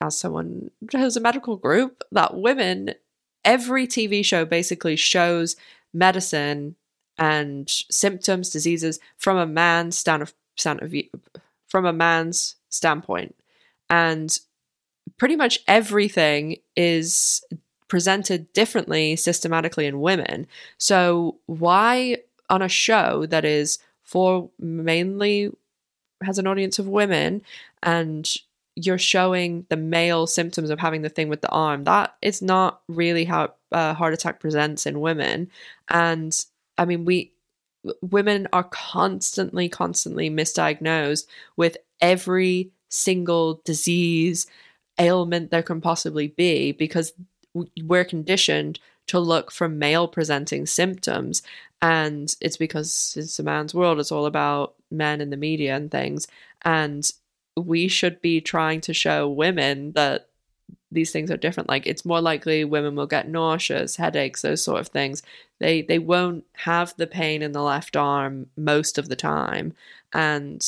as 0.00 0.18
someone 0.18 0.70
who 0.92 0.98
has 0.98 1.16
a 1.16 1.20
medical 1.20 1.56
group, 1.56 2.02
that 2.12 2.36
women 2.36 2.94
every 3.44 3.86
TV 3.86 4.24
show 4.24 4.44
basically 4.44 4.96
shows 4.96 5.56
medicine 5.92 6.76
and 7.16 7.68
symptoms, 7.90 8.50
diseases 8.50 9.00
from 9.16 9.36
a 9.36 9.46
man's 9.46 9.98
stand 9.98 10.22
of, 10.22 10.32
stand 10.56 10.82
of 10.82 10.94
from 11.66 11.84
a 11.84 11.92
man's 11.92 12.56
standpoint, 12.68 13.34
and 13.90 14.38
pretty 15.16 15.36
much 15.36 15.60
everything 15.66 16.56
is 16.76 17.42
presented 17.88 18.52
differently 18.52 19.16
systematically 19.16 19.86
in 19.86 20.00
women. 20.00 20.46
So 20.76 21.38
why 21.46 22.18
on 22.50 22.62
a 22.62 22.68
show 22.68 23.26
that 23.26 23.44
is 23.44 23.78
for 24.02 24.50
mainly 24.58 25.50
has 26.22 26.38
an 26.38 26.46
audience 26.46 26.78
of 26.78 26.86
women 26.86 27.42
and 27.82 28.28
you're 28.84 28.98
showing 28.98 29.66
the 29.68 29.76
male 29.76 30.26
symptoms 30.26 30.70
of 30.70 30.78
having 30.78 31.02
the 31.02 31.08
thing 31.08 31.28
with 31.28 31.40
the 31.40 31.50
arm 31.50 31.84
that 31.84 32.16
is 32.22 32.40
not 32.40 32.80
really 32.88 33.24
how 33.24 33.52
a 33.72 33.94
heart 33.94 34.14
attack 34.14 34.40
presents 34.40 34.86
in 34.86 35.00
women. 35.00 35.50
And 35.88 36.34
i 36.76 36.84
mean 36.84 37.04
we 37.04 37.32
women 38.02 38.46
are 38.52 38.64
constantly 38.64 39.68
constantly 39.68 40.30
misdiagnosed 40.30 41.26
with 41.56 41.76
every 42.00 42.70
single 42.88 43.60
disease 43.64 44.46
ailment 44.98 45.50
there 45.50 45.62
can 45.62 45.80
possibly 45.80 46.28
be 46.28 46.72
because 46.72 47.12
we're 47.82 48.04
conditioned 48.04 48.78
to 49.06 49.18
look 49.18 49.50
for 49.50 49.68
male 49.68 50.06
presenting 50.06 50.66
symptoms. 50.66 51.42
And 51.80 52.34
it's 52.40 52.56
because 52.56 53.14
it's 53.16 53.38
a 53.38 53.42
man's 53.42 53.74
world 53.74 54.00
it's 54.00 54.12
all 54.12 54.26
about 54.26 54.74
men 54.90 55.20
in 55.20 55.30
the 55.30 55.36
media 55.36 55.76
and 55.76 55.90
things. 55.90 56.26
And 56.62 57.10
we 57.60 57.88
should 57.88 58.20
be 58.20 58.40
trying 58.40 58.80
to 58.82 58.94
show 58.94 59.28
women 59.28 59.92
that 59.92 60.28
these 60.90 61.10
things 61.10 61.30
are 61.30 61.36
different. 61.36 61.68
Like 61.68 61.86
it's 61.86 62.04
more 62.04 62.20
likely 62.20 62.64
women 62.64 62.96
will 62.96 63.06
get 63.06 63.28
nauseous 63.28 63.96
headaches 63.96 64.42
those 64.42 64.62
sort 64.62 64.80
of 64.80 64.88
things. 64.88 65.22
They 65.58 65.82
they 65.82 65.98
won't 65.98 66.44
have 66.54 66.94
the 66.96 67.06
pain 67.06 67.42
in 67.42 67.52
the 67.52 67.62
left 67.62 67.96
arm 67.96 68.46
most 68.56 68.98
of 68.98 69.08
the 69.08 69.16
time. 69.16 69.74
And, 70.12 70.66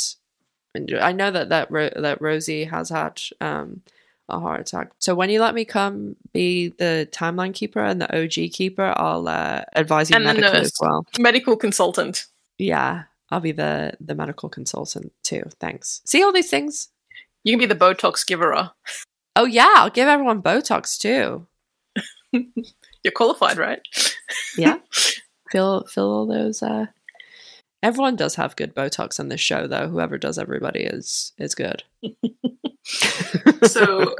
and 0.75 0.95
i 1.01 1.11
know 1.13 1.31
that 1.31 1.49
that 1.49 1.71
that 1.71 2.21
rosie 2.21 2.65
has 2.65 2.91
had 2.91 3.21
um, 3.41 3.83
a 4.29 4.39
heart 4.39 4.61
attack. 4.61 4.93
So 4.99 5.15
when 5.15 5.31
you 5.31 5.41
let 5.41 5.55
me 5.55 5.65
come 5.65 6.17
be 6.33 6.69
the 6.69 7.09
timeline 7.11 7.55
keeper 7.55 7.81
and 7.81 8.01
the 8.01 8.23
og 8.23 8.31
keeper 8.53 8.93
i'll 8.97 9.27
uh, 9.27 9.63
advise 9.75 10.11
you 10.11 10.17
and 10.17 10.25
medically 10.25 10.53
nurse, 10.53 10.67
as 10.67 10.79
well. 10.81 11.07
Medical 11.19 11.57
consultant. 11.57 12.27
Yeah 12.59 13.05
I'll 13.31 13.41
be 13.41 13.53
the 13.53 13.95
the 14.01 14.15
medical 14.15 14.49
consultant 14.49 15.13
too. 15.23 15.45
Thanks. 15.61 16.03
See 16.05 16.23
all 16.23 16.33
these 16.33 16.51
things? 16.51 16.89
You 17.45 17.53
can 17.53 17.61
be 17.61 17.67
the 17.67 17.75
Botox 17.75 18.27
giver. 18.27 18.71
Oh 19.37 19.45
yeah, 19.45 19.73
I'll 19.77 19.91
give 19.91 20.09
everyone 20.09 20.43
Botox 20.43 20.99
too. 20.99 21.47
You're 23.03 23.13
qualified, 23.15 23.57
right? 23.59 23.81
yeah. 24.57 24.79
Fill 25.51 25.85
fill 25.89 26.13
all 26.13 26.27
those 26.27 26.63
uh 26.63 26.87
everyone 27.83 28.15
does 28.15 28.37
have 28.37 28.55
good 28.55 28.73
Botox 28.73 29.19
on 29.19 29.29
this 29.29 29.41
show 29.41 29.67
though. 29.67 29.89
Whoever 29.89 30.17
does 30.17 30.39
everybody 30.39 30.81
is 30.81 31.33
is 31.39 31.57
good. 31.57 31.83
so 32.85 34.15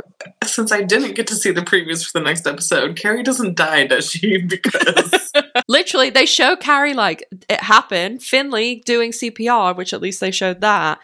since 0.45 0.71
I 0.73 0.83
didn't 0.83 1.15
get 1.15 1.27
to 1.29 1.35
see 1.35 1.51
the 1.51 1.63
previews 1.63 2.05
for 2.05 2.19
the 2.19 2.25
next 2.25 2.47
episode, 2.47 2.97
Carrie 2.97 3.23
doesn't 3.23 3.57
die, 3.57 3.87
does 3.87 4.11
she? 4.11 4.39
Because 4.47 5.33
literally 5.69 6.11
they 6.11 6.27
show 6.27 6.57
Carrie 6.57 6.95
like 6.95 7.25
it 7.49 7.61
happened, 7.61 8.23
Finley 8.23 8.83
doing 8.85 9.13
CPR, 9.13 9.77
which 9.77 9.93
at 9.93 10.01
least 10.03 10.21
they 10.21 10.31
showed 10.31 10.61
that. 10.61 10.99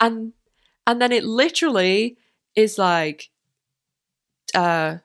And 0.00 0.32
and 0.86 1.00
then 1.00 1.12
it 1.12 1.24
literally 1.24 2.16
is 2.54 2.78
like 2.78 3.28
uh 4.54 4.96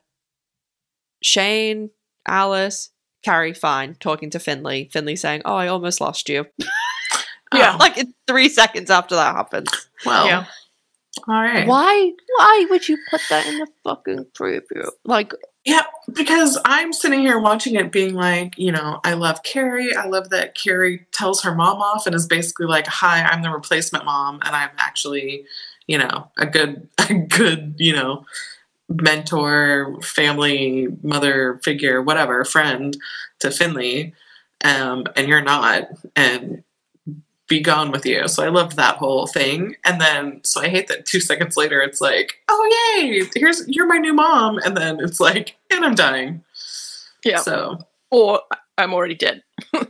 Shane, 1.21 1.91
Alice, 2.27 2.89
Carrie, 3.23 3.53
fine, 3.53 3.95
talking 3.99 4.29
to 4.31 4.39
Finley. 4.39 4.89
Finley 4.91 5.15
saying, 5.15 5.43
Oh, 5.45 5.55
I 5.55 5.67
almost 5.67 6.01
lost 6.01 6.29
you. 6.29 6.47
Yeah. 7.53 7.75
like 7.75 7.97
it's 7.97 8.13
three 8.27 8.47
seconds 8.47 8.89
after 8.89 9.15
that 9.15 9.35
happens. 9.35 9.67
well, 10.05 10.25
Yeah. 10.25 10.45
All 11.27 11.35
right. 11.35 11.67
Why 11.67 12.11
why 12.37 12.67
would 12.69 12.87
you 12.87 12.97
put 13.09 13.21
that 13.29 13.45
in 13.47 13.59
the 13.59 13.67
fucking 13.83 14.25
preview? 14.33 14.89
Like 15.03 15.33
Yeah, 15.65 15.83
because 16.11 16.57
I'm 16.65 16.93
sitting 16.93 17.19
here 17.19 17.39
watching 17.39 17.75
it 17.75 17.91
being 17.91 18.15
like, 18.15 18.57
you 18.57 18.71
know, 18.71 18.99
I 19.03 19.13
love 19.13 19.43
Carrie. 19.43 19.95
I 19.95 20.07
love 20.07 20.29
that 20.29 20.55
Carrie 20.55 21.05
tells 21.11 21.41
her 21.43 21.53
mom 21.53 21.81
off 21.81 22.07
and 22.07 22.15
is 22.15 22.27
basically 22.27 22.65
like, 22.65 22.87
"Hi, 22.87 23.23
I'm 23.23 23.41
the 23.41 23.49
replacement 23.51 24.05
mom 24.05 24.39
and 24.43 24.55
I'm 24.55 24.71
actually, 24.77 25.45
you 25.87 25.97
know, 25.97 26.31
a 26.37 26.45
good 26.45 26.87
a 27.09 27.13
good, 27.13 27.75
you 27.77 27.93
know, 27.93 28.25
mentor, 28.89 29.97
family, 30.01 30.87
mother 31.03 31.59
figure, 31.63 32.01
whatever, 32.01 32.45
friend 32.45 32.95
to 33.39 33.51
Finley. 33.51 34.13
Um 34.63 35.05
and 35.15 35.27
you're 35.27 35.41
not 35.41 35.89
and 36.15 36.63
be 37.51 37.59
gone 37.59 37.91
with 37.91 38.05
you. 38.05 38.29
So 38.29 38.43
I 38.43 38.47
loved 38.47 38.77
that 38.77 38.95
whole 38.95 39.27
thing. 39.27 39.75
And 39.83 39.99
then 39.99 40.39
so 40.43 40.61
I 40.61 40.69
hate 40.69 40.87
that 40.87 41.05
2 41.05 41.19
seconds 41.19 41.57
later 41.57 41.81
it's 41.81 41.99
like, 41.99 42.39
"Oh 42.47 42.95
yay, 42.95 43.29
here's 43.35 43.67
you're 43.67 43.87
my 43.87 43.97
new 43.97 44.13
mom." 44.13 44.57
And 44.59 44.75
then 44.75 44.99
it's 45.01 45.19
like, 45.19 45.57
"And 45.69 45.83
I'm 45.83 45.93
dying." 45.93 46.43
Yeah. 47.25 47.39
So 47.39 47.79
Or 48.09 48.41
I'm 48.77 48.93
already 48.93 49.15
dead. 49.15 49.43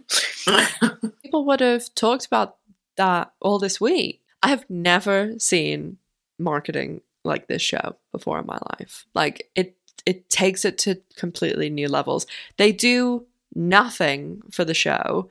people 1.22 1.46
would 1.46 1.60
have 1.60 1.94
talked 1.94 2.26
about 2.26 2.58
that 2.98 3.32
all 3.40 3.60
this 3.60 3.80
week. 3.80 4.22
I 4.42 4.50
have 4.50 4.66
never 4.68 5.38
seen 5.38 5.98
marketing 6.40 7.02
like 7.24 7.48
this 7.48 7.62
show 7.62 7.96
before 8.12 8.40
in 8.40 8.48
my 8.48 8.58
life. 8.80 9.06
Like 9.14 9.50
it 9.56 9.78
it 10.08 10.32
takes 10.32 10.66
it 10.66 10.80
to 10.80 11.00
completely 11.16 11.70
new 11.70 11.88
levels. 11.88 12.26
They 12.58 12.72
do 12.72 13.28
nothing 13.54 14.42
for 14.50 14.66
the 14.66 14.74
show 14.74 15.30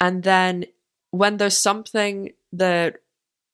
and 0.00 0.22
then 0.22 0.64
when 1.10 1.36
there's 1.36 1.56
something 1.56 2.32
that 2.52 2.96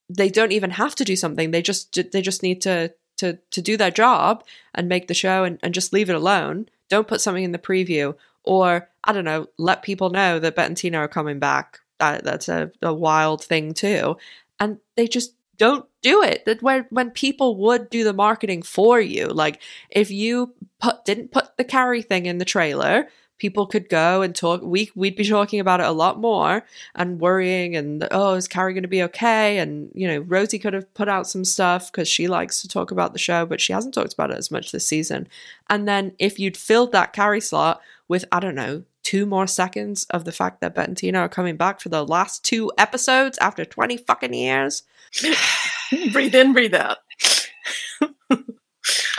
they 0.09 0.29
don't 0.29 0.53
even 0.53 0.71
have 0.71 0.95
to 0.97 1.05
do 1.05 1.17
something, 1.17 1.51
they 1.51 1.63
just 1.63 1.97
they 2.13 2.23
just 2.23 2.43
need 2.43 2.61
to 2.63 2.93
to 3.19 3.39
to 3.51 3.63
do 3.63 3.77
their 3.77 3.91
job 3.91 4.45
and 4.75 4.89
make 4.89 5.09
the 5.09 5.15
show 5.15 5.45
and, 5.45 5.59
and 5.63 5.75
just 5.75 5.93
leave 5.93 6.11
it 6.11 6.17
alone. 6.17 6.69
Don't 6.89 7.09
put 7.09 7.21
something 7.21 7.45
in 7.45 7.53
the 7.53 7.59
preview 7.59 8.15
or 8.45 8.89
I 9.03 9.13
don't 9.13 9.25
know, 9.25 9.49
let 9.59 9.83
people 9.83 10.11
know 10.11 10.39
that 10.39 10.55
Bette 10.55 10.67
and 10.67 10.77
Tina 10.77 10.99
are 10.99 11.09
coming 11.09 11.39
back. 11.39 11.81
That 11.99 12.25
that's 12.25 12.49
a, 12.49 12.71
a 12.83 12.93
wild 12.93 13.43
thing 13.43 13.75
too. 13.75 14.17
And 14.61 14.79
they 14.97 15.07
just 15.07 15.35
don't 15.57 15.87
do 16.03 16.23
it. 16.23 16.45
That 16.45 16.63
when 16.63 16.87
when 16.91 17.11
people 17.11 17.57
would 17.59 17.89
do 17.91 18.05
the 18.05 18.13
marketing 18.13 18.63
for 18.63 19.01
you, 19.01 19.27
like 19.27 19.61
if 19.91 20.11
you 20.11 20.55
put 20.81 21.05
didn't 21.05 21.33
put 21.33 21.57
the 21.57 21.65
Carrie 21.65 22.03
thing 22.03 22.27
in 22.27 22.39
the 22.39 22.45
trailer, 22.45 23.09
people 23.45 23.67
could 23.67 23.91
go 23.91 24.23
and 24.23 24.35
talk. 24.35 24.63
We 24.63 24.91
we'd 24.95 25.17
be 25.17 25.29
talking 25.29 25.61
about 25.61 25.81
it 25.81 25.87
a 25.87 25.93
lot 25.93 26.19
more 26.19 26.65
and 26.95 27.21
worrying 27.21 27.77
and 27.77 28.09
oh, 28.11 28.33
is 28.33 28.49
Carrie 28.49 28.73
going 28.73 28.85
to 28.85 28.89
be 28.89 29.03
okay? 29.03 29.59
And 29.59 29.91
you 29.93 30.09
know, 30.09 30.21
Rosie 30.21 30.59
could 30.59 30.73
have 30.73 30.95
put 30.95 31.11
out 31.11 31.27
some 31.27 31.45
stuff 31.45 31.93
because 31.93 32.09
she 32.09 32.27
likes 32.27 32.63
to 32.63 32.69
talk 32.69 32.91
about 32.91 33.13
the 33.13 33.19
show, 33.19 33.45
but 33.45 33.61
she 33.61 33.75
hasn't 33.75 33.93
talked 33.93 34.15
about 34.15 34.31
it 34.31 34.39
as 34.39 34.51
much 34.51 34.73
this 34.73 34.89
season. 34.89 35.29
And 35.69 35.87
then 35.87 36.13
if 36.19 36.39
you'd 36.39 36.57
filled 36.57 36.93
that 36.93 37.13
Carrie 37.13 37.43
slot 37.43 37.83
with 38.09 38.25
I 38.33 38.41
don't 38.41 38.55
know 38.55 38.85
two 39.03 39.27
more 39.27 39.47
seconds 39.47 40.05
of 40.05 40.25
the 40.25 40.33
fact 40.33 40.63
that 40.63 40.75
Bette 40.75 40.89
and 40.89 40.97
Tina 40.97 41.19
are 41.19 41.29
coming 41.29 41.59
back 41.59 41.83
for 41.83 41.91
the 41.91 42.07
last 42.07 42.47
two 42.47 42.73
episodes 42.79 43.37
after 43.43 43.67
twenty 43.67 43.99
fucking 43.99 44.33
years. 44.33 44.85
breathe 46.15 46.35
in, 46.35 46.55
breathe 46.55 46.75
out. 46.75 46.97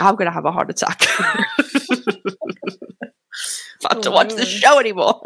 I'm 0.00 0.16
gonna 0.16 0.32
have 0.32 0.46
a 0.46 0.50
heart 0.50 0.68
attack. 0.68 1.00
Not 3.82 4.02
to 4.02 4.10
Oh, 4.10 4.12
watch 4.12 4.30
the 4.30 4.36
really? 4.36 4.46
show 4.50 4.78
anymore. 4.78 5.22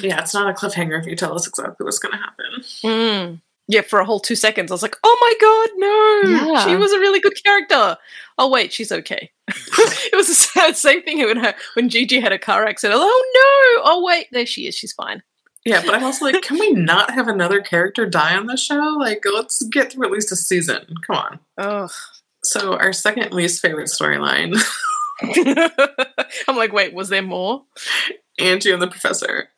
yeah, 0.00 0.20
it's 0.20 0.34
not 0.34 0.48
a 0.50 0.52
cliffhanger 0.54 0.98
if 1.00 1.06
you 1.06 1.16
tell 1.16 1.34
us 1.34 1.46
exactly 1.46 1.84
what's 1.84 1.98
going 1.98 2.12
to 2.12 2.18
happen. 2.18 2.62
Mm. 2.84 3.40
Yeah, 3.68 3.80
for 3.80 3.98
a 3.98 4.04
whole 4.04 4.20
two 4.20 4.36
seconds, 4.36 4.70
I 4.70 4.74
was 4.74 4.82
like, 4.82 4.96
"Oh 5.02 5.18
my 5.20 5.34
god, 5.40 6.44
no! 6.44 6.52
Yeah. 6.54 6.64
She 6.66 6.76
was 6.76 6.92
a 6.92 7.00
really 7.00 7.18
good 7.18 7.34
character." 7.44 7.96
Oh 8.38 8.48
wait, 8.48 8.72
she's 8.72 8.92
okay. 8.92 9.32
it 9.48 10.14
was 10.16 10.28
the 10.28 10.34
sad, 10.34 10.76
same 10.76 11.02
thing 11.02 11.18
when 11.18 11.38
her, 11.38 11.54
when 11.74 11.88
Gigi 11.88 12.20
had 12.20 12.30
a 12.32 12.38
car 12.38 12.64
accident. 12.64 13.00
Oh 13.02 13.80
no! 13.82 13.82
Oh 13.90 14.04
wait, 14.04 14.28
there 14.30 14.46
she 14.46 14.68
is. 14.68 14.76
She's 14.76 14.92
fine. 14.92 15.20
Yeah, 15.64 15.82
but 15.84 15.96
I'm 15.96 16.04
also 16.04 16.24
like, 16.26 16.40
can 16.42 16.60
we 16.60 16.70
not 16.70 17.10
have 17.10 17.26
another 17.26 17.60
character 17.60 18.06
die 18.06 18.36
on 18.36 18.46
the 18.46 18.56
show? 18.56 18.96
Like, 19.00 19.24
let's 19.34 19.60
get 19.64 19.90
through 19.90 20.06
at 20.06 20.12
least 20.12 20.30
a 20.30 20.36
season. 20.36 20.86
Come 21.04 21.16
on. 21.16 21.40
Ugh. 21.58 21.90
So, 22.44 22.74
our 22.78 22.92
second 22.92 23.32
least 23.32 23.60
favorite 23.62 23.88
storyline 23.88 24.54
I'm 26.48 26.56
like, 26.56 26.72
wait, 26.72 26.94
was 26.94 27.08
there 27.08 27.22
more? 27.22 27.64
Angie 28.38 28.72
and 28.72 28.82
the 28.82 28.88
professor. 28.88 29.48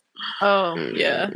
Oh 0.40 0.74
mm. 0.76 0.96
yeah. 0.96 1.30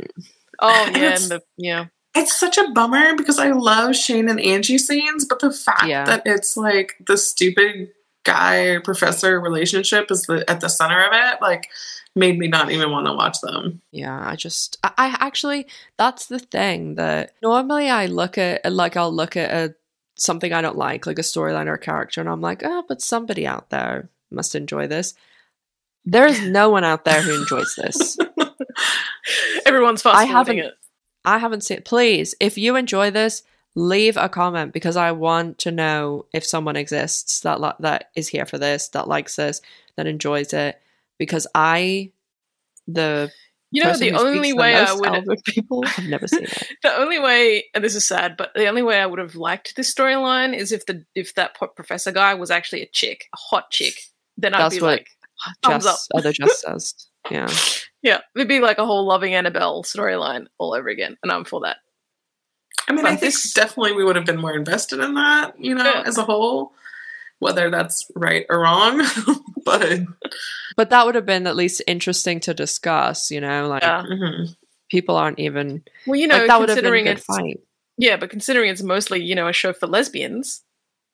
Oh 0.59 0.83
And 0.87 0.95
yeah, 0.95 1.15
and 1.15 1.23
the 1.23 1.43
yeah. 1.57 1.85
It's 2.15 2.39
such 2.39 2.57
a 2.59 2.69
bummer 2.71 3.15
because 3.15 3.39
I 3.39 3.51
love 3.51 3.95
Shane 3.95 4.29
and 4.29 4.39
Angie 4.39 4.77
scenes, 4.77 5.25
but 5.25 5.39
the 5.39 5.51
fact 5.51 5.87
Yeah. 5.87 6.05
that 6.05 6.21
it's 6.25 6.55
like 6.55 6.93
the 7.05 7.17
stupid 7.17 7.89
guy 8.23 8.77
professor 8.83 9.39
relationship 9.39 10.11
is 10.11 10.21
the, 10.23 10.49
at 10.49 10.61
the 10.61 10.69
center 10.69 11.03
of 11.03 11.11
it, 11.11 11.41
like, 11.41 11.67
made 12.15 12.37
me 12.37 12.47
not 12.47 12.71
even 12.71 12.91
want 12.91 13.07
to 13.07 13.13
watch 13.13 13.41
them. 13.41 13.81
Yeah, 13.91 14.21
I 14.23 14.35
just, 14.35 14.77
I, 14.83 14.91
I 14.97 15.17
actually, 15.19 15.65
that's 15.97 16.27
the 16.27 16.37
thing 16.39 16.95
that 16.95 17.33
normally 17.41 17.89
I 17.89 18.05
look 18.05 18.37
at, 18.37 18.61
like, 18.71 18.95
I'll 18.95 19.11
look 19.11 19.35
at 19.35 19.51
a, 19.51 19.75
something 20.15 20.53
I 20.53 20.61
don't 20.61 20.77
like, 20.77 21.05
like 21.05 21.19
a 21.19 21.23
storyline 21.23 21.67
or 21.67 21.73
a 21.73 21.79
character, 21.79 22.21
and 22.21 22.29
I'm 22.29 22.41
like, 22.41 22.61
oh, 22.63 22.83
but 22.87 23.01
somebody 23.01 23.47
out 23.47 23.69
there 23.69 24.09
must 24.31 24.55
enjoy 24.55 24.87
this. 24.87 25.13
There's 26.05 26.41
no 26.41 26.69
one 26.69 26.83
out 26.83 27.05
there 27.05 27.21
who 27.21 27.41
enjoys 27.41 27.75
this. 27.75 28.17
Everyone's 29.65 30.01
fast 30.01 30.17
I 30.17 30.27
forwarding 30.27 30.59
it. 30.59 30.73
I 31.23 31.37
haven't 31.37 31.61
seen. 31.61 31.81
Please, 31.83 32.35
if 32.39 32.57
you 32.57 32.75
enjoy 32.75 33.11
this, 33.11 33.43
leave 33.75 34.17
a 34.17 34.29
comment 34.29 34.73
because 34.73 34.97
I 34.97 35.11
want 35.11 35.57
to 35.59 35.71
know 35.71 36.25
if 36.33 36.45
someone 36.45 36.75
exists 36.75 37.39
that 37.41 37.61
li- 37.61 37.71
that 37.79 38.11
is 38.15 38.27
here 38.27 38.45
for 38.45 38.57
this, 38.57 38.89
that 38.89 39.07
likes 39.07 39.37
this, 39.37 39.61
that 39.95 40.07
enjoys 40.07 40.53
it. 40.53 40.81
Because 41.17 41.47
I, 41.55 42.11
the 42.87 43.31
You 43.73 43.83
know, 43.83 43.87
the 43.97 44.09
who 44.09 44.17
speaks 44.17 44.21
only 44.21 44.51
the 44.51 44.57
way 44.57 44.75
I 44.75 44.93
would 44.93 45.05
out 45.07 45.27
of 45.27 45.43
people, 45.45 45.83
have 45.87 46.05
never 46.05 46.27
seen 46.27 46.43
it. 46.43 46.67
the 46.83 46.95
only 46.95 47.19
way 47.19 47.65
and 47.73 47.83
this 47.83 47.95
is 47.95 48.05
sad 48.07 48.37
but 48.37 48.51
the 48.55 48.67
only 48.67 48.83
way 48.83 48.99
i 49.01 49.05
would 49.05 49.19
have 49.19 49.35
liked 49.35 49.75
this 49.75 49.93
storyline 49.93 50.55
is 50.55 50.71
if 50.71 50.85
the 50.85 51.03
if 51.15 51.33
that 51.35 51.55
professor 51.75 52.11
guy 52.11 52.33
was 52.35 52.51
actually 52.51 52.81
a 52.83 52.87
chick 52.87 53.25
a 53.33 53.37
hot 53.37 53.71
chick 53.71 53.95
then 54.37 54.53
i'd 54.53 54.59
That's 54.61 54.75
be 54.75 54.81
what 54.81 54.91
like 54.91 55.07
thumbs 55.63 55.83
Jess, 55.85 56.07
other 56.15 56.31
Jess 56.31 56.61
says, 56.61 56.95
yeah. 57.31 57.47
yeah 58.03 58.19
it'd 58.35 58.47
be 58.47 58.59
like 58.59 58.77
a 58.77 58.85
whole 58.85 59.05
loving 59.07 59.33
annabelle 59.33 59.83
storyline 59.83 60.45
all 60.59 60.73
over 60.75 60.89
again 60.89 61.17
and 61.23 61.31
i'm 61.31 61.43
for 61.43 61.61
that 61.61 61.77
I 62.87 62.91
mean, 62.91 63.05
I 63.05 63.09
think 63.15 63.21
this- 63.21 63.53
definitely 63.53 63.93
we 63.93 64.03
would 64.03 64.17
have 64.17 64.25
been 64.25 64.41
more 64.41 64.53
invested 64.53 64.99
in 64.99 65.13
that, 65.13 65.57
you 65.57 65.73
know, 65.73 65.85
Yeah. 65.85 66.03
as 66.05 66.17
a 66.17 66.23
whole, 66.23 66.73
whether 67.43 67.69
that's 67.69 68.09
right 68.15 68.45
or 68.49 68.61
wrong. 68.61 69.05
but 69.65 69.99
But 70.75 70.89
that 70.89 71.05
would 71.05 71.15
have 71.15 71.25
been 71.25 71.45
at 71.45 71.55
least 71.55 71.81
interesting 71.85 72.39
to 72.41 72.53
discuss. 72.53 73.29
You 73.29 73.41
know, 73.41 73.67
like 73.67 73.83
yeah 73.83 74.01
mhm. 74.03 74.55
people 74.89 75.15
aren't 75.15 75.39
even 75.39 75.83
well 76.07 76.15
you 76.19 76.27
know 76.27 76.37
like 76.39 76.47
that 76.47 76.59
would 76.59 76.69
have 76.69 76.77
been 76.77 76.85
a 76.85 76.89
considering 76.89 77.05
good 77.05 77.17
it's 77.17 77.25
fight. 77.25 77.59
yeah 77.97 78.17
but 78.17 78.29
considering 78.29 78.69
it's 78.69 78.83
mostly 78.83 79.23
you 79.23 79.35
know 79.35 79.47
a 79.47 79.53
show 79.53 79.73
for 79.73 79.87
lesbians 79.87 80.63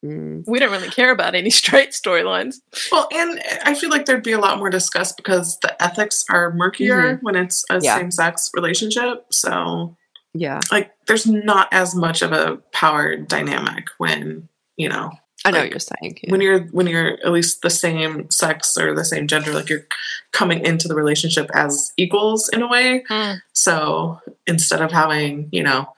Mm. 0.01 0.45
we 0.47 0.59
don't 0.59 0.71
really 0.71 0.88
care 0.88 1.11
about 1.11 1.36
any 1.36 1.49
straight 1.61 1.89
storylines 1.91 2.55
well, 2.89 3.09
and 3.13 3.38
I 3.65 3.73
feel 3.75 3.89
like 3.89 4.05
there'd 4.05 4.23
be 4.23 4.32
a 4.32 4.39
lot 4.39 4.57
more 4.57 4.69
discussed 4.69 5.17
because 5.17 5.59
the 5.59 5.75
ethics 5.84 6.23
are 6.30 6.53
murkier 6.53 7.17
when 7.21 7.36
it's 7.36 7.65
a 7.69 7.82
Yeah. 7.82 7.97
same 7.97 8.09
sex 8.09 8.49
relationship. 8.53 9.25
So, 9.34 9.97
Yeah, 10.34 10.61
like, 10.71 10.93
there's 11.07 11.27
not 11.27 11.67
as 11.73 11.95
much 11.95 12.21
of 12.21 12.32
a 12.32 12.61
power 12.71 13.17
dynamic 13.17 13.89
when, 13.97 14.47
you 14.77 14.88
know, 14.88 15.11
I 15.45 15.51
know 15.51 15.59
Like, 15.59 15.65
what 15.65 15.71
you're 15.71 15.79
saying. 15.79 16.19
yeah. 16.23 16.31
when 16.31 16.41
you're 16.41 16.59
when 16.67 16.87
you're 16.87 17.13
at 17.25 17.31
least 17.31 17.61
the 17.61 17.69
same 17.69 18.29
sex 18.29 18.77
or 18.77 18.93
the 18.93 19.05
same 19.05 19.27
gender 19.27 19.53
like 19.53 19.69
you're 19.69 19.85
coming 20.31 20.65
into 20.65 20.87
the 20.87 20.95
relationship 20.95 21.49
as 21.53 21.93
equals 21.97 22.49
in 22.49 22.61
a 22.61 22.67
way 22.67 23.03
hmm. 23.07 23.33
so 23.53 24.19
instead 24.47 24.81
of 24.81 24.91
having 24.91 25.47
you 25.51 25.63
know 25.63 25.93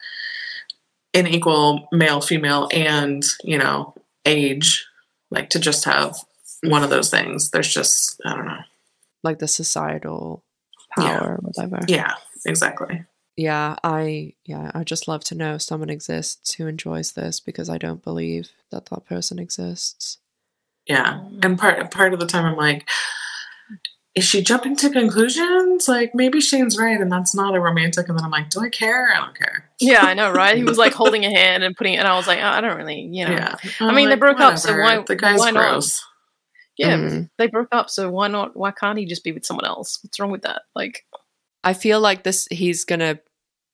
an 1.13 1.27
equal 1.27 1.87
male 1.91 2.21
female 2.21 2.69
and 2.71 3.23
you 3.43 3.57
know 3.57 3.93
age 4.25 4.85
like 5.31 5.49
to 5.49 5.59
just 5.59 5.85
have 5.85 6.15
one 6.63 6.83
of 6.83 6.89
those 6.91 7.09
things 7.09 7.49
there's 7.49 7.73
just 7.73 8.21
i 8.25 8.35
don't 8.35 8.45
know 8.45 8.59
like 9.23 9.39
the 9.39 9.47
societal 9.47 10.43
power, 10.97 11.33
or 11.33 11.39
whatever. 11.41 11.79
yeah 11.87 12.13
exactly 12.45 13.03
yeah 13.38 13.75
i 13.84 14.34
yeah 14.45 14.71
i 14.73 14.84
just 14.84 15.07
love 15.07 15.23
to 15.23 15.36
know 15.36 15.57
someone 15.57 15.89
exists 15.89 16.53
who 16.55 16.67
enjoys 16.67 17.13
this 17.13 17.39
because 17.39 17.69
i 17.69 17.77
don't 17.77 18.03
believe 18.03 18.49
that 18.71 18.88
that 18.88 19.05
person 19.05 19.39
exists 19.39 20.17
yeah 20.88 21.21
and 21.41 21.57
part 21.57 21.89
part 21.91 22.13
of 22.13 22.19
the 22.19 22.25
time 22.25 22.45
i'm 22.45 22.57
like 22.57 22.88
is 24.13 24.25
she 24.25 24.41
jumping 24.41 24.75
to 24.75 24.89
conclusions 24.89 25.88
like 25.88 26.13
maybe 26.13 26.41
shane's 26.41 26.77
right 26.77 26.99
and 26.99 27.09
that's 27.11 27.34
not 27.34 27.55
a 27.55 27.59
romantic 27.61 28.09
and 28.09 28.17
then 28.17 28.25
i'm 28.25 28.32
like 28.32 28.49
do 28.49 28.59
i 28.59 28.67
care 28.69 29.09
i 29.13 29.17
don't 29.19 29.38
care 29.38 29.69
yeah 29.79 30.01
i 30.01 30.13
know 30.13 30.29
right 30.34 30.57
he 30.57 30.63
was 30.65 30.77
like 30.77 30.91
holding 30.93 31.23
a 31.23 31.29
hand 31.29 31.63
and 31.63 31.75
putting 31.77 31.93
it 31.93 31.97
and 31.97 32.07
i 32.07 32.15
was 32.17 32.27
like 32.27 32.39
oh, 32.39 32.45
i 32.45 32.59
don't 32.59 32.75
really 32.77 32.99
you 33.11 33.25
know 33.25 33.32
Yeah. 33.32 33.55
I 33.79 33.93
mean, 33.93 34.07
they 34.09 34.13
I'm 34.13 34.19
broke 34.19 34.39
up, 34.41 34.57
so 34.57 34.77
why- 34.77 35.03
The 35.07 35.15
guy's 35.15 35.39
why 35.39 35.51
not? 35.51 35.69
gross. 35.71 36.03
Yeah, 36.77 36.97
Mm. 36.97 37.29
they 37.38 37.47
broke 37.47 37.67
up, 37.71 37.89
so 37.89 38.09
why 38.09 38.27
not? 38.27 38.55
Why 38.57 38.71
can't 38.71 38.97
he 38.97 39.05
just 39.05 39.23
be 39.23 39.32
with 39.34 39.45
someone 39.45 39.65
else? 39.65 39.99
What's 40.01 40.19
wrong 40.19 40.32
with 40.32 40.41
that? 40.43 40.63
Like, 40.73 41.05
i 41.64 41.74
feel 41.74 41.99
like 41.99 42.24
this 42.24 42.47
he's 42.51 42.84
gonna 42.86 43.20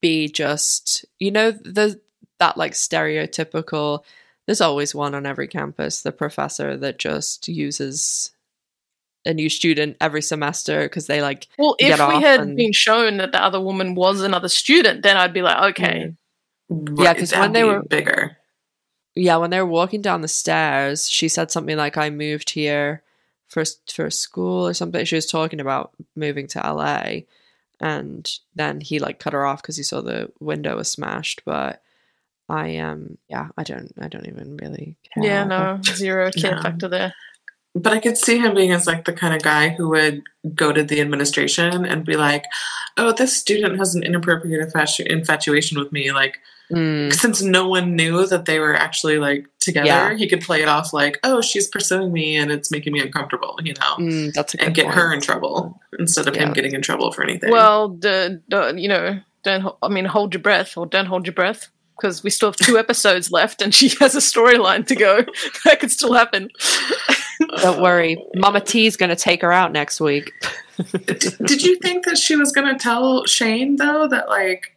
be 0.01 0.27
just 0.27 1.05
you 1.19 1.31
know 1.31 1.51
the 1.51 1.99
that 2.39 2.57
like 2.57 2.73
stereotypical 2.73 4.03
there's 4.45 4.61
always 4.61 4.93
one 4.95 5.15
on 5.15 5.25
every 5.25 5.47
campus 5.47 6.01
the 6.01 6.11
professor 6.11 6.77
that 6.77 6.99
just 6.99 7.47
uses 7.47 8.31
a 9.25 9.33
new 9.33 9.49
student 9.49 9.97
every 9.99 10.21
semester 10.21 10.83
because 10.83 11.07
they 11.07 11.21
like 11.21 11.47
well, 11.57 11.75
if 11.79 11.97
we 11.99 12.21
had 12.21 12.39
and- 12.41 12.55
been 12.55 12.71
shown 12.71 13.17
that 13.17 13.31
the 13.31 13.43
other 13.43 13.59
woman 13.59 13.93
was 13.93 14.21
another 14.21 14.47
student, 14.47 15.01
then 15.01 15.17
I'd 15.17 15.33
be 15.33 15.41
like, 15.41 15.71
okay, 15.75 16.13
mm. 16.71 17.03
Yeah, 17.03 17.13
'cause 17.13 17.33
when 17.33 17.51
they 17.51 17.65
were- 17.65 17.83
bigger. 17.83 18.37
yeah 19.15 19.35
when 19.37 19.49
they 19.49 19.59
were 19.59 19.65
walking 19.67 20.01
down 20.01 20.21
the 20.21 20.27
stairs 20.29 21.09
she 21.09 21.27
said 21.27 21.49
something 21.51 21.75
like 21.75 21.97
i 21.97 22.09
moved 22.09 22.51
here 22.51 23.01
for 23.47 23.63
for 23.91 24.09
school 24.09 24.67
or 24.67 24.73
something. 24.73 25.03
She 25.05 25.15
was 25.15 25.25
talking 25.25 25.59
about 25.59 25.91
moving 26.15 26.47
to 26.49 26.59
la 26.59 27.03
and 27.79 28.29
then 28.55 28.81
he 28.81 28.99
like 28.99 29.19
cut 29.19 29.33
her 29.33 29.45
off 29.45 29.61
because 29.61 29.77
he 29.77 29.83
saw 29.83 30.01
the 30.01 30.31
window 30.39 30.75
was 30.77 30.89
smashed 30.89 31.41
but 31.45 31.81
i 32.49 32.77
um 32.77 33.17
yeah 33.29 33.47
i 33.57 33.63
don't 33.63 33.91
i 33.99 34.07
don't 34.07 34.27
even 34.27 34.57
really 34.57 34.95
care 35.13 35.23
yeah, 35.23 35.43
no, 35.43 35.79
zero 35.85 36.31
care 36.31 36.55
No. 36.55 36.61
factor 36.61 36.87
there. 36.87 37.13
But 37.75 37.93
I 37.93 37.99
could 37.99 38.17
see 38.17 38.39
him 38.39 38.55
being 38.55 38.71
as 38.71 38.87
like 38.87 39.05
the 39.05 39.13
kind 39.13 39.35
of 39.35 39.43
guy 39.43 39.69
who 39.69 39.89
would 39.89 40.23
go 40.55 40.71
to 40.71 40.81
the 40.83 40.99
administration 40.99 41.85
and 41.85 42.03
be 42.03 42.15
like, 42.15 42.43
"Oh, 42.97 43.11
this 43.11 43.37
student 43.37 43.77
has 43.77 43.93
an 43.93 44.01
inappropriate 44.01 44.67
infatu- 44.67 45.05
infatuation 45.05 45.77
with 45.77 45.91
me." 45.91 46.11
Like, 46.11 46.39
Mm, 46.71 47.13
since 47.13 47.41
no 47.41 47.67
one 47.67 47.95
knew 47.95 48.25
that 48.25 48.45
they 48.45 48.59
were 48.59 48.73
actually 48.75 49.19
like 49.19 49.47
together, 49.67 49.87
Yeah. 49.87 50.15
he 50.17 50.27
could 50.27 50.41
play 50.41 50.61
it 50.63 50.67
off 50.67 50.91
like, 50.93 51.19
"Oh, 51.23 51.41
she's 51.41 51.67
pursuing 51.67 52.11
me 52.11 52.35
and 52.35 52.51
it's 52.51 52.71
making 52.71 52.93
me 52.93 52.99
uncomfortable," 53.01 53.57
you 53.63 53.73
know, 53.73 53.95
mm, 53.97 54.33
that's 54.33 54.53
a 54.55 54.57
good 54.57 54.65
and 54.65 54.75
get 54.75 54.85
point. 54.85 54.95
her 54.95 55.13
in 55.13 55.21
trouble 55.21 55.79
instead 55.99 56.27
of 56.27 56.35
Yeah. 56.35 56.43
him 56.47 56.53
getting 56.53 56.73
in 56.73 56.81
trouble 56.81 57.11
for 57.11 57.23
anything. 57.23 57.51
Well, 57.51 57.89
the, 57.89 58.41
the, 58.49 58.73
you 58.75 58.87
know, 58.89 59.19
don't. 59.43 59.75
I 59.83 59.87
mean, 59.89 60.05
hold 60.05 60.33
your 60.33 60.41
breath, 60.41 60.75
or 60.77 60.85
don't 60.87 61.05
hold 61.05 61.27
your 61.27 61.33
breath, 61.35 61.67
because 61.95 62.23
we 62.23 62.29
still 62.31 62.49
have 62.49 62.55
two 62.57 62.77
episodes 62.83 63.31
left, 63.31 63.61
and 63.61 63.73
she 63.75 63.89
has 63.99 64.15
a 64.15 64.19
storyline 64.19 64.85
to 64.87 64.95
go. 64.95 65.23
that 65.65 65.79
could 65.79 65.91
still 65.91 66.13
happen. 66.13 66.49
don't 67.61 67.81
worry 67.83 68.17
mama 68.35 68.59
T 68.59 68.87
is 68.87 68.97
gonna 68.97 69.15
take 69.15 69.43
her 69.43 69.53
out 69.53 69.71
next 69.71 70.01
week 70.01 70.33
did, 71.05 71.35
did 71.45 71.61
you 71.63 71.77
think 71.83 72.03
that 72.05 72.17
she 72.17 72.35
was 72.35 72.51
going 72.51 72.67
to 72.67 72.75
tell 72.81 73.25
Shane 73.25 73.75
though 73.77 74.07
that 74.07 74.27
like 74.27 74.75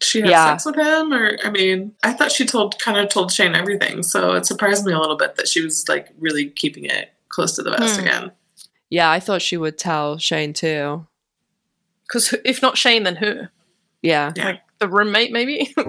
she 0.00 0.20
had 0.20 0.30
Yeah. 0.30 0.44
sex 0.56 0.64
with 0.66 0.76
him 0.76 1.12
or 1.12 1.36
I 1.44 1.50
mean 1.50 1.92
I 2.02 2.12
thought 2.12 2.30
she 2.32 2.44
told 2.46 2.78
kind 2.78 2.96
of 2.98 3.08
told 3.08 3.32
Shane 3.32 3.54
everything 3.54 4.02
so 4.02 4.32
it 4.34 4.46
surprised 4.46 4.84
me 4.86 4.92
a 4.92 4.98
little 4.98 5.16
bit 5.16 5.36
that 5.36 5.48
she 5.48 5.60
was 5.62 5.88
like 5.88 6.08
really 6.18 6.50
keeping 6.50 6.84
it 6.84 7.12
close 7.30 7.54
to 7.56 7.62
the 7.62 7.70
vest 7.70 7.98
Hmm. 7.98 8.06
again 8.06 8.32
yeah 8.90 9.10
i 9.10 9.18
thought 9.20 9.42
she 9.42 9.56
would 9.56 9.76
tell 9.78 10.16
shane 10.18 10.52
too 10.52 11.06
Because 12.06 12.34
if 12.44 12.62
not 12.62 12.78
Shane, 12.78 13.02
then 13.04 13.16
who? 13.16 13.42
yeah 14.02 14.32
Yeah. 14.36 14.44
Like 14.46 14.60
the 14.78 14.88
roommate, 14.88 15.32
maybe. 15.32 15.74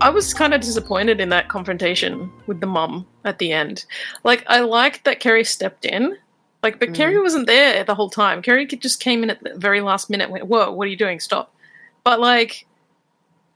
I 0.00 0.10
was 0.10 0.34
kind 0.34 0.52
of 0.52 0.60
disappointed 0.60 1.18
in 1.20 1.30
that 1.30 1.48
confrontation 1.48 2.30
with 2.46 2.60
the 2.60 2.66
mum 2.66 3.06
at 3.24 3.38
the 3.38 3.52
end. 3.52 3.86
Like, 4.22 4.44
I 4.48 4.60
liked 4.60 5.04
that 5.04 5.18
Carrie 5.20 5.44
stepped 5.44 5.86
in, 5.86 6.18
like, 6.64 6.80
but 6.80 6.88
Mm. 6.88 6.94
Carrie 6.96 7.20
wasn't 7.22 7.46
there 7.46 7.84
the 7.84 7.94
whole 7.94 8.10
time. 8.10 8.42
Carrie 8.42 8.66
just 8.66 8.98
came 8.98 9.22
in 9.22 9.30
at 9.30 9.40
the 9.44 9.54
very 9.56 9.80
last 9.80 10.10
minute. 10.10 10.30
Went, 10.30 10.46
"Whoa, 10.48 10.72
what 10.72 10.86
are 10.86 10.90
you 10.90 10.96
doing? 10.96 11.20
Stop!" 11.20 11.54
But 12.02 12.18
like, 12.18 12.66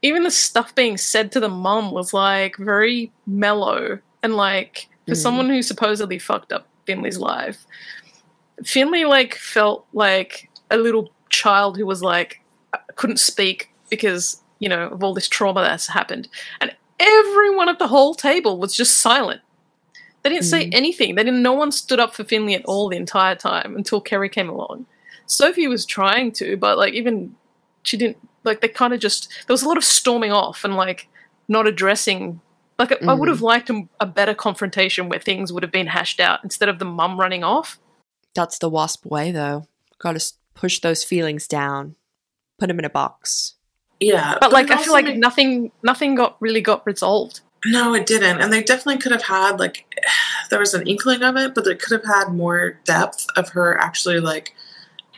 even 0.01 0.23
the 0.23 0.31
stuff 0.31 0.73
being 0.75 0.95
said 0.97 1.31
to 1.33 1.41
the 1.41 1.49
mum 1.49 1.91
was 1.91 2.13
like 2.13 2.55
very 2.55 3.11
mellow 3.27 3.99
and 4.23 4.35
like 4.37 4.87
for 5.07 5.15
Mm. 5.15 5.17
someone 5.21 5.49
who 5.49 5.61
supposedly 5.61 6.19
fucked 6.19 6.53
up 6.53 6.67
Finley's 6.85 7.17
life, 7.19 7.65
Finley 8.63 9.03
like 9.05 9.35
felt 9.35 9.85
like 9.93 10.49
a 10.71 10.77
little 10.77 11.11
child 11.29 11.77
who 11.77 11.85
was 11.85 12.01
like 12.01 12.41
couldn't 12.95 13.17
speak 13.19 13.69
because 13.89 14.41
you 14.59 14.69
know 14.69 14.87
of 14.89 15.03
all 15.03 15.13
this 15.13 15.27
trauma 15.27 15.61
that's 15.61 15.87
happened, 15.87 16.27
and 16.61 16.75
everyone 16.99 17.69
at 17.69 17.79
the 17.79 17.87
whole 17.87 18.13
table 18.13 18.57
was 18.59 18.75
just 18.75 18.99
silent. 18.99 19.41
They 20.29 20.35
didn't 20.35 20.45
say 20.45 20.65
Mm. 20.67 20.73
anything. 20.75 21.15
They 21.15 21.23
didn't. 21.23 21.41
No 21.41 21.53
one 21.53 21.71
stood 21.71 21.99
up 21.99 22.13
for 22.13 22.23
Finley 22.23 22.53
at 22.53 22.63
all 22.65 22.87
the 22.89 22.97
entire 22.97 23.35
time 23.35 23.75
until 23.75 23.99
Carrie 23.99 24.29
came 24.29 24.47
along. 24.47 24.85
Sophie 25.25 25.67
was 25.67 25.85
trying 25.85 26.31
to, 26.33 26.55
but 26.57 26.77
like 26.77 26.93
even 26.93 27.35
she 27.83 27.97
didn't. 27.97 28.17
Like 28.43 28.61
they 28.61 28.67
kind 28.67 28.93
of 28.93 28.99
just 28.99 29.29
there 29.47 29.53
was 29.53 29.63
a 29.63 29.67
lot 29.67 29.77
of 29.77 29.83
storming 29.83 30.31
off 30.31 30.63
and 30.63 30.75
like 30.75 31.07
not 31.47 31.65
addressing. 31.67 32.41
Like 32.77 32.91
I- 32.91 32.95
I 32.95 32.99
Mhm. 32.99 33.19
would 33.19 33.27
have 33.29 33.41
liked 33.41 33.69
a, 33.71 33.87
a 33.99 34.05
better 34.05 34.33
confrontation 34.35 35.09
where 35.09 35.19
things 35.19 35.51
would 35.51 35.63
have 35.63 35.71
been 35.71 35.87
hashed 35.87 36.19
out 36.19 36.41
instead 36.43 36.69
of 36.69 36.77
the 36.79 36.85
mum 36.85 37.19
running 37.19 37.43
off. 37.43 37.79
That's 38.35 38.59
the 38.59 38.69
wasp 38.69 39.05
way, 39.07 39.31
though. 39.31 39.65
Got 39.97 40.19
to 40.19 40.33
push 40.53 40.79
those 40.79 41.03
feelings 41.03 41.47
down, 41.47 41.95
put 42.59 42.67
them 42.67 42.77
in 42.79 42.85
a 42.85 42.89
box. 42.89 43.55
yeah 43.99 44.37
But 44.39 44.51
like 44.53 44.69
I 44.71 44.77
feel 44.81 44.93
like 44.93 45.05
made- 45.05 45.17
nothing 45.17 45.71
nothing 45.83 46.15
got 46.15 46.37
really 46.39 46.61
got 46.61 46.85
resolved. 46.85 47.41
No 47.65 47.93
it 47.93 48.05
didn't. 48.05 48.41
And 48.41 48.51
they 48.51 48.63
definitely 48.63 49.01
could 49.01 49.11
have 49.11 49.23
had 49.23 49.59
like 49.59 49.85
there 50.49 50.59
was 50.59 50.73
an 50.73 50.87
inkling 50.87 51.23
of 51.23 51.35
it 51.37 51.53
but 51.53 51.65
they 51.65 51.75
could 51.75 51.91
have 51.91 52.05
had 52.05 52.33
more 52.33 52.79
depth 52.85 53.27
of 53.35 53.49
her 53.49 53.77
actually 53.79 54.19
like 54.19 54.55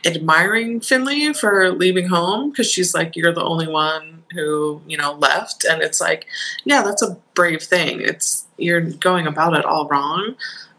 admiring 0.04 0.80
Finley 0.80 1.32
for 1.32 1.70
leaving 1.70 2.08
home 2.08 2.50
because 2.50 2.70
she's 2.70 2.94
like 2.94 3.14
you're 3.14 3.32
the 3.32 3.44
only 3.44 3.68
one 3.68 4.22
who 4.32 4.80
you 4.86 4.96
know 4.96 5.12
left. 5.14 5.64
And 5.64 5.82
it's 5.82 6.00
like 6.00 6.26
yeah 6.64 6.82
that's 6.82 7.02
a 7.02 7.18
brave 7.34 7.62
thing. 7.62 8.00
It's 8.00 8.46
you're 8.56 8.80
going 8.80 9.26
about 9.26 9.54
it 9.54 9.64
all 9.64 9.88
wrong. 9.88 10.34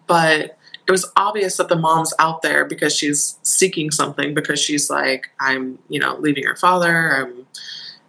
But 0.08 0.58
it 0.86 0.92
was 0.92 1.10
obvious 1.16 1.58
that 1.58 1.70
the 1.70 1.78
mom's 1.78 2.14
out 2.20 2.42
there 2.42 2.66
because 2.66 2.94
she's 2.94 3.38
seeking 3.42 3.90
something 3.90 4.34
because 4.34 4.60
she's 4.60 4.90
like 4.90 5.30
i'm 5.40 5.80
you 5.88 6.00
know 6.00 6.18
leaving 6.18 6.44
her 6.44 6.56
father. 6.56 7.16
I'm 7.16 7.48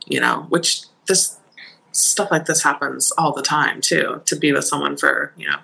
you 0.06 0.20
know 0.20 0.46
which 0.48 0.82
this 1.06 1.38
stuff 1.94 2.30
like 2.30 2.46
this 2.46 2.62
happens 2.62 3.12
all 3.18 3.32
the 3.32 3.42
time 3.42 3.80
too 3.80 4.20
to 4.26 4.36
be 4.36 4.52
with 4.52 4.64
someone 4.64 4.96
for 4.96 5.32
you 5.36 5.46
know 5.48 5.56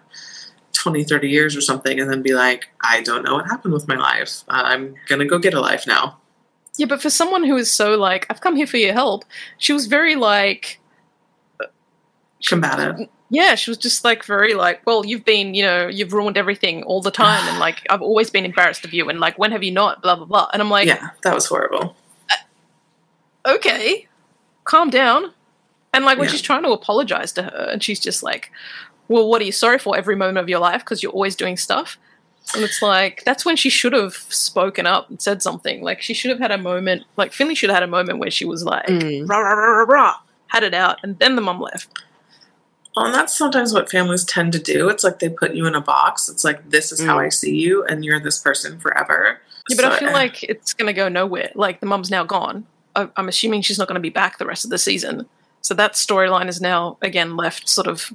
20 0.72 1.04
30 1.04 1.28
years 1.28 1.56
or 1.56 1.60
something 1.60 1.98
and 1.98 2.08
then 2.10 2.22
be 2.22 2.32
like 2.32 2.68
i 2.82 3.02
don't 3.02 3.24
know 3.24 3.34
what 3.34 3.46
happened 3.46 3.74
with 3.74 3.88
my 3.88 3.96
life 3.96 4.44
uh, 4.48 4.62
i'm 4.64 4.94
gonna 5.08 5.26
go 5.26 5.38
get 5.38 5.54
a 5.54 5.60
life 5.60 5.86
now 5.86 6.16
Yeah, 6.76 6.86
but 6.86 7.02
for 7.02 7.10
someone 7.10 7.44
who 7.44 7.56
is 7.56 7.70
so 7.70 7.96
like, 7.96 8.26
I've 8.30 8.40
come 8.40 8.56
here 8.56 8.66
for 8.66 8.78
your 8.78 8.94
help, 8.94 9.24
she 9.58 9.72
was 9.72 9.86
very 9.86 10.14
like, 10.14 10.80
uh, 11.60 11.66
combative 12.48 13.08
yeah, 13.30 13.54
she 13.54 13.70
was 13.70 13.78
just 13.78 14.04
like 14.04 14.24
very 14.24 14.54
like, 14.54 14.84
well, 14.84 15.06
you've 15.06 15.24
been, 15.24 15.54
you 15.54 15.62
know, 15.64 15.86
you've 15.86 16.12
ruined 16.12 16.36
everything 16.36 16.82
all 16.82 17.00
the 17.00 17.12
time, 17.12 17.46
and 17.48 17.58
like, 17.60 17.86
I've 17.88 18.02
always 18.02 18.28
been 18.28 18.44
embarrassed 18.44 18.84
of 18.84 18.92
you, 18.92 19.08
and 19.08 19.20
like, 19.20 19.38
when 19.38 19.52
have 19.52 19.62
you 19.62 19.70
not? 19.70 20.02
Blah 20.02 20.16
blah 20.16 20.26
blah. 20.26 20.48
And 20.52 20.60
I'm 20.60 20.68
like, 20.70 20.88
yeah 20.88 21.10
that 21.22 21.34
was 21.34 21.46
horrible 21.46 21.96
uh, 22.30 23.54
okay, 23.54 24.08
calm 24.64 24.90
down. 24.90 25.32
And 25.92 26.04
like 26.04 26.18
when 26.18 26.26
Yeah. 26.26 26.32
she's 26.32 26.42
trying 26.42 26.62
to 26.62 26.70
apologize 26.70 27.32
to 27.32 27.42
her, 27.42 27.68
and 27.72 27.82
she's 27.82 27.98
just 28.00 28.22
like, 28.22 28.50
well, 29.08 29.28
what 29.28 29.42
are 29.42 29.44
you 29.44 29.52
sorry 29.52 29.78
for 29.78 29.96
every 29.96 30.14
moment 30.16 30.38
of 30.38 30.48
your 30.48 30.60
life 30.60 30.82
because 30.84 31.02
you're 31.02 31.12
always 31.12 31.34
doing 31.34 31.56
stuff? 31.56 31.98
And 32.54 32.64
it's 32.64 32.80
like 32.82 33.22
that's 33.24 33.44
when 33.44 33.56
she 33.56 33.70
should 33.70 33.92
have 33.92 34.14
spoken 34.14 34.86
up 34.86 35.08
and 35.10 35.20
said 35.20 35.42
something. 35.42 35.82
Like 35.82 36.00
she 36.02 36.14
should 36.14 36.30
have 36.30 36.38
had 36.40 36.50
a 36.50 36.58
moment. 36.58 37.04
Like 37.16 37.32
Finley 37.32 37.54
should 37.54 37.70
have 37.70 37.76
had 37.76 37.82
a 37.82 37.86
moment 37.88 38.18
where 38.18 38.30
she 38.30 38.44
was 38.44 38.64
like, 38.64 38.86
Mm. 38.86 39.28
rah, 39.28 39.38
rah, 39.38 39.52
rah, 39.52 39.78
rah, 39.78 39.84
rah, 39.84 40.14
had 40.48 40.62
it 40.62 40.74
out, 40.74 40.98
and 41.02 41.18
then 41.18 41.34
the 41.36 41.42
mum 41.42 41.60
left. 41.60 41.88
Well, 42.96 43.06
and 43.06 43.14
that's 43.14 43.36
sometimes 43.36 43.72
what 43.72 43.88
families 43.90 44.24
tend 44.24 44.52
to 44.54 44.58
do. 44.58 44.88
It's 44.88 45.04
like 45.04 45.20
they 45.20 45.28
put 45.28 45.54
you 45.54 45.66
in 45.66 45.76
a 45.76 45.80
box. 45.80 46.28
It's 46.28 46.42
like 46.44 46.70
this 46.70 46.90
is 46.90 47.00
how 47.00 47.18
Mm. 47.18 47.26
I 47.26 47.28
see 47.28 47.54
you, 47.54 47.84
and 47.84 48.04
you're 48.04 48.18
this 48.20 48.38
person 48.38 48.80
forever. 48.80 49.40
Yeah, 49.68 49.76
but 49.76 49.84
I 49.84 49.98
feel 49.98 50.08
uh, 50.08 50.12
like 50.12 50.42
it's 50.42 50.74
going 50.74 50.86
to 50.88 50.92
go 50.92 51.08
nowhere. 51.08 51.50
Like 51.54 51.78
the 51.80 51.86
mum's 51.86 52.10
now 52.10 52.24
gone. 52.24 52.66
I- 52.96 53.10
I'm 53.16 53.28
assuming 53.28 53.62
she's 53.62 53.78
not 53.78 53.86
going 53.86 53.94
to 53.94 54.00
be 54.00 54.10
back 54.10 54.38
the 54.38 54.46
rest 54.46 54.64
of 54.64 54.70
the 54.70 54.78
season. 54.78 55.28
So 55.62 55.74
that 55.74 55.92
storyline 55.94 56.48
is 56.48 56.60
now 56.60 56.98
again 57.02 57.36
left 57.36 57.68
sort 57.68 57.86
of 57.86 58.12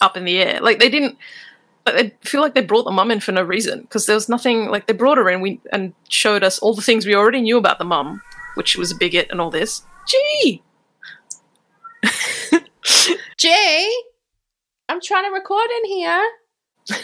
up 0.00 0.16
in 0.16 0.24
the 0.24 0.38
air. 0.38 0.60
Like 0.60 0.78
they 0.78 0.88
didn't. 0.88 1.18
I 1.86 2.12
feel 2.20 2.40
like 2.40 2.54
they 2.54 2.60
brought 2.60 2.84
the 2.84 2.90
mum 2.90 3.10
in 3.10 3.20
for 3.20 3.32
no 3.32 3.42
reason 3.42 3.80
because 3.82 4.06
there 4.06 4.14
was 4.14 4.28
nothing. 4.28 4.68
Like 4.68 4.86
they 4.86 4.92
brought 4.92 5.18
her 5.18 5.28
in, 5.28 5.40
we 5.40 5.60
and 5.72 5.92
showed 6.08 6.44
us 6.44 6.58
all 6.58 6.74
the 6.74 6.82
things 6.82 7.06
we 7.06 7.14
already 7.14 7.40
knew 7.40 7.58
about 7.58 7.78
the 7.78 7.84
mum, 7.84 8.22
which 8.54 8.76
was 8.76 8.92
a 8.92 8.96
bigot 8.96 9.28
and 9.30 9.40
all 9.40 9.50
this. 9.50 9.82
Gee, 10.06 10.62
Jay, 13.36 13.90
I'm 14.88 15.00
trying 15.00 15.24
to 15.24 15.30
record 15.30 15.68
in 15.78 15.90
here. 15.90 16.30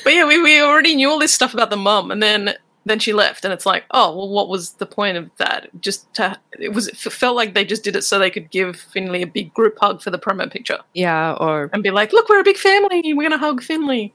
but 0.04 0.12
yeah, 0.12 0.26
we, 0.26 0.42
we 0.42 0.60
already 0.60 0.94
knew 0.94 1.10
all 1.10 1.18
this 1.18 1.34
stuff 1.34 1.54
about 1.54 1.70
the 1.70 1.76
mum, 1.76 2.10
and 2.10 2.22
then 2.22 2.54
then 2.86 2.98
she 2.98 3.12
left, 3.12 3.44
and 3.44 3.52
it's 3.52 3.66
like, 3.66 3.84
oh 3.90 4.16
well, 4.16 4.28
what 4.30 4.48
was 4.48 4.72
the 4.74 4.86
point 4.86 5.18
of 5.18 5.28
that? 5.36 5.68
Just 5.80 6.12
to, 6.14 6.38
it 6.58 6.72
was 6.72 6.88
it 6.88 6.96
felt 6.96 7.36
like 7.36 7.52
they 7.52 7.64
just 7.64 7.84
did 7.84 7.96
it 7.96 8.02
so 8.02 8.18
they 8.18 8.30
could 8.30 8.50
give 8.50 8.76
Finley 8.76 9.20
a 9.22 9.26
big 9.26 9.52
group 9.52 9.76
hug 9.78 10.00
for 10.00 10.10
the 10.10 10.18
promo 10.18 10.50
picture 10.50 10.78
Yeah, 10.94 11.34
or 11.38 11.68
and 11.74 11.82
be 11.82 11.90
like, 11.90 12.12
look, 12.14 12.28
we're 12.30 12.40
a 12.40 12.44
big 12.44 12.56
family, 12.56 13.12
we're 13.12 13.28
gonna 13.28 13.36
hug 13.38 13.62
Finley. 13.62 14.14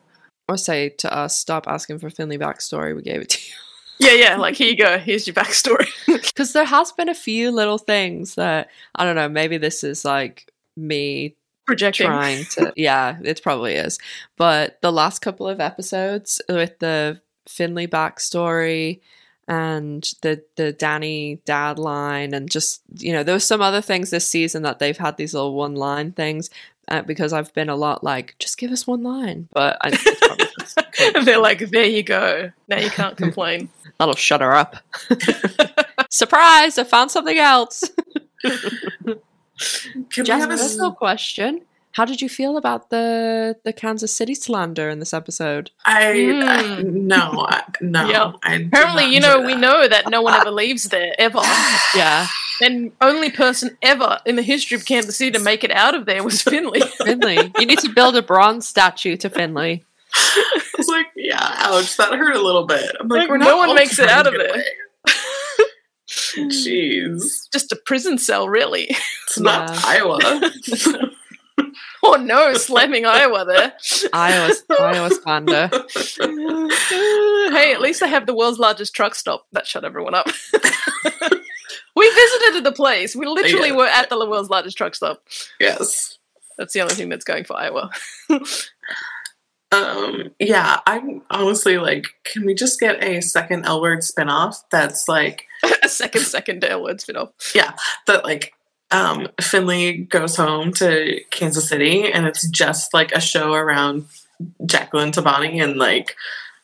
or 0.50 0.58
say 0.58 0.90
to 0.90 1.14
us, 1.16 1.38
stop 1.38 1.68
asking 1.68 2.00
for 2.00 2.10
Finley 2.10 2.38
backstory. 2.40 2.96
We 2.96 3.04
gave 3.04 3.22
it 3.22 3.30
to 3.30 3.40
you. 3.40 3.54
Yeah, 4.00 4.14
yeah, 4.14 4.38
like 4.38 4.56
here 4.56 4.68
you 4.72 4.76
go, 4.78 4.98
here's 4.98 5.28
your 5.28 5.36
backstory. 5.36 5.88
Because 6.08 6.54
there 6.54 6.66
has 6.66 6.92
been 6.92 7.08
a 7.08 7.14
few 7.14 7.52
little 7.52 7.78
things 7.78 8.34
that 8.34 8.70
I 8.96 9.04
don't 9.06 9.16
know. 9.16 9.30
Maybe 9.30 9.60
this 9.60 9.84
is 9.84 10.04
like 10.04 10.52
me 10.76 11.36
Projecting. 11.68 12.08
trying 12.08 12.46
to. 12.56 12.74
yeah, 12.76 13.20
it 13.24 13.44
probably 13.44 13.76
is. 13.76 14.00
But 14.38 14.82
the 14.82 14.92
last 14.92 15.20
couple 15.20 15.48
of 15.48 15.60
episodes 15.60 16.42
with 16.50 16.80
the 16.80 17.22
Finley 17.48 17.88
backstory 17.88 19.00
and 19.48 20.04
the 20.22 20.44
the 20.56 20.72
Dani 20.74 21.44
dad 21.46 21.78
line, 21.80 22.34
and 22.34 22.50
just 22.50 22.82
you 22.98 23.12
know, 23.12 23.24
there 23.24 23.34
was 23.34 23.44
some 23.46 23.62
other 23.62 23.82
things 23.82 24.10
this 24.10 24.28
season 24.28 24.64
that 24.64 24.80
they've 24.80 24.98
had 24.98 25.18
these 25.18 25.34
little 25.34 25.54
one 25.56 25.76
line 25.76 26.12
things. 26.12 26.50
Uh, 26.88 27.02
because 27.04 27.32
I've 27.32 27.54
been 27.54 27.70
a 27.70 27.76
lot 27.76 28.04
like, 28.04 28.36
just 28.40 28.58
give 28.58 28.72
us 28.72 28.86
one 28.88 29.02
line, 29.04 29.48
but 29.54 29.78
I, 29.82 29.92
just 29.92 30.78
they're 31.26 31.38
like, 31.38 31.60
there 31.70 31.86
you 31.86 32.04
go. 32.04 32.52
Now 32.68 32.80
you 32.80 32.90
can't 32.90 33.16
complain. 33.24 33.70
that'll 33.98 34.16
shut 34.16 34.42
her 34.42 34.54
up. 34.54 34.76
Surprise! 36.10 36.78
I 36.78 36.84
found 36.84 37.12
something 37.12 37.38
else. 37.38 37.84
Can 38.44 39.16
we 40.18 40.24
Jess, 40.24 40.42
have 40.42 40.50
a 40.50 40.54
s- 40.54 40.62
personal 40.62 40.92
question. 40.94 41.62
How 41.94 42.06
did 42.06 42.22
you 42.22 42.30
feel 42.30 42.56
about 42.58 42.90
the 42.90 43.58
the 43.66 43.74
Kansas 43.74 44.16
City 44.16 44.34
slander 44.34 44.90
in 44.90 45.00
this 45.00 45.14
episode? 45.14 45.72
I, 45.86 46.10
I 46.12 46.64
Mm. 46.82 46.94
no 46.94 47.46
I, 47.50 47.64
no. 47.82 48.08
Yeah. 48.10 48.32
I 48.44 48.56
Apparently, 48.56 49.06
you 49.14 49.20
know, 49.20 49.40
enjoy 49.40 49.46
we 49.48 49.56
know 49.56 49.88
that 49.88 50.10
no 50.10 50.22
one 50.22 50.34
ever 50.34 50.52
leaves 50.52 50.84
there 50.90 51.14
ever. 51.20 51.42
Yeah, 51.96 52.28
And 52.62 52.92
only 53.02 53.30
person 53.30 53.78
ever 53.82 54.20
in 54.26 54.38
the 54.38 54.42
history 54.44 54.76
of 54.78 54.86
Kansas 54.86 55.18
City 55.18 55.32
to 55.32 55.40
make 55.40 55.64
it 55.66 55.72
out 55.72 55.94
of 55.96 56.06
there 56.06 56.24
was 56.24 56.42
Finley. 56.42 56.80
Finley. 57.04 57.52
you 57.60 57.66
need 57.66 57.80
to 57.80 57.90
build 57.90 58.16
a 58.16 58.22
bronze 58.22 58.66
statue 58.68 59.18
to 59.18 59.30
Finley. 59.30 59.84
I 60.16 60.62
was 60.78 60.88
like, 60.88 61.08
yeah, 61.16 61.38
ouch, 61.60 61.98
that 61.98 62.14
hurt 62.14 62.36
a 62.36 62.42
little 62.42 62.66
bit. 62.66 62.96
I'm 63.00 63.08
like, 63.10 63.22
Like, 63.22 63.30
we're 63.30 63.38
no 63.38 63.46
not 63.58 63.68
one 63.68 63.76
makes 63.76 64.00
it 64.00 64.08
out 64.10 64.28
of 64.28 64.34
it. 64.38 64.66
Jeez, 66.08 67.50
Just 67.52 67.72
a 67.72 67.76
prison 67.76 68.18
cell, 68.18 68.48
really. 68.48 68.88
it's 69.28 69.40
not 69.40 69.70
Yeah. 69.70 69.82
Iowa. 69.86 70.20
Oh 72.04 72.16
no, 72.16 72.54
slamming 72.56 73.06
Iowa 73.06 73.46
there. 73.46 73.74
Iowa, 74.12 74.54
Iowa 74.80 75.10
slander. 75.12 75.70
hey, 77.56 77.74
at 77.74 77.80
least 77.82 78.00
they 78.00 78.10
have 78.10 78.26
the 78.26 78.34
world's 78.36 78.58
largest 78.60 78.96
truck 78.96 79.14
stop. 79.16 79.46
That 79.52 79.68
shut 79.68 79.86
everyone 79.86 80.16
up. 80.16 80.26
we 81.96 82.10
visited 82.10 82.64
the 82.64 82.74
place. 82.76 83.16
We 83.16 83.28
literally 83.28 83.70
Yeah. 83.70 83.76
were 83.76 83.86
at 83.86 84.10
the 84.10 84.18
world's 84.18 84.50
largest 84.50 84.78
truck 84.78 84.96
stop. 84.96 85.24
yes. 85.60 86.18
That's 86.58 86.74
the 86.74 86.82
only 86.82 86.96
thing 86.96 87.10
that's 87.10 87.24
going 87.26 87.44
for 87.46 87.56
Iowa. 87.58 87.90
Um, 89.72 90.32
yeah, 90.40 90.80
I'm 90.86 91.22
honestly 91.30 91.78
like, 91.78 92.06
can 92.26 92.46
we 92.46 92.54
just 92.54 92.80
get 92.80 93.02
a 93.04 93.22
second 93.22 93.66
L 93.66 93.82
word 93.82 94.00
spinoff 94.00 94.58
that's 94.70 95.08
like 95.08 95.46
a 95.84 95.88
second, 95.88 96.22
second 96.24 96.64
L 96.66 96.84
word 96.84 97.00
spin 97.00 97.16
off. 97.16 97.30
that 98.08 98.26
like 98.26 98.54
um 98.92 99.28
Finley 99.42 99.98
goes 99.98 100.36
home 100.36 100.74
to 100.74 101.22
Kansas 101.32 101.68
City 101.68 102.12
and 102.12 102.26
it's 102.26 102.48
just 102.50 102.94
like 102.94 103.12
a 103.14 103.22
show 103.22 103.54
around 103.54 104.06
Jacqueline 104.66 105.12
Toboni 105.12 105.64
and 105.64 105.78
like 105.78 106.16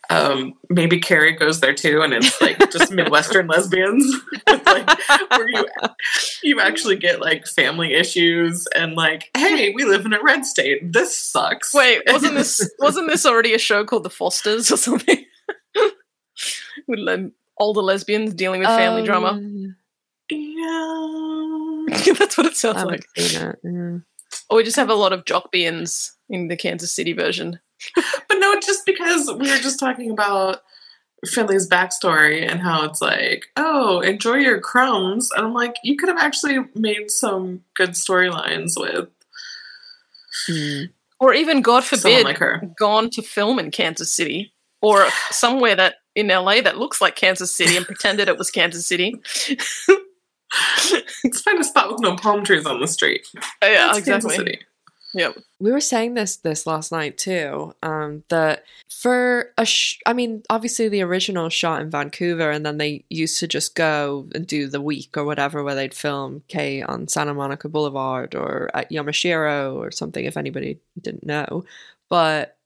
um 0.09 0.53
maybe 0.69 0.99
Carrie 0.99 1.34
goes 1.34 1.59
there 1.59 1.73
too 1.73 2.01
and 2.01 2.13
it's 2.13 2.39
like 2.41 2.57
just 2.71 2.91
Midwestern 2.91 3.47
lesbians 3.53 4.05
like 4.47 4.89
where 5.32 5.49
you 5.49 5.65
you 6.43 6.61
actually 6.61 6.95
get 6.95 7.19
like 7.19 7.45
family 7.45 7.93
issues 7.93 8.67
and 8.75 8.93
like 8.95 9.30
hey 9.36 9.73
we 9.75 9.84
live 9.84 10.05
in 10.05 10.13
a 10.13 10.23
red 10.23 10.45
state 10.45 10.93
this 10.93 11.17
sucks 11.17 11.73
Wait, 11.73 12.03
wasn't 12.07 12.36
this 12.36 12.69
wasn't 12.80 13.09
this 13.09 13.25
already 13.25 13.53
a 13.53 13.59
show 13.59 13.84
called 13.84 14.03
The 14.03 14.09
Fosters 14.09 14.71
or 14.71 14.78
something? 14.78 15.25
With 16.88 16.99
le- 16.99 17.32
older 17.57 17.82
lesbians 17.82 18.34
dealing 18.34 18.59
with 18.59 18.69
family 18.69 19.03
drama. 19.03 19.30
Um, 19.30 19.75
yeah 20.30 21.66
That's 22.17 22.38
what 22.38 22.47
it 22.47 22.57
sounds 22.57 22.83
like. 22.83 23.05
Mm. 23.17 24.03
Or 24.49 24.57
we 24.57 24.63
just 24.63 24.75
have 24.75 24.89
a 24.89 24.95
lot 24.95 25.13
of 25.13 25.25
jockbeans 25.25 26.11
in 26.29 26.47
the 26.47 26.57
Kansas 26.57 26.93
City 26.93 27.13
version. 27.13 27.59
But 28.27 28.39
no, 28.39 28.59
just 28.59 28.85
because 28.85 29.27
we 29.27 29.49
were 29.49 29.57
just 29.57 29.79
talking 29.79 30.11
about 30.11 30.61
Finley's 31.25 31.69
backstory 31.69 32.49
and 32.49 32.59
how 32.59 32.83
it's 32.85 33.01
like, 33.01 33.45
oh, 33.55 34.01
enjoy 34.01 34.35
your 34.35 34.59
crumbs. 34.59 35.29
And 35.31 35.45
I'm 35.45 35.53
like, 35.53 35.75
you 35.83 35.95
could 35.95 36.09
have 36.09 36.17
actually 36.17 36.57
made 36.75 37.09
some 37.09 37.61
good 37.75 37.91
storylines 37.91 38.73
with 38.75 39.09
Mm. 40.49 40.89
Or 41.19 41.33
even, 41.33 41.61
God 41.61 41.83
forbid, 41.83 42.25
like 42.25 42.39
gone 42.77 43.09
to 43.11 43.21
film 43.21 43.59
in 43.59 43.71
Kansas 43.71 44.13
City 44.13 44.53
or 44.81 45.07
somewhere 45.31 45.75
that 45.75 45.95
in 46.15 46.27
LA 46.27 46.61
that 46.61 46.77
looks 46.77 47.01
like 47.01 47.15
Kansas 47.15 47.55
City 47.55 47.75
and 47.75 47.85
pretended 47.85 48.27
it 48.27 48.38
was 48.38 48.51
Kansas 48.51 48.85
City. 48.85 49.15
Let's 51.23 51.41
find 51.41 51.59
a 51.59 51.63
spot 51.63 51.91
with 51.91 52.01
no 52.01 52.15
palm 52.15 52.43
trees 52.43 52.65
on 52.65 52.79
the 52.79 52.87
street. 52.87 53.27
yeah, 53.61 53.87
That's 53.87 53.99
exactly. 53.99 54.59
Yep. 55.13 55.37
We 55.59 55.71
were 55.71 55.79
saying 55.81 56.13
this 56.13 56.35
this 56.37 56.67
last 56.67 56.91
night 56.91 57.17
too. 57.17 57.73
Um, 57.81 58.23
that 58.29 58.63
for 58.89 59.51
a, 59.57 59.65
sh- 59.65 59.99
I 60.05 60.13
mean, 60.13 60.43
obviously 60.49 60.89
the 60.89 61.01
original 61.01 61.49
shot 61.49 61.81
in 61.81 61.89
Vancouver, 61.89 62.51
and 62.51 62.65
then 62.65 62.77
they 62.77 63.03
used 63.09 63.39
to 63.39 63.47
just 63.47 63.73
go 63.73 64.27
and 64.35 64.45
do 64.45 64.67
the 64.67 64.81
week 64.81 65.17
or 65.17 65.23
whatever, 65.23 65.63
where 65.63 65.75
they'd 65.75 65.93
film 65.93 66.43
Kay 66.49 66.81
on 66.81 67.07
Santa 67.07 67.33
Monica 67.33 67.69
Boulevard 67.69 68.35
or 68.35 68.69
at 68.73 68.91
Yamashiro 68.91 69.75
or 69.75 69.91
something. 69.91 70.25
If 70.25 70.37
anybody 70.37 70.79
didn't 71.01 71.25
know, 71.25 71.65
but 72.09 72.57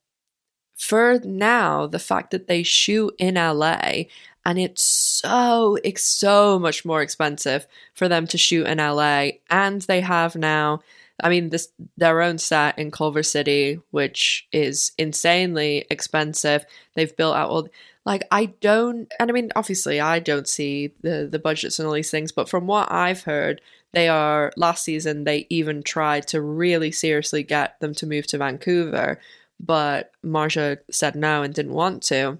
for 0.77 1.19
now, 1.23 1.86
the 1.86 1.99
fact 1.99 2.32
that 2.32 2.47
they 2.47 2.63
shoot 2.63 3.13
in 3.19 3.36
LA 3.36 4.05
and 4.45 4.59
it's 4.59 4.83
so 4.83 5.77
it's 5.83 6.03
so 6.03 6.59
much 6.59 6.85
more 6.85 7.01
expensive 7.01 7.67
for 7.93 8.07
them 8.07 8.27
to 8.27 8.37
shoot 8.37 8.67
in 8.67 8.77
LA, 8.77 9.29
and 9.49 9.81
they 9.83 10.01
have 10.01 10.35
now 10.35 10.81
I 11.23 11.29
mean, 11.29 11.49
this 11.49 11.69
their 11.97 12.21
own 12.21 12.37
set 12.37 12.77
in 12.77 12.91
Culver 12.91 13.23
City, 13.23 13.79
which 13.91 14.47
is 14.51 14.91
insanely 14.97 15.85
expensive. 15.89 16.65
They've 16.95 17.15
built 17.15 17.35
out 17.35 17.49
all 17.49 17.67
like 18.05 18.23
I 18.31 18.45
don't, 18.45 19.11
and 19.19 19.29
I 19.29 19.33
mean, 19.33 19.51
obviously, 19.55 19.99
I 19.99 20.19
don't 20.19 20.47
see 20.47 20.93
the 21.01 21.27
the 21.31 21.39
budgets 21.39 21.79
and 21.79 21.87
all 21.87 21.93
these 21.93 22.11
things, 22.11 22.31
but 22.31 22.49
from 22.49 22.67
what 22.67 22.91
I've 22.91 23.23
heard, 23.23 23.61
they 23.93 24.09
are 24.09 24.51
last 24.57 24.83
season. 24.83 25.23
They 25.23 25.45
even 25.49 25.83
tried 25.83 26.27
to 26.29 26.41
really 26.41 26.91
seriously 26.91 27.43
get 27.43 27.79
them 27.79 27.93
to 27.95 28.07
move 28.07 28.27
to 28.27 28.37
Vancouver, 28.37 29.19
but 29.59 30.11
Marja 30.25 30.79
said 30.89 31.15
no 31.15 31.43
and 31.43 31.53
didn't 31.53 31.73
want 31.73 32.01
to. 32.03 32.39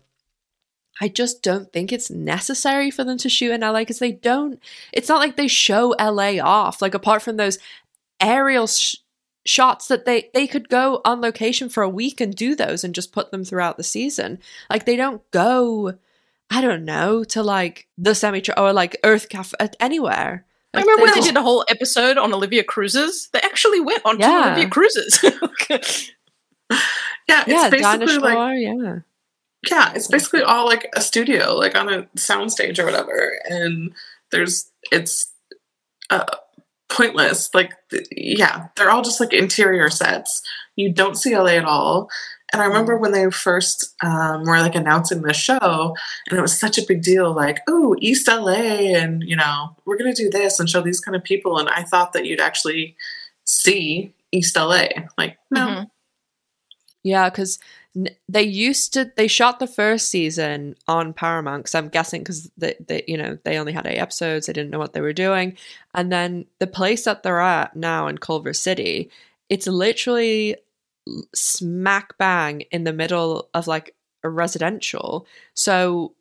I 1.00 1.08
just 1.08 1.42
don't 1.42 1.72
think 1.72 1.92
it's 1.92 2.12
necessary 2.12 2.92
for 2.92 3.04
them 3.04 3.18
to 3.20 3.30
shoot 3.30 3.52
in 3.52 3.62
LA 3.62 3.80
because 3.80 4.00
they 4.00 4.12
don't. 4.12 4.60
It's 4.92 5.10
not 5.10 5.20
like 5.20 5.36
they 5.36 5.48
show 5.48 5.96
LA 6.00 6.40
off. 6.44 6.82
Like 6.82 6.94
apart 6.94 7.22
from 7.22 7.38
those 7.38 7.58
aerial 8.20 8.68
sh- 8.68 8.98
shots 9.46 9.88
that 9.88 10.06
they 10.06 10.30
they 10.34 10.46
could 10.48 10.70
go 10.70 11.02
on 11.06 11.22
location 11.22 11.70
for 11.70 11.82
a 11.82 11.90
week 11.90 12.22
and 12.22 12.36
do 12.36 12.56
those 12.56 12.84
and 12.84 12.94
just 12.94 13.14
put 13.14 13.32
them 13.32 13.44
throughout 13.44 13.78
the 13.78 13.84
season. 13.84 14.40
Like 14.70 14.86
they 14.86 14.96
don't 14.96 15.22
go. 15.32 15.98
I 16.50 16.60
don't 16.62 16.84
know 16.84 17.24
to 17.26 17.42
like 17.42 17.88
the 17.98 18.14
semi 18.14 18.44
or 18.58 18.74
like 18.74 18.98
Earth 19.04 19.30
Cafe 19.30 19.56
anywhere. 19.80 20.46
I 20.74 20.82
remember 20.82 21.04
when 21.04 21.14
they 21.16 21.22
did 21.22 21.36
a 21.38 21.42
whole 21.42 21.66
episode 21.70 22.18
on 22.18 22.34
Olivia 22.34 22.64
Cruises. 22.64 23.30
They 23.34 23.40
actually 23.40 23.80
went 23.80 24.02
on 24.06 24.20
Yeah. 24.20 24.28
two 24.28 24.48
Olivia 24.50 24.70
Cruises. 24.70 25.26
Yeah, 27.28 27.42
it's 27.42 27.50
yeah, 27.50 27.70
basically 27.70 28.18
like 28.18 28.60
yeah. 28.60 29.00
Yeah, 29.70 29.94
it's 29.94 30.08
basically 30.08 30.42
all 30.42 30.66
like 30.66 30.90
a 30.96 31.02
studio, 31.02 31.56
like 31.56 31.76
on 31.76 31.92
a 31.92 32.04
soundstage 32.18 32.80
or 32.80 32.86
whatever. 32.86 33.38
And 33.46 33.94
there's 34.32 34.72
it's 34.92 35.32
uh, 36.10 36.26
pointless. 36.90 37.54
Like 37.54 37.74
th- 37.90 38.08
yeah, 38.12 38.68
they're 38.76 38.90
all 38.90 39.02
just 39.04 39.20
like 39.20 39.34
interior 39.34 39.90
sets. 39.90 40.42
You 40.76 40.92
don't 40.92 41.16
see 41.16 41.38
LA 41.38 41.52
at 41.58 41.66
all. 41.66 42.10
And 42.54 42.62
I 42.62 42.66
remember 42.66 42.98
when 42.98 43.14
they 43.14 43.30
first 43.30 43.96
um, 44.04 44.44
were 44.44 44.60
like 44.60 44.76
announcing 44.76 45.22
the 45.22 45.32
show, 45.34 45.96
and 46.30 46.38
it 46.38 46.42
was 46.42 46.60
such 46.60 46.78
a 46.78 46.86
big 46.86 47.02
deal. 47.02 47.34
Like, 47.34 47.60
oh, 47.70 47.96
East 48.00 48.28
LA, 48.28 48.52
and 48.56 49.24
you 49.24 49.36
know, 49.38 49.76
we're 49.86 49.98
gonna 49.98 50.14
do 50.14 50.30
this 50.30 50.60
and 50.60 50.70
show 50.70 50.82
these 50.82 51.00
kind 51.00 51.16
of 51.16 51.24
people. 51.24 51.60
And 51.60 51.70
I 51.70 51.84
thought 51.84 52.12
that 52.14 52.26
you'd 52.26 52.42
actually 52.42 52.98
see 53.46 54.14
East 54.34 54.58
LA. 54.58 54.88
Like, 55.18 55.38
no, 55.50 55.68
Mhm. 55.68 55.90
Yeah, 57.04 57.30
because 57.30 57.58
they 58.30 58.44
used 58.44 58.94
to 58.94 59.12
they 59.18 59.28
shot 59.28 59.60
the 59.60 59.68
first 59.68 60.10
season 60.10 60.76
on 60.88 61.14
Paramount. 61.14 61.64
Because 61.64 61.76
I'm 61.76 61.90
guessing 61.90 62.22
because 62.22 62.50
they, 62.58 62.76
they 62.88 63.04
you 63.08 63.18
know 63.18 63.38
they 63.44 63.58
only 63.58 63.74
had 63.74 63.86
eight 63.86 63.98
episodes, 63.98 64.48
they 64.48 64.54
didn't 64.54 64.72
know 64.72 64.80
what 64.80 64.94
they 64.94 65.02
were 65.02 65.14
doing, 65.14 65.58
and 65.94 66.12
then 66.12 66.46
the 66.60 66.68
place 66.68 67.04
that 67.06 67.24
they're 67.24 67.42
at 67.42 67.76
now 67.76 68.08
in 68.08 68.18
Culver 68.18 68.54
City, 68.54 69.10
it's 69.50 69.68
literally 69.68 70.56
smack 71.36 72.18
bang 72.18 72.62
in 72.72 72.84
the 72.84 72.94
middle 72.94 73.50
of 73.54 73.68
like 73.68 73.96
a 74.24 74.30
residential. 74.30 75.28
So 75.54 76.14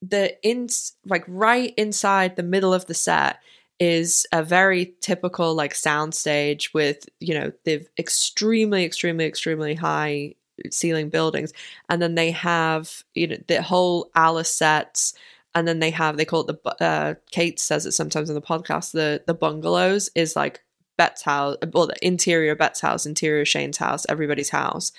the 0.00 0.36
in 0.42 0.68
like 1.06 1.24
right 1.26 1.74
inside 1.76 2.36
the 2.36 2.42
middle 2.42 2.74
of 2.74 2.86
the 2.86 2.94
set 2.94 3.40
is 3.78 4.26
a 4.32 4.42
very 4.42 4.94
typical 5.00 5.54
like 5.54 5.74
soundstage 5.74 6.72
with 6.74 7.08
you 7.18 7.34
know 7.34 7.52
the 7.64 7.84
extremely 7.98 8.84
extremely 8.84 9.24
extremely 9.24 9.74
high 9.74 10.34
ceiling 10.70 11.08
buildings 11.08 11.52
and 11.88 12.00
then 12.00 12.14
they 12.14 12.30
have 12.30 13.02
you 13.14 13.26
know 13.26 13.36
the 13.48 13.62
whole 13.62 14.10
alice 14.14 14.54
sets 14.54 15.14
and 15.54 15.66
then 15.66 15.78
they 15.78 15.90
have 15.90 16.16
they 16.16 16.24
call 16.24 16.48
it 16.48 16.62
the 16.62 16.84
uh 16.84 17.14
kate 17.30 17.58
says 17.58 17.86
it 17.86 17.92
sometimes 17.92 18.28
in 18.28 18.34
the 18.34 18.42
podcast 18.42 18.92
the 18.92 19.22
the 19.26 19.34
bungalows 19.34 20.10
is 20.14 20.36
like 20.36 20.62
Bette's 20.98 21.22
house 21.22 21.56
well 21.72 21.86
the 21.86 22.06
interior 22.06 22.54
Bette's 22.54 22.80
house 22.80 23.06
interior 23.06 23.44
shane's 23.44 23.78
house 23.78 24.06
everybody's 24.08 24.50
house 24.50 24.92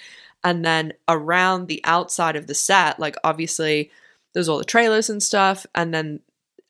and 0.44 0.66
then 0.66 0.94
around 1.08 1.68
the 1.68 1.82
outside 1.86 2.36
of 2.36 2.48
the 2.48 2.56
set 2.56 3.00
like 3.00 3.16
obviously 3.24 3.92
there's 4.34 4.50
all 4.50 4.58
the 4.58 4.66
trailers 4.66 5.10
and 5.10 5.22
stuff 5.22 5.66
and 5.76 5.94
then 5.94 6.20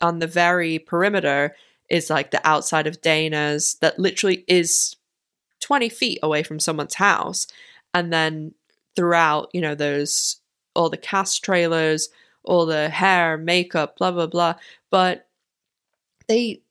on 0.02 0.20
the 0.20 0.28
very 0.28 0.78
perimeter 0.78 1.56
is 1.90 2.10
like 2.10 2.32
the 2.32 2.46
outside 2.48 2.88
of 2.88 3.02
Dana's 3.02 3.76
that 3.76 4.00
literally 4.00 4.44
is 4.48 4.96
20 5.62 5.90
feet 5.90 6.20
away 6.22 6.44
from 6.44 6.60
someone's 6.60 6.96
house. 6.96 7.48
And 7.94 8.12
then 8.12 8.54
throughout, 8.96 9.50
you 9.54 9.62
know, 9.62 9.76
those 9.76 10.38
all 10.76 10.90
the 10.90 10.98
cast 10.98 11.44
trailers, 11.44 12.10
all 12.44 12.66
the 12.66 12.90
hair, 12.90 13.38
makeup, 13.38 13.98
blah, 13.98 14.12
blah, 14.12 14.28
blah. 14.28 14.56
But 14.90 15.28
they, 16.28 16.62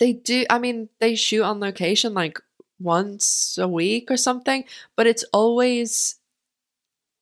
they 0.00 0.12
do, 0.12 0.44
I 0.50 0.58
mean, 0.58 0.88
they 1.00 1.14
shoot 1.14 1.42
on 1.42 1.60
location 1.60 2.12
like 2.14 2.40
once 2.80 3.56
a 3.60 3.68
week 3.68 4.10
or 4.10 4.16
something, 4.16 4.64
but 4.96 5.06
it's 5.06 5.24
always 5.32 6.16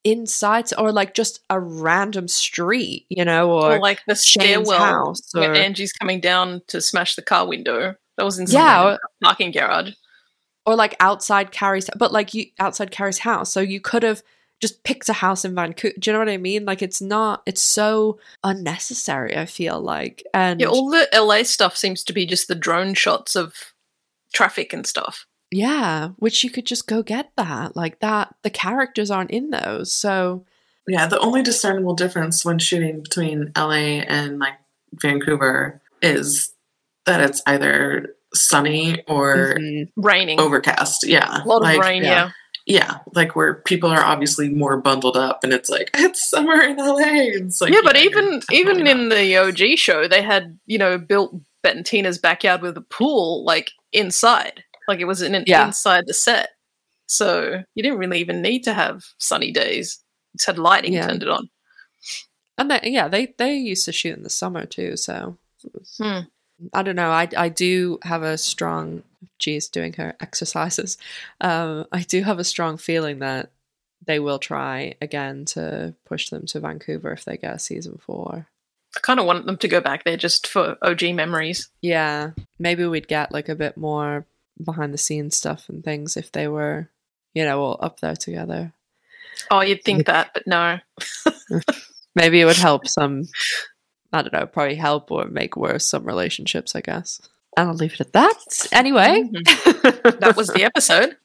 inside 0.03 0.66
or 0.76 0.92
like 0.92 1.14
just 1.14 1.40
a 1.51 1.59
random 1.61 2.28
street, 2.28 3.07
you 3.09 3.24
know, 3.24 3.51
or, 3.51 3.76
or 3.76 3.78
like 3.80 4.03
the 4.07 4.14
stairwell 4.16 4.78
house. 4.78 5.20
where 5.32 5.53
Or, 5.53 5.55
Angie's 5.55 5.92
coming 5.92 6.20
down 6.20 6.62
to 6.68 6.80
smash 6.80 7.16
the 7.16 7.22
car 7.22 7.47
window. 7.47 7.95
That 8.16 8.24
was 8.24 8.38
in 8.38 8.47
Yeah, 8.49 8.92
or- 8.95 8.99
parking 9.22 9.51
garage. 9.51 9.92
Or 10.67 10.75
like 10.77 10.97
outside 11.01 11.53
Carrie's, 11.53 11.89
but 11.97 12.12
like 12.12 12.35
you 12.35 12.47
outside 12.59 12.91
Carrie's 12.91 13.19
house. 13.19 13.53
So 13.53 13.61
you 13.61 13.81
could 13.81 14.03
have 14.03 14.23
just 14.61 14.83
picked 14.85 15.09
a 15.09 15.12
house 15.15 15.45
in 15.45 15.55
Vancouver. 15.55 15.95
Do 15.99 16.11
you 16.11 16.12
know 16.12 16.21
what 16.21 16.29
I 16.29 16.37
mean? 16.39 16.65
Like 16.65 16.81
it's 16.81 17.01
not. 17.03 17.43
It's 17.45 17.62
so 17.62 18.19
unnecessary. 18.43 19.37
I 19.37 19.47
feel 19.47 19.81
like, 19.81 20.23
and 20.33 20.61
Yeah, 20.61 20.69
all 20.69 20.91
the 20.91 21.09
LA 21.15 21.43
stuff 21.43 21.77
seems 21.77 22.03
to 22.05 22.12
be 22.12 22.25
just 22.27 22.49
the 22.49 22.55
drone 22.55 22.95
shots 22.95 23.37
of 23.37 23.75
traffic 24.33 24.73
and 24.73 24.87
stuff. 24.87 25.27
yeah, 25.51 26.09
which 26.17 26.43
you 26.43 26.51
could 26.51 26.67
just 26.67 26.87
go 26.89 27.03
get 27.03 27.31
that. 27.37 27.77
Like 27.77 28.01
that, 28.01 28.35
the 28.43 28.51
characters 28.51 29.11
aren't 29.11 29.31
in 29.31 29.51
those. 29.51 29.93
So 29.93 30.45
Yeah, 30.89 31.07
the 31.07 31.21
only 31.21 31.43
discernible 31.43 31.95
difference 31.95 32.45
when 32.45 32.59
shooting 32.59 33.01
between 33.03 33.53
LA 33.57 34.01
and 34.09 34.39
like 34.39 34.55
Vancouver 34.95 35.81
is 36.01 36.53
that 37.07 37.21
it's 37.21 37.43
either 37.47 38.15
sunny 38.35 39.03
or 39.09 39.57
mhm. 39.59 39.89
Raining. 39.97 40.41
overcast. 40.41 41.07
Yeah. 41.07 41.43
a 41.43 41.47
lot 41.47 41.59
of 41.59 41.62
like, 41.62 41.80
rain, 41.80 42.03
yeah. 42.03 42.11
yeah. 42.11 42.30
Yeah, 42.66 42.99
like 43.12 43.37
where 43.37 43.57
people 43.57 43.91
are 43.91 44.03
obviously 44.03 44.49
more 44.49 44.78
bundled 44.80 45.18
up 45.18 45.45
and 45.45 45.53
it's 45.53 45.68
like 45.68 45.91
it's 45.95 46.30
summer 46.30 46.59
in 46.62 46.78
LA. 46.78 46.97
It's 47.05 47.61
like 47.61 47.72
yeah, 47.74 47.80
but 47.85 47.97
even 47.97 48.41
even 48.51 48.78
not. 48.78 48.87
in 48.89 49.09
the 49.11 49.37
OG 49.37 49.76
show, 49.78 50.09
they 50.09 50.22
had 50.22 50.59
you 50.64 50.78
know 50.78 50.97
built 50.97 51.35
Bette 51.62 51.76
and 51.76 51.85
Tina's 51.87 52.16
backyard 52.18 52.62
with 52.62 52.78
a 52.78 52.80
pool 52.80 53.45
like 53.45 53.70
inside, 53.93 54.64
like 54.89 54.99
it 55.01 55.05
was 55.05 55.20
in 55.20 55.35
an 55.35 55.45
Yeah. 55.47 55.66
inside 55.66 56.05
the 56.07 56.14
set. 56.14 56.51
So 57.07 57.62
you 57.74 57.82
didn't 57.82 57.99
really 57.99 58.20
even 58.20 58.41
need 58.41 58.64
to 58.64 58.72
have 58.72 59.03
sunny 59.18 59.53
days. 59.53 60.03
You 60.32 60.39
just 60.39 60.47
had 60.47 60.59
lighting 60.59 60.95
turned 60.95 61.22
it 61.22 61.28
on. 61.28 61.51
and 62.57 62.70
they, 62.70 62.80
yeah, 62.85 63.09
they 63.09 63.35
they 63.37 63.57
used 63.57 63.85
to 63.85 63.93
shoot 63.93 64.16
in 64.16 64.22
the 64.22 64.30
summer 64.30 64.64
too. 64.64 64.97
So 64.97 65.37
Hmm. 65.99 66.20
I 66.73 66.83
don't 66.83 66.97
know. 66.97 67.11
I 67.11 67.29
I 67.37 67.49
do 67.49 67.99
have 68.03 68.23
a 68.23 68.39
strong. 68.39 69.03
Geez, 69.39 69.69
doing 69.69 69.95
her 69.95 70.15
exercises. 70.21 70.97
Um, 71.41 71.87
I 71.91 72.03
do 72.03 72.23
have 72.23 72.39
a 72.39 72.45
strong 72.45 72.77
feeling 72.77 73.19
that 73.19 73.51
they 74.07 74.21
will 74.21 74.39
try 74.39 74.95
again 75.01 75.45
to 75.47 75.95
push 76.05 76.29
them 76.29 76.47
to 76.47 76.61
Vancouver 76.61 77.13
if 77.13 77.25
they 77.25 77.37
get 77.37 77.55
a 77.55 77.59
season 77.59 77.99
four. 78.05 78.47
I 78.97 79.01
kind 79.01 79.19
of 79.19 79.27
want 79.27 79.47
them 79.47 79.57
to 79.59 79.69
go 79.69 79.81
back 79.81 80.05
there 80.05 80.17
just 80.17 80.47
for 80.47 80.77
OG 80.83 81.15
memories. 81.15 81.69
Yeah, 81.81 82.31
maybe 82.59 82.87
we'd 82.87 83.09
get 83.09 83.33
like 83.33 83.49
a 83.49 83.57
bit 83.57 83.77
more 83.77 84.25
behind 84.63 84.95
the 84.95 84.99
scenes 84.99 85.37
stuff 85.37 85.69
and 85.69 85.83
things 85.83 86.17
if 86.17 86.31
they 86.31 86.47
were, 86.47 86.89
you 87.35 87.45
know, 87.45 87.61
all 87.61 87.79
up 87.81 88.01
there 88.01 88.17
together. 88.17 88.73
Oh, 89.51 89.63
you'd 89.63 89.83
think 89.83 90.07
that, 90.07 90.31
but 90.33 90.47
no. 90.47 90.79
Maybe 92.15 92.41
it 92.41 92.45
would 92.45 92.57
help 92.57 92.87
some. 92.87 93.25
I 94.15 94.23
don't 94.23 94.33
know, 94.33 94.47
probably 94.47 94.77
help 94.77 95.11
or 95.11 95.27
make 95.27 95.57
worse 95.57 95.87
some 95.89 96.05
relationships. 96.05 96.75
I 96.75 96.81
guess. 96.81 97.21
And 97.57 97.69
I'll 97.69 97.75
leave 97.75 97.95
it 97.95 98.01
at 98.01 98.12
that. 98.15 98.35
Anyway, 98.73 99.23
Mhm. 99.25 100.21
That 100.21 100.37
was 100.37 100.49
the 100.49 100.65
episode. 100.71 101.17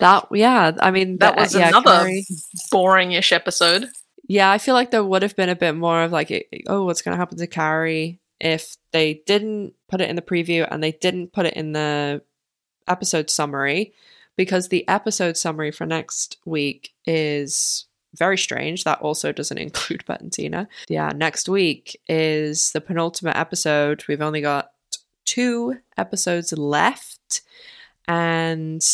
that 0.00 0.26
yeah. 0.32 0.72
I 0.80 0.90
mean, 0.90 1.18
That 1.18 1.36
the- 1.36 1.42
was 1.42 1.54
yeah, 1.54 1.68
another 1.68 1.90
Carrie- 1.98 2.26
boring-ish 2.70 3.32
episode. 3.32 3.88
Yeah, 4.28 4.50
I 4.50 4.58
feel 4.58 4.74
like 4.74 4.90
there 4.90 5.04
would 5.04 5.22
have 5.22 5.36
been 5.36 5.48
a 5.48 5.54
bit 5.56 5.74
more 5.76 6.02
of 6.02 6.10
like, 6.12 6.48
oh, 6.66 6.84
what's 6.84 7.00
going 7.02 7.12
to 7.14 7.18
happen 7.18 7.38
to 7.38 7.46
Carrie 7.46 8.18
if 8.40 8.76
they 8.92 9.22
didn't 9.26 9.74
put 9.88 10.00
it 10.00 10.10
in 10.10 10.16
the 10.16 10.22
preview 10.22 10.66
and 10.70 10.82
they 10.82 10.92
didn't 10.92 11.32
put 11.32 11.46
it 11.46 11.54
in 11.54 11.72
the 11.72 12.22
episode 12.88 13.30
summary, 13.30 13.94
because 14.36 14.68
the 14.68 14.86
episode 14.88 15.36
summary 15.36 15.70
for 15.70 15.86
next 15.86 16.36
week 16.44 16.92
is 17.06 17.85
very 18.16 18.38
strange. 18.38 18.84
That 18.84 19.00
also 19.00 19.32
doesn't 19.32 19.58
include 19.66 20.04
Bette. 20.06 20.50
Yeah, 20.88 21.12
next 21.14 21.48
week 21.48 22.00
is 22.08 22.72
the 22.72 22.80
penultimate 22.80 23.36
episode. 23.36 24.04
We've 24.08 24.22
only 24.22 24.40
got 24.40 24.70
two 25.24 25.76
episodes 25.96 26.52
left, 26.52 27.42
and 28.08 28.84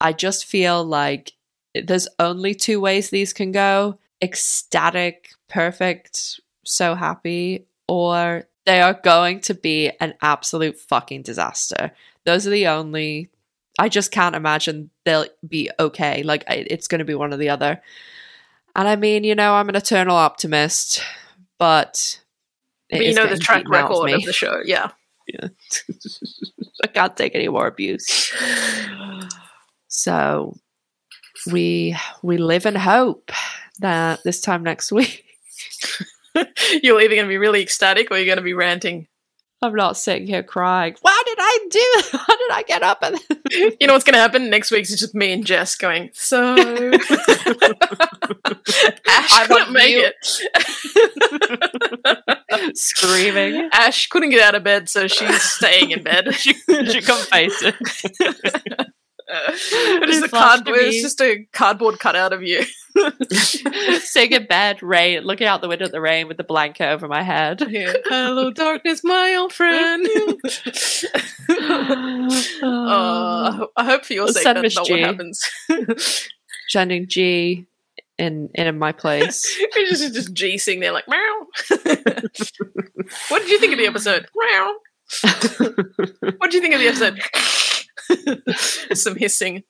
I 0.00 0.12
just 0.12 0.44
feel 0.44 0.84
like 0.84 1.32
there's 1.74 2.08
only 2.18 2.54
two 2.54 2.80
ways 2.80 3.10
these 3.10 3.32
can 3.32 3.52
go 3.52 3.98
ecstatic, 4.22 5.30
perfect, 5.48 6.40
so 6.64 6.94
happy, 6.94 7.66
or 7.88 8.44
they 8.64 8.80
are 8.80 8.94
going 8.94 9.40
to 9.40 9.54
be 9.54 9.90
an 10.00 10.14
absolute 10.22 10.78
fucking 10.78 11.22
disaster. 11.22 11.92
Those 12.24 12.46
are 12.46 12.50
the 12.50 12.68
only 12.68 13.28
I 13.78 13.88
just 13.88 14.12
can't 14.12 14.36
imagine 14.36 14.90
they'll 15.04 15.26
be 15.46 15.70
okay. 15.80 16.22
Like 16.22 16.44
it's 16.48 16.86
going 16.86 17.00
to 17.00 17.04
be 17.04 17.14
one 17.14 17.34
or 17.34 17.36
the 17.36 17.50
other. 17.50 17.82
And 18.76 18.88
I 18.88 18.96
mean, 18.96 19.24
you 19.24 19.34
know, 19.34 19.54
I'm 19.54 19.68
an 19.68 19.76
eternal 19.76 20.16
optimist, 20.16 21.02
but 21.58 22.20
But 22.90 23.04
you 23.04 23.14
know 23.14 23.26
the 23.26 23.38
track 23.38 23.68
record 23.68 24.12
of 24.12 24.22
the 24.22 24.32
show. 24.32 24.60
Yeah. 24.64 24.90
Yeah. 25.28 25.48
I 26.82 26.86
can't 26.88 27.16
take 27.16 27.34
any 27.34 27.48
more 27.48 27.66
abuse. 27.66 28.32
So 29.88 30.56
we 31.50 31.96
we 32.22 32.36
live 32.36 32.66
in 32.66 32.74
hope 32.74 33.30
that 33.78 34.22
this 34.24 34.40
time 34.40 34.62
next 34.62 34.92
week 34.92 35.24
You're 36.82 37.00
either 37.00 37.14
going 37.14 37.26
to 37.26 37.28
be 37.28 37.38
really 37.38 37.62
ecstatic 37.62 38.10
or 38.10 38.16
you're 38.16 38.26
going 38.26 38.38
to 38.38 38.42
be 38.42 38.54
ranting. 38.54 39.06
I'm 39.62 39.74
not 39.74 39.96
sitting 39.96 40.26
here 40.26 40.42
crying. 40.42 40.96
Why 41.00 41.22
did 41.26 41.33
I 41.54 41.68
do? 41.70 42.02
How 42.18 42.36
did 42.36 42.50
I 42.52 42.62
get 42.66 42.82
up? 42.82 43.02
And 43.02 43.18
You 43.80 43.86
know 43.86 43.92
what's 43.92 44.04
going 44.04 44.14
to 44.14 44.20
happen 44.20 44.50
next 44.50 44.70
week 44.70 44.80
It's 44.82 44.98
just 44.98 45.14
me 45.14 45.32
and 45.32 45.44
Jess 45.46 45.76
going, 45.76 46.10
so. 46.12 46.54
Ash 49.08 49.32
I'm 49.32 49.46
couldn't 49.46 49.72
make 49.72 49.94
mute. 49.96 50.12
it. 52.04 52.76
screaming. 52.76 53.68
Ash 53.72 54.06
couldn't 54.08 54.30
get 54.30 54.42
out 54.42 54.54
of 54.54 54.64
bed, 54.64 54.88
so 54.88 55.06
she's 55.06 55.42
staying 55.42 55.90
in 55.92 56.02
bed. 56.02 56.34
she, 56.34 56.52
she 56.54 57.00
couldn't 57.00 57.26
face 57.28 57.62
it. 57.62 57.74
It 59.30 60.08
is 60.10 60.18
It 60.18 60.24
a 60.24 60.28
cardboard. 60.28 60.76
It's 60.78 60.96
me. 60.96 61.02
just 61.02 61.20
a 61.20 61.46
cardboard 61.52 61.98
cutout 61.98 62.32
of 62.32 62.42
you. 62.42 62.64
Sitting 64.00 64.32
in 64.32 64.46
bed, 64.46 64.82
rain, 64.82 65.22
looking 65.22 65.46
out 65.46 65.60
the 65.62 65.68
window 65.68 65.86
at 65.86 65.92
the 65.92 66.00
rain 66.00 66.28
with 66.28 66.36
the 66.36 66.44
blanket 66.44 66.86
over 66.88 67.08
my 67.08 67.22
head. 67.22 67.60
Hello, 68.04 68.50
darkness, 68.50 69.02
my 69.02 69.34
old 69.34 69.52
friend. 69.52 70.06
oh, 72.62 73.68
I 73.76 73.84
hope 73.84 74.04
for 74.04 74.12
your 74.12 74.28
sake 74.28 74.42
Send 74.42 74.58
that's 74.58 74.76
not 74.76 74.86
G. 74.86 74.92
what 74.92 75.00
happens. 75.00 76.28
Sending 76.68 77.08
G 77.08 77.66
in 78.18 78.48
in 78.54 78.78
my 78.78 78.92
place. 78.92 79.56
It's 79.58 80.00
just, 80.00 80.14
just 80.14 80.32
G 80.34 80.58
sitting 80.58 80.80
there 80.80 80.92
like 80.92 81.08
meow. 81.08 81.46
what 83.28 83.40
did 83.40 83.48
you 83.50 83.58
think 83.58 83.72
of 83.72 83.78
the 83.78 83.86
episode? 83.86 84.26
Meow. 84.36 84.74
What 86.38 86.50
did 86.50 86.54
you 86.54 86.60
think 86.60 86.74
of 86.74 86.80
the 86.80 86.88
episode? 86.88 87.20
Some 88.94 89.16
hissing. 89.16 89.62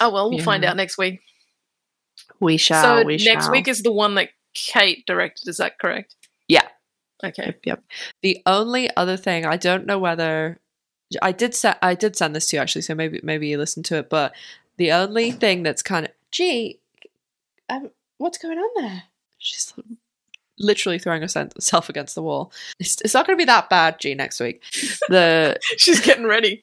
Oh 0.00 0.10
well, 0.10 0.30
we'll 0.30 0.44
find 0.44 0.64
out 0.64 0.76
next 0.76 0.98
week. 0.98 1.20
We 2.40 2.56
shall. 2.56 2.82
so 2.82 3.04
we 3.04 3.16
next 3.18 3.44
shall. 3.44 3.52
week 3.52 3.68
is 3.68 3.82
the 3.82 3.92
one 3.92 4.14
that 4.16 4.30
Kate 4.54 5.04
directed. 5.06 5.48
Is 5.48 5.58
that 5.58 5.78
correct? 5.78 6.14
Yeah. 6.48 6.66
Okay. 7.24 7.46
Yep, 7.46 7.60
yep. 7.64 7.84
The 8.22 8.42
only 8.46 8.94
other 8.96 9.16
thing 9.16 9.46
I 9.46 9.56
don't 9.56 9.86
know 9.86 9.98
whether 9.98 10.60
I 11.20 11.32
did 11.32 11.54
set 11.54 11.78
I 11.82 11.94
did 11.94 12.16
send 12.16 12.34
this 12.34 12.48
to 12.48 12.56
you 12.56 12.62
actually, 12.62 12.82
so 12.82 12.94
maybe 12.94 13.20
maybe 13.22 13.48
you 13.48 13.58
listened 13.58 13.84
to 13.86 13.98
it. 13.98 14.10
But 14.10 14.34
the 14.76 14.92
only 14.92 15.30
thing 15.30 15.62
that's 15.62 15.82
kind 15.82 16.06
of 16.06 16.12
gee, 16.30 16.80
um, 17.68 17.90
what's 18.18 18.38
going 18.38 18.58
on 18.58 18.82
there? 18.82 19.04
She's 19.38 19.72
literally 20.58 20.98
throwing 20.98 21.22
herself 21.22 21.88
against 21.88 22.14
the 22.14 22.22
wall. 22.22 22.52
It's, 22.78 23.00
it's 23.02 23.14
not 23.14 23.26
going 23.26 23.36
to 23.36 23.40
be 23.40 23.46
that 23.46 23.68
bad, 23.70 23.98
G. 24.00 24.14
Next 24.14 24.38
week, 24.40 24.62
the 25.08 25.58
She's 25.78 26.00
getting 26.00 26.26
ready. 26.26 26.62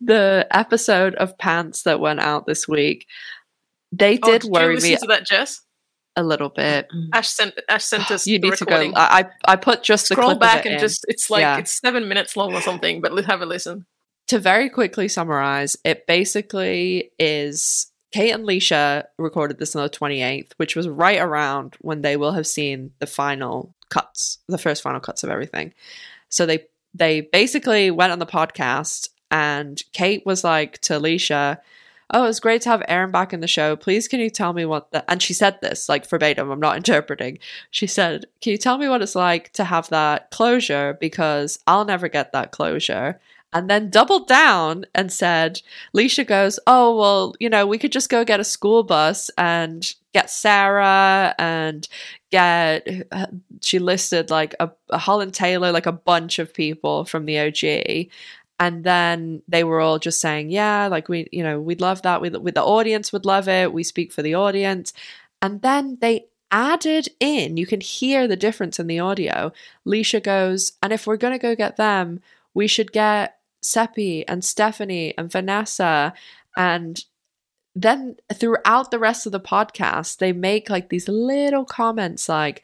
the 0.00 0.46
episode 0.50 1.14
of 1.16 1.36
Pants 1.38 1.82
that 1.82 2.00
went 2.00 2.20
out 2.20 2.46
this 2.46 2.66
week, 2.68 3.06
they 3.90 4.18
Oh, 4.22 4.30
did 4.38 4.44
worry 4.44 4.76
me 4.76 4.96
to 4.96 5.06
that, 5.08 5.26
Jess? 5.26 5.60
a 6.14 6.22
little 6.22 6.50
bit. 6.50 6.88
Mm. 6.94 7.08
Ash 7.14 7.28
sent 7.30 7.54
Ash 7.70 7.84
sent 7.84 8.10
us. 8.10 8.26
You 8.26 8.38
the 8.38 8.50
need 8.50 8.56
to 8.58 8.66
go. 8.66 8.92
I 8.94 9.30
I 9.46 9.56
put 9.56 9.82
just 9.82 10.10
the 10.10 10.14
Scroll 10.14 10.30
clip 10.30 10.40
back 10.40 10.66
and 10.66 10.74
in. 10.74 10.80
just 10.80 11.06
it's 11.08 11.30
like 11.30 11.40
Yeah. 11.40 11.56
it's 11.56 11.72
seven 11.80 12.06
minutes 12.06 12.36
long 12.36 12.52
or 12.52 12.60
something. 12.60 13.00
But 13.00 13.14
let's 13.14 13.26
have 13.28 13.40
a 13.40 13.46
listen. 13.46 13.86
to 14.28 14.38
very 14.38 14.68
quickly 14.68 15.08
summarize, 15.08 15.74
it 15.86 16.06
basically 16.06 17.12
is 17.18 17.86
Kate 18.12 18.30
and 18.30 18.46
Leisha 18.46 19.04
recorded 19.18 19.58
this 19.58 19.74
on 19.74 19.82
the 19.82 19.90
28th, 19.90 20.52
which 20.56 20.76
was 20.76 20.88
right 20.88 21.20
around 21.20 21.76
when 21.80 22.02
they 22.02 22.16
will 22.16 22.32
have 22.32 22.46
seen 22.46 22.92
the 22.98 23.06
final 23.06 23.74
cuts, 23.88 24.38
the 24.48 24.58
first 24.58 24.82
final 24.82 25.00
cuts 25.00 25.22
of 25.22 25.30
everything. 25.30 25.72
So 26.28 26.46
they 26.46 26.66
they 26.94 27.22
basically 27.22 27.90
went 27.90 28.12
on 28.12 28.18
the 28.18 28.26
podcast 28.26 29.08
and 29.30 29.82
Kate 29.92 30.24
was 30.26 30.44
like 30.44 30.78
to 30.82 31.00
Leisha, 31.00 31.58
Oh, 32.14 32.24
it's 32.24 32.40
great 32.40 32.60
to 32.62 32.68
have 32.68 32.82
Aaron 32.88 33.10
back 33.10 33.32
in 33.32 33.40
the 33.40 33.48
show. 33.48 33.74
Please, 33.74 34.06
can 34.06 34.20
you 34.20 34.28
tell 34.28 34.52
me 34.52 34.66
what 34.66 34.90
the. 34.92 35.10
And 35.10 35.22
she 35.22 35.32
said 35.32 35.58
this, 35.62 35.88
like 35.88 36.06
verbatim, 36.06 36.50
I'm 36.50 36.60
not 36.60 36.76
interpreting. 36.82 37.38
She 37.70 37.86
said, 37.86 38.26
Can 38.42 38.52
you 38.52 38.58
tell 38.58 38.76
me 38.76 38.88
what 38.88 39.00
it's 39.00 39.14
like 39.14 39.52
to 39.54 39.64
have 39.64 39.88
that 39.88 40.30
closure? 40.30 40.98
Because 41.00 41.58
I'll 41.66 41.86
never 41.86 42.08
get 42.08 42.32
that 42.32 42.52
closure 42.52 43.18
and 43.52 43.68
then 43.68 43.90
doubled 43.90 44.28
down 44.28 44.86
and 44.94 45.12
said, 45.12 45.60
Leisha 45.94 46.26
goes, 46.26 46.58
Oh, 46.66 46.96
well, 46.96 47.34
you 47.38 47.50
know, 47.50 47.66
we 47.66 47.78
could 47.78 47.92
just 47.92 48.08
go 48.08 48.24
get 48.24 48.40
a 48.40 48.44
school 48.44 48.82
bus 48.82 49.30
and 49.36 49.94
get 50.14 50.30
Sarah 50.30 51.34
and 51.38 51.86
get, 52.30 52.88
she 53.60 53.78
listed 53.78 54.30
like 54.30 54.54
a, 54.58 54.70
a 54.88 54.98
Holland 54.98 55.34
Taylor, 55.34 55.70
like 55.70 55.86
a 55.86 55.92
bunch 55.92 56.38
of 56.38 56.54
people 56.54 57.04
from 57.04 57.26
the 57.26 57.38
OG. 57.38 58.08
And 58.58 58.84
then 58.84 59.42
they 59.48 59.64
were 59.64 59.80
all 59.80 59.98
just 59.98 60.20
saying, 60.20 60.50
Yeah, 60.50 60.86
like 60.86 61.08
we, 61.08 61.28
you 61.30 61.42
know, 61.42 61.60
we'd 61.60 61.80
love 61.80 62.02
that. 62.02 62.22
We, 62.22 62.30
we, 62.30 62.52
the 62.52 62.64
audience 62.64 63.12
would 63.12 63.26
love 63.26 63.48
it. 63.48 63.72
We 63.72 63.82
speak 63.82 64.12
for 64.12 64.22
the 64.22 64.34
audience. 64.34 64.92
And 65.42 65.60
then 65.60 65.98
they 66.00 66.26
added 66.50 67.08
in, 67.18 67.56
you 67.56 67.66
can 67.66 67.80
hear 67.80 68.28
the 68.28 68.36
difference 68.36 68.78
in 68.78 68.86
the 68.86 69.00
audio. 69.00 69.52
Leisha 69.86 70.22
goes, 70.22 70.72
And 70.82 70.92
if 70.92 71.06
we're 71.06 71.16
going 71.16 71.32
to 71.32 71.38
go 71.38 71.54
get 71.54 71.76
them, 71.76 72.20
we 72.54 72.66
should 72.66 72.92
get 72.92 73.38
Seppi 73.62 74.26
and 74.28 74.44
Stephanie 74.44 75.14
and 75.16 75.30
Vanessa. 75.30 76.12
And 76.56 77.02
then 77.74 78.16
throughout 78.34 78.90
the 78.90 78.98
rest 78.98 79.26
of 79.26 79.32
the 79.32 79.40
podcast, 79.40 80.18
they 80.18 80.32
make 80.32 80.68
like 80.68 80.88
these 80.88 81.08
little 81.08 81.64
comments 81.64 82.28
like, 82.28 82.62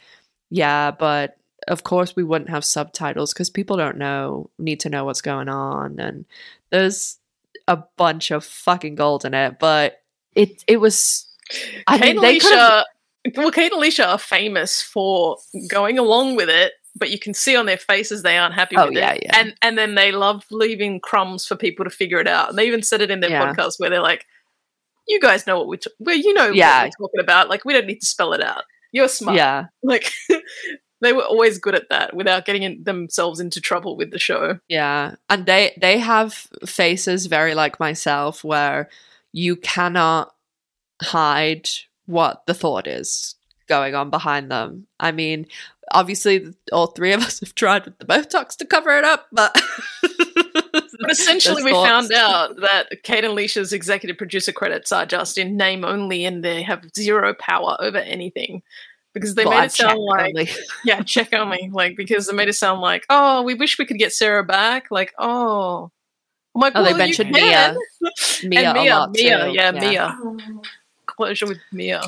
yeah, 0.51 0.91
but 0.91 1.37
of 1.67 1.85
course 1.85 2.17
we 2.17 2.25
wouldn't 2.25 2.51
have 2.51 2.65
subtitles 2.65 3.33
because 3.33 3.51
people 3.51 3.77
don't 3.77 3.99
know, 3.99 4.51
need 4.59 4.81
to 4.81 4.91
know 4.91 5.05
what's 5.05 5.23
going 5.23 5.49
on. 5.49 5.99
And 5.99 6.25
there's 6.71 7.19
a 7.67 7.77
bunch 7.97 8.31
of 8.31 8.45
fucking 8.45 8.95
gold 8.95 9.25
in 9.25 9.35
it, 9.35 9.59
but 9.59 10.03
it 10.35 10.65
it 10.67 10.79
was. 10.79 11.27
I 11.87 11.99
Kate 11.99 12.17
mean, 12.17 12.23
Leisha, 12.23 12.85
well, 13.37 13.51
Kate 13.51 13.73
and 13.73 13.83
Leisha 13.83 14.07
are 14.07 14.19
famous 14.19 14.83
for 14.83 15.39
going 15.69 15.99
along 15.99 16.37
with 16.37 16.49
it, 16.51 16.73
but 16.97 17.11
you 17.11 17.19
can 17.19 17.35
see 17.35 17.55
on 17.57 17.67
their 17.67 17.77
faces 17.79 18.23
they 18.23 18.37
aren't 18.39 18.55
happy 18.55 18.77
Oh, 18.77 18.87
with 18.87 18.95
yeah, 18.97 19.13
it. 19.13 19.23
yeah. 19.25 19.39
And 19.41 19.55
and 19.63 19.79
then 19.79 19.95
they 19.95 20.13
love 20.13 20.45
leaving 20.51 21.01
crumbs 21.01 21.47
for 21.47 21.57
people 21.57 21.85
to 21.85 21.91
figure 21.91 22.19
it 22.21 22.27
out. 22.29 22.49
And 22.51 22.59
they 22.59 22.67
even 22.67 22.83
said 22.83 23.01
it 23.01 23.11
in 23.11 23.21
their 23.21 23.31
Yeah. 23.31 23.53
podcast 23.55 23.75
where 23.79 23.91
they're 23.91 24.01
like, 24.03 24.27
"You 25.07 25.21
guys 25.21 25.47
know 25.47 25.59
what 25.59 25.69
we're, 25.69 25.77
t- 25.77 25.91
well, 25.99 26.17
you 26.17 26.35
know 26.35 26.51
Yeah. 26.51 26.85
what 26.85 26.93
we're 27.01 27.07
talking 27.09 27.21
about. 27.21 27.49
Like, 27.49 27.65
we 27.65 27.73
don't 27.73 27.87
need 27.87 28.01
to 28.01 28.07
spell 28.07 28.33
it 28.33 28.43
out. 28.43 28.65
You're 28.93 29.09
smart. 29.09 29.37
yeah. 29.37 29.67
Like." 29.83 30.13
They 31.01 31.13
were 31.13 31.23
always 31.23 31.61
good 31.61 31.77
at 31.77 31.91
that 31.91 32.17
without 32.17 32.45
getting 32.45 32.65
in 32.65 32.83
themselves 32.83 33.39
into 33.39 33.61
trouble 33.61 33.97
with 33.97 34.11
the 34.11 34.19
show. 34.19 34.59
Yeah, 34.69 35.15
and 35.31 35.47
they 35.47 35.73
they 35.81 35.99
have 35.99 36.49
faces 36.67 37.27
very 37.27 37.55
like 37.55 37.79
myself 37.79 38.43
where 38.43 38.89
you 39.33 39.55
cannot 39.55 40.35
hide 41.01 41.69
what 42.07 42.45
the 42.47 42.55
thought 42.55 42.89
is 42.89 43.37
going 43.69 43.95
on 43.95 44.11
behind 44.11 44.51
them. 44.51 44.89
I 44.99 45.13
mean, 45.13 45.47
obviously 45.93 46.55
all 46.73 46.89
three 46.89 47.13
of 47.13 47.23
us 47.25 47.41
have 47.41 47.55
tried 47.55 47.85
with 47.85 47.99
the 47.99 48.05
Botox 48.07 48.57
to 48.57 48.67
cover 48.67 48.97
it 48.97 49.05
up, 49.05 49.27
but 49.33 49.61
But 51.01 51.13
essentially, 51.13 51.63
we 51.63 51.73
found 51.73 52.13
out 52.13 52.57
that 52.61 53.03
Kate 53.05 53.25
and 53.25 53.35
Leisha's 53.37 53.73
executive 53.73 54.19
producer 54.19 54.53
credits 54.53 54.91
are 54.91 55.07
just 55.07 55.39
in 55.39 55.57
name 55.57 55.85
only, 55.85 56.25
and 56.25 56.43
they 56.45 56.63
have 56.63 56.85
zero 56.95 57.35
power 57.35 57.77
over 57.81 57.99
anything 57.99 58.63
because 59.15 59.35
they 59.37 59.45
Well, 59.45 59.55
made 59.55 59.61
I've 59.61 59.67
it 59.67 59.73
sound 59.73 60.01
like 60.01 60.29
only. 60.31 60.49
yeah, 60.85 61.03
check 61.03 61.33
only, 61.33 61.71
like 61.73 61.97
because 61.97 62.27
they 62.27 62.35
made 62.35 62.49
it 62.49 62.55
sound 62.55 62.81
like 62.81 63.07
oh, 63.11 63.43
we 63.43 63.55
wish 63.55 63.79
we 63.79 63.87
could 63.87 63.99
get 63.99 64.13
Sarah 64.13 64.45
back, 64.45 64.91
like 64.91 65.15
oh. 65.19 65.91
I'm 66.55 66.61
like, 66.63 66.73
Oh, 66.75 66.83
they 66.83 66.93
well, 66.93 66.93
you 66.93 66.99
mentioned 66.99 67.31
Mia, 67.31 67.77
Mia 68.43 68.75
Mia, 68.75 69.09
Mia, 69.13 69.47
yeah, 69.47 69.47
yeah. 69.47 69.71
Mia. 69.71 70.19
Closure 71.07 71.47
with 71.47 71.59
Mia. 71.73 72.03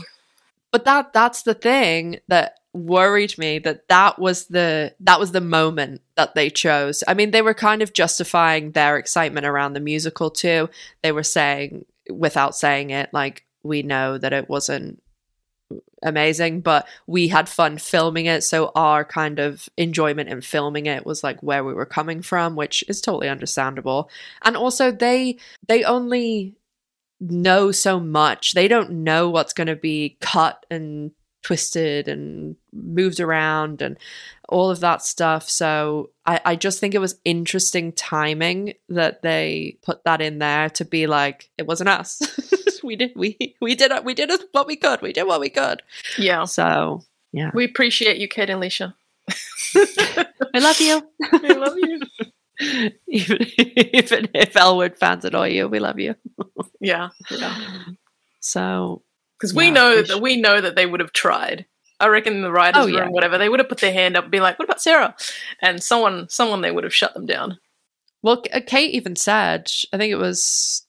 but 0.73 0.85
that 0.85 1.13
that's 1.13 1.43
the 1.43 1.55
thing 1.55 2.19
that 2.29 2.60
worried 2.73 3.37
me 3.37 3.59
that 3.59 3.89
that 3.89 4.19
was 4.19 4.47
the 4.47 4.95
that 5.01 5.19
was 5.19 5.33
the 5.33 5.41
moment 5.41 6.01
that 6.17 6.35
they 6.35 6.51
chose. 6.51 7.03
I 7.09 7.15
mean 7.15 7.31
they 7.31 7.43
were 7.43 7.55
kind 7.55 7.83
of 7.83 7.93
justifying 7.93 8.73
their 8.73 8.97
excitement 8.97 9.47
around 9.47 9.73
the 9.73 9.81
musical 9.81 10.31
too. 10.31 10.69
They 11.03 11.13
were 11.13 11.23
saying 11.23 11.85
without 12.11 12.55
saying 12.55 12.91
it 12.91 13.11
like 13.13 13.45
we 13.63 13.83
know 13.83 14.19
that 14.19 14.33
it 14.33 14.49
wasn't 14.49 15.03
amazing 16.03 16.61
but 16.61 16.89
we 17.07 17.29
had 17.29 17.49
fun 17.49 17.79
filming 17.79 18.27
it 18.27 18.43
so 18.43 18.73
our 18.75 19.05
kind 19.05 19.39
of 19.39 19.69
enjoyment 19.77 20.29
in 20.29 20.41
filming 20.41 20.87
it 20.87 21.07
was 21.07 21.23
like 21.23 21.41
where 21.43 21.63
we 21.63 21.75
were 21.75 21.87
coming 21.87 22.23
from 22.23 22.57
which 22.57 22.83
is 22.89 23.01
totally 23.01 23.29
understandable. 23.29 24.11
And 24.43 24.57
also 24.57 24.91
they 24.91 25.39
they 25.67 25.85
only 25.85 26.57
know 27.21 27.71
so 27.71 28.01
much. 28.01 28.55
They 28.55 28.67
don't 28.67 28.91
know 28.91 29.29
what's 29.29 29.53
going 29.53 29.67
to 29.67 29.77
be 29.77 30.17
cut 30.21 30.65
and 30.71 31.13
twisted 31.43 32.09
and 32.09 32.57
moved 32.73 33.21
around 33.21 33.83
and 33.83 33.99
all 34.49 34.71
of 34.71 34.81
that 34.81 35.03
stuff. 35.03 35.49
So 35.49 36.11
I, 36.27 36.41
I 36.45 36.57
just 36.57 36.81
think 36.81 36.95
it 36.95 37.01
was 37.01 37.21
interesting 37.25 37.93
timing 37.93 38.75
that 38.89 39.23
they 39.23 39.79
put 39.83 40.05
that 40.05 40.21
in 40.21 40.39
there 40.39 40.69
to 40.71 40.85
be 40.85 41.07
like, 41.07 41.51
it 41.57 41.67
wasn't 41.67 41.89
us. 41.89 42.21
we 42.83 42.97
did 42.97 43.13
we 43.15 43.57
we 43.61 43.75
did 43.75 43.93
we 44.05 44.15
did 44.15 44.31
what 44.53 44.67
we 44.67 44.77
could. 44.77 45.03
We 45.03 45.13
did 45.13 45.25
what 45.25 45.41
we 45.41 45.51
could. 45.51 45.83
Yeah. 46.19 46.45
So 46.45 47.03
yeah. 47.33 47.51
We 47.55 47.65
appreciate 47.65 48.19
you, 48.19 48.29
Kate 48.29 48.51
and 48.51 48.63
Leisha. 48.63 48.95
I 50.55 50.59
love 50.59 50.81
you. 50.81 51.03
I 51.33 51.53
love 51.53 51.77
you. 51.77 52.01
even, 53.09 53.47
even 53.59 54.29
if 54.35 54.57
L 54.57 54.77
Word 54.77 54.99
fans 54.99 55.25
annoy 55.25 55.51
you, 55.51 55.69
we 55.69 55.79
love 55.79 55.99
you. 55.99 56.15
Yeah. 56.81 57.11
Yeah. 57.31 57.57
So 58.41 59.03
Because 59.41 59.55
we 59.55 59.67
Yeah, 59.67 59.73
know 59.73 60.03
that 60.03 60.21
we 60.21 60.37
know 60.37 60.61
that 60.61 60.77
they 60.77 60.85
would 60.87 61.01
have 61.01 61.13
tried. 61.13 61.65
I 61.99 62.09
reckon 62.09 62.43
the 62.43 62.53
writers 62.53 62.85
Oh, 62.85 62.87
room, 62.87 62.95
yeah. 62.95 63.09
whatever, 63.09 63.39
they 63.39 63.49
would 63.49 63.61
have 63.61 63.69
put 63.69 63.79
their 63.79 63.93
hand 63.93 64.17
up 64.17 64.25
and 64.25 64.31
be 64.31 64.41
like, 64.41 64.59
"What 64.59 64.67
about 64.67 64.83
Sarah?" 64.83 65.15
And 65.61 65.83
someone, 65.83 66.29
someone, 66.29 66.61
they 66.61 66.71
would 66.71 66.85
have 66.85 66.95
shut 66.95 67.15
them 67.15 67.27
down. 67.27 67.59
Well, 68.23 68.43
uh, 68.53 68.61
Kate 68.67 68.93
even 68.95 69.17
said, 69.17 69.71
I 69.93 69.97
think 69.97 70.11
it 70.13 70.17
was 70.17 70.87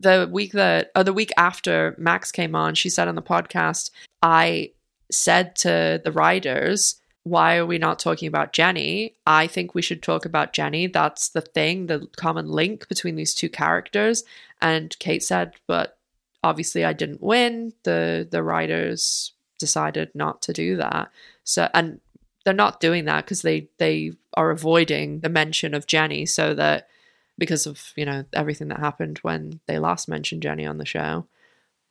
the 0.00 0.28
week 0.30 0.52
that, 0.52 0.90
or 0.94 1.02
the 1.02 1.12
week 1.12 1.32
after 1.36 1.94
Max 1.98 2.30
came 2.30 2.54
on, 2.54 2.74
she 2.76 2.88
said 2.88 3.08
on 3.08 3.16
the 3.16 3.22
podcast, 3.22 3.90
I 4.22 4.70
said 5.10 5.56
to 5.56 6.00
the 6.04 6.12
writers, 6.12 7.00
why 7.24 7.56
are 7.56 7.66
we 7.66 7.78
not 7.78 7.98
talking 7.98 8.28
about 8.28 8.52
Jenny? 8.52 9.16
I 9.26 9.48
think 9.48 9.74
we 9.74 9.82
should 9.82 10.02
talk 10.02 10.24
about 10.24 10.52
Jenny. 10.52 10.86
That's 10.86 11.28
the 11.30 11.40
thing, 11.40 11.86
the 11.86 12.06
common 12.16 12.48
link 12.48 12.88
between 12.88 13.16
these 13.16 13.34
two 13.34 13.48
characters. 13.48 14.22
And 14.62 14.96
Kate 14.98 15.22
said, 15.22 15.54
but 15.66 15.97
obviously 16.42 16.84
I 16.84 16.92
didn't 16.92 17.22
win. 17.22 17.72
The 17.84 18.26
the 18.30 18.42
writers 18.42 19.32
decided 19.58 20.10
not 20.14 20.42
to 20.42 20.52
do 20.52 20.76
that. 20.76 21.10
So 21.44 21.68
and 21.74 22.00
they're 22.44 22.54
not 22.54 22.80
doing 22.80 23.04
that 23.06 23.24
because 23.24 23.42
they 23.42 23.68
they 23.78 24.12
are 24.34 24.50
avoiding 24.50 25.20
the 25.20 25.28
mention 25.28 25.74
of 25.74 25.86
Jenny 25.86 26.26
so 26.26 26.54
that 26.54 26.88
because 27.36 27.66
of 27.66 27.92
you 27.96 28.04
know 28.04 28.24
everything 28.32 28.68
that 28.68 28.80
happened 28.80 29.18
when 29.22 29.60
they 29.66 29.78
last 29.78 30.08
mentioned 30.08 30.42
Jenny 30.42 30.66
on 30.66 30.78
the 30.78 30.86
show. 30.86 31.26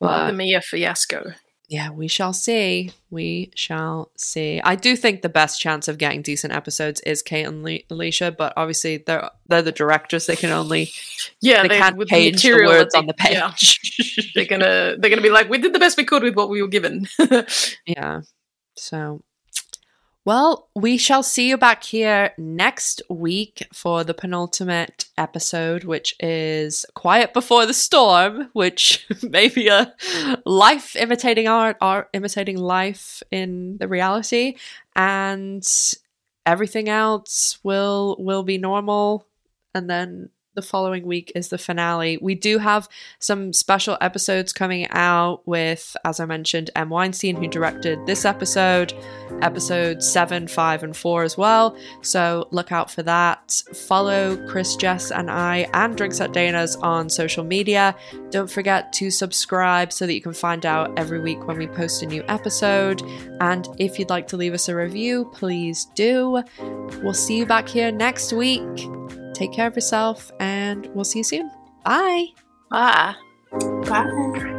But 0.00 0.28
the 0.28 0.32
Mia 0.32 0.60
fiasco. 0.60 1.32
Yeah, 1.68 1.90
we 1.90 2.08
shall 2.08 2.32
see. 2.32 2.92
We 3.10 3.50
shall 3.54 4.10
see. 4.16 4.58
I 4.64 4.74
do 4.74 4.96
think 4.96 5.20
the 5.20 5.28
best 5.28 5.60
chance 5.60 5.86
of 5.86 5.98
getting 5.98 6.22
decent 6.22 6.54
episodes 6.54 7.00
is 7.02 7.20
Kate 7.22 7.44
and 7.46 7.62
Le- 7.62 7.80
Leisha, 7.90 8.34
but 8.34 8.54
obviously 8.56 8.96
they're 8.96 9.28
they're 9.48 9.60
the 9.60 9.70
directors. 9.72 10.24
They 10.24 10.36
can 10.36 10.50
only 10.50 10.90
Yeah, 11.42 11.62
they, 11.62 11.68
can't 11.78 11.96
with 11.98 12.08
page 12.08 12.40
the 12.42 12.48
material 12.48 12.72
that 12.72 12.78
words 12.78 12.92
they- 12.94 12.98
on 13.00 13.06
the 13.06 13.14
yeah, 13.30 13.50
page. 13.50 14.32
they're 14.34 14.46
gonna 14.46 14.96
they're 14.98 15.10
gonna 15.10 15.20
be 15.20 15.28
like, 15.28 15.50
"We 15.50 15.58
did 15.58 15.74
the 15.74 15.78
best 15.78 15.98
we 15.98 16.04
could 16.04 16.22
with 16.22 16.36
what 16.36 16.48
we 16.48 16.62
were 16.62 16.68
given." 16.68 17.06
Yeah. 17.86 18.22
So, 18.76 19.22
well, 20.28 20.68
we 20.74 20.98
shall 20.98 21.22
see 21.22 21.48
you 21.48 21.56
back 21.56 21.82
here 21.82 22.34
next 22.36 23.00
week 23.08 23.66
for 23.72 24.04
the 24.04 24.12
penultimate 24.12 25.06
episode, 25.16 25.84
which 25.84 26.14
is 26.20 26.84
Quiet 26.92 27.32
Before 27.32 27.64
the 27.64 27.72
Storm, 27.72 28.50
which 28.52 29.06
may 29.22 29.48
be 29.48 29.68
a 29.68 29.94
life 30.44 30.94
imitating 30.96 31.48
art, 31.48 31.78
art 31.80 32.10
imitating 32.12 32.58
life 32.58 33.22
in 33.30 33.78
the 33.78 33.88
reality. 33.88 34.56
And 34.94 35.66
everything 36.44 36.90
else 36.90 37.58
will 37.62 38.14
will 38.18 38.42
be 38.42 38.58
normal. 38.58 39.26
And 39.74 39.88
then 39.88 40.28
the 40.58 40.62
following 40.62 41.06
week 41.06 41.30
is 41.36 41.50
the 41.50 41.56
finale. 41.56 42.18
We 42.20 42.34
do 42.34 42.58
have 42.58 42.88
some 43.20 43.52
special 43.52 43.96
episodes 44.00 44.52
coming 44.52 44.88
out 44.90 45.46
with, 45.46 45.96
as 46.04 46.18
I 46.18 46.24
mentioned, 46.24 46.70
M. 46.74 46.88
Weinstein, 46.88 47.36
who 47.36 47.46
directed 47.46 48.04
this 48.06 48.24
episode, 48.24 48.92
episode 49.40 50.02
7, 50.02 50.48
5, 50.48 50.82
and 50.82 50.96
4 50.96 51.22
as 51.22 51.38
well. 51.38 51.76
So 52.02 52.48
look 52.50 52.72
out 52.72 52.90
for 52.90 53.04
that. 53.04 53.62
Follow 53.72 54.36
Chris, 54.48 54.74
Jess, 54.74 55.12
and 55.12 55.30
I 55.30 55.68
and 55.74 55.96
Drinks 55.96 56.20
at 56.20 56.32
Dana's 56.32 56.74
on 56.74 57.08
social 57.08 57.44
media. 57.44 57.94
Don't 58.30 58.50
forget 58.50 58.92
to 58.94 59.12
subscribe 59.12 59.92
so 59.92 60.06
that 60.06 60.14
you 60.14 60.20
can 60.20 60.34
find 60.34 60.66
out 60.66 60.98
every 60.98 61.20
week 61.20 61.46
when 61.46 61.56
we 61.56 61.68
post 61.68 62.02
a 62.02 62.06
new 62.06 62.24
episode. 62.26 63.00
And 63.40 63.68
if 63.78 63.96
you'd 63.96 64.10
like 64.10 64.26
to 64.28 64.36
leave 64.36 64.54
us 64.54 64.68
a 64.68 64.74
review, 64.74 65.30
please 65.32 65.84
do. 65.94 66.42
We'll 66.58 67.14
see 67.14 67.38
you 67.38 67.46
back 67.46 67.68
here 67.68 67.92
next 67.92 68.32
week. 68.32 68.88
Take 69.38 69.52
care 69.52 69.68
of 69.68 69.76
yourself, 69.76 70.32
and 70.40 70.86
we'll 70.94 71.04
see 71.04 71.20
you 71.20 71.24
soon. 71.24 71.48
Bye. 71.84 72.26
ah. 72.72 73.16
Bye. 73.86 74.54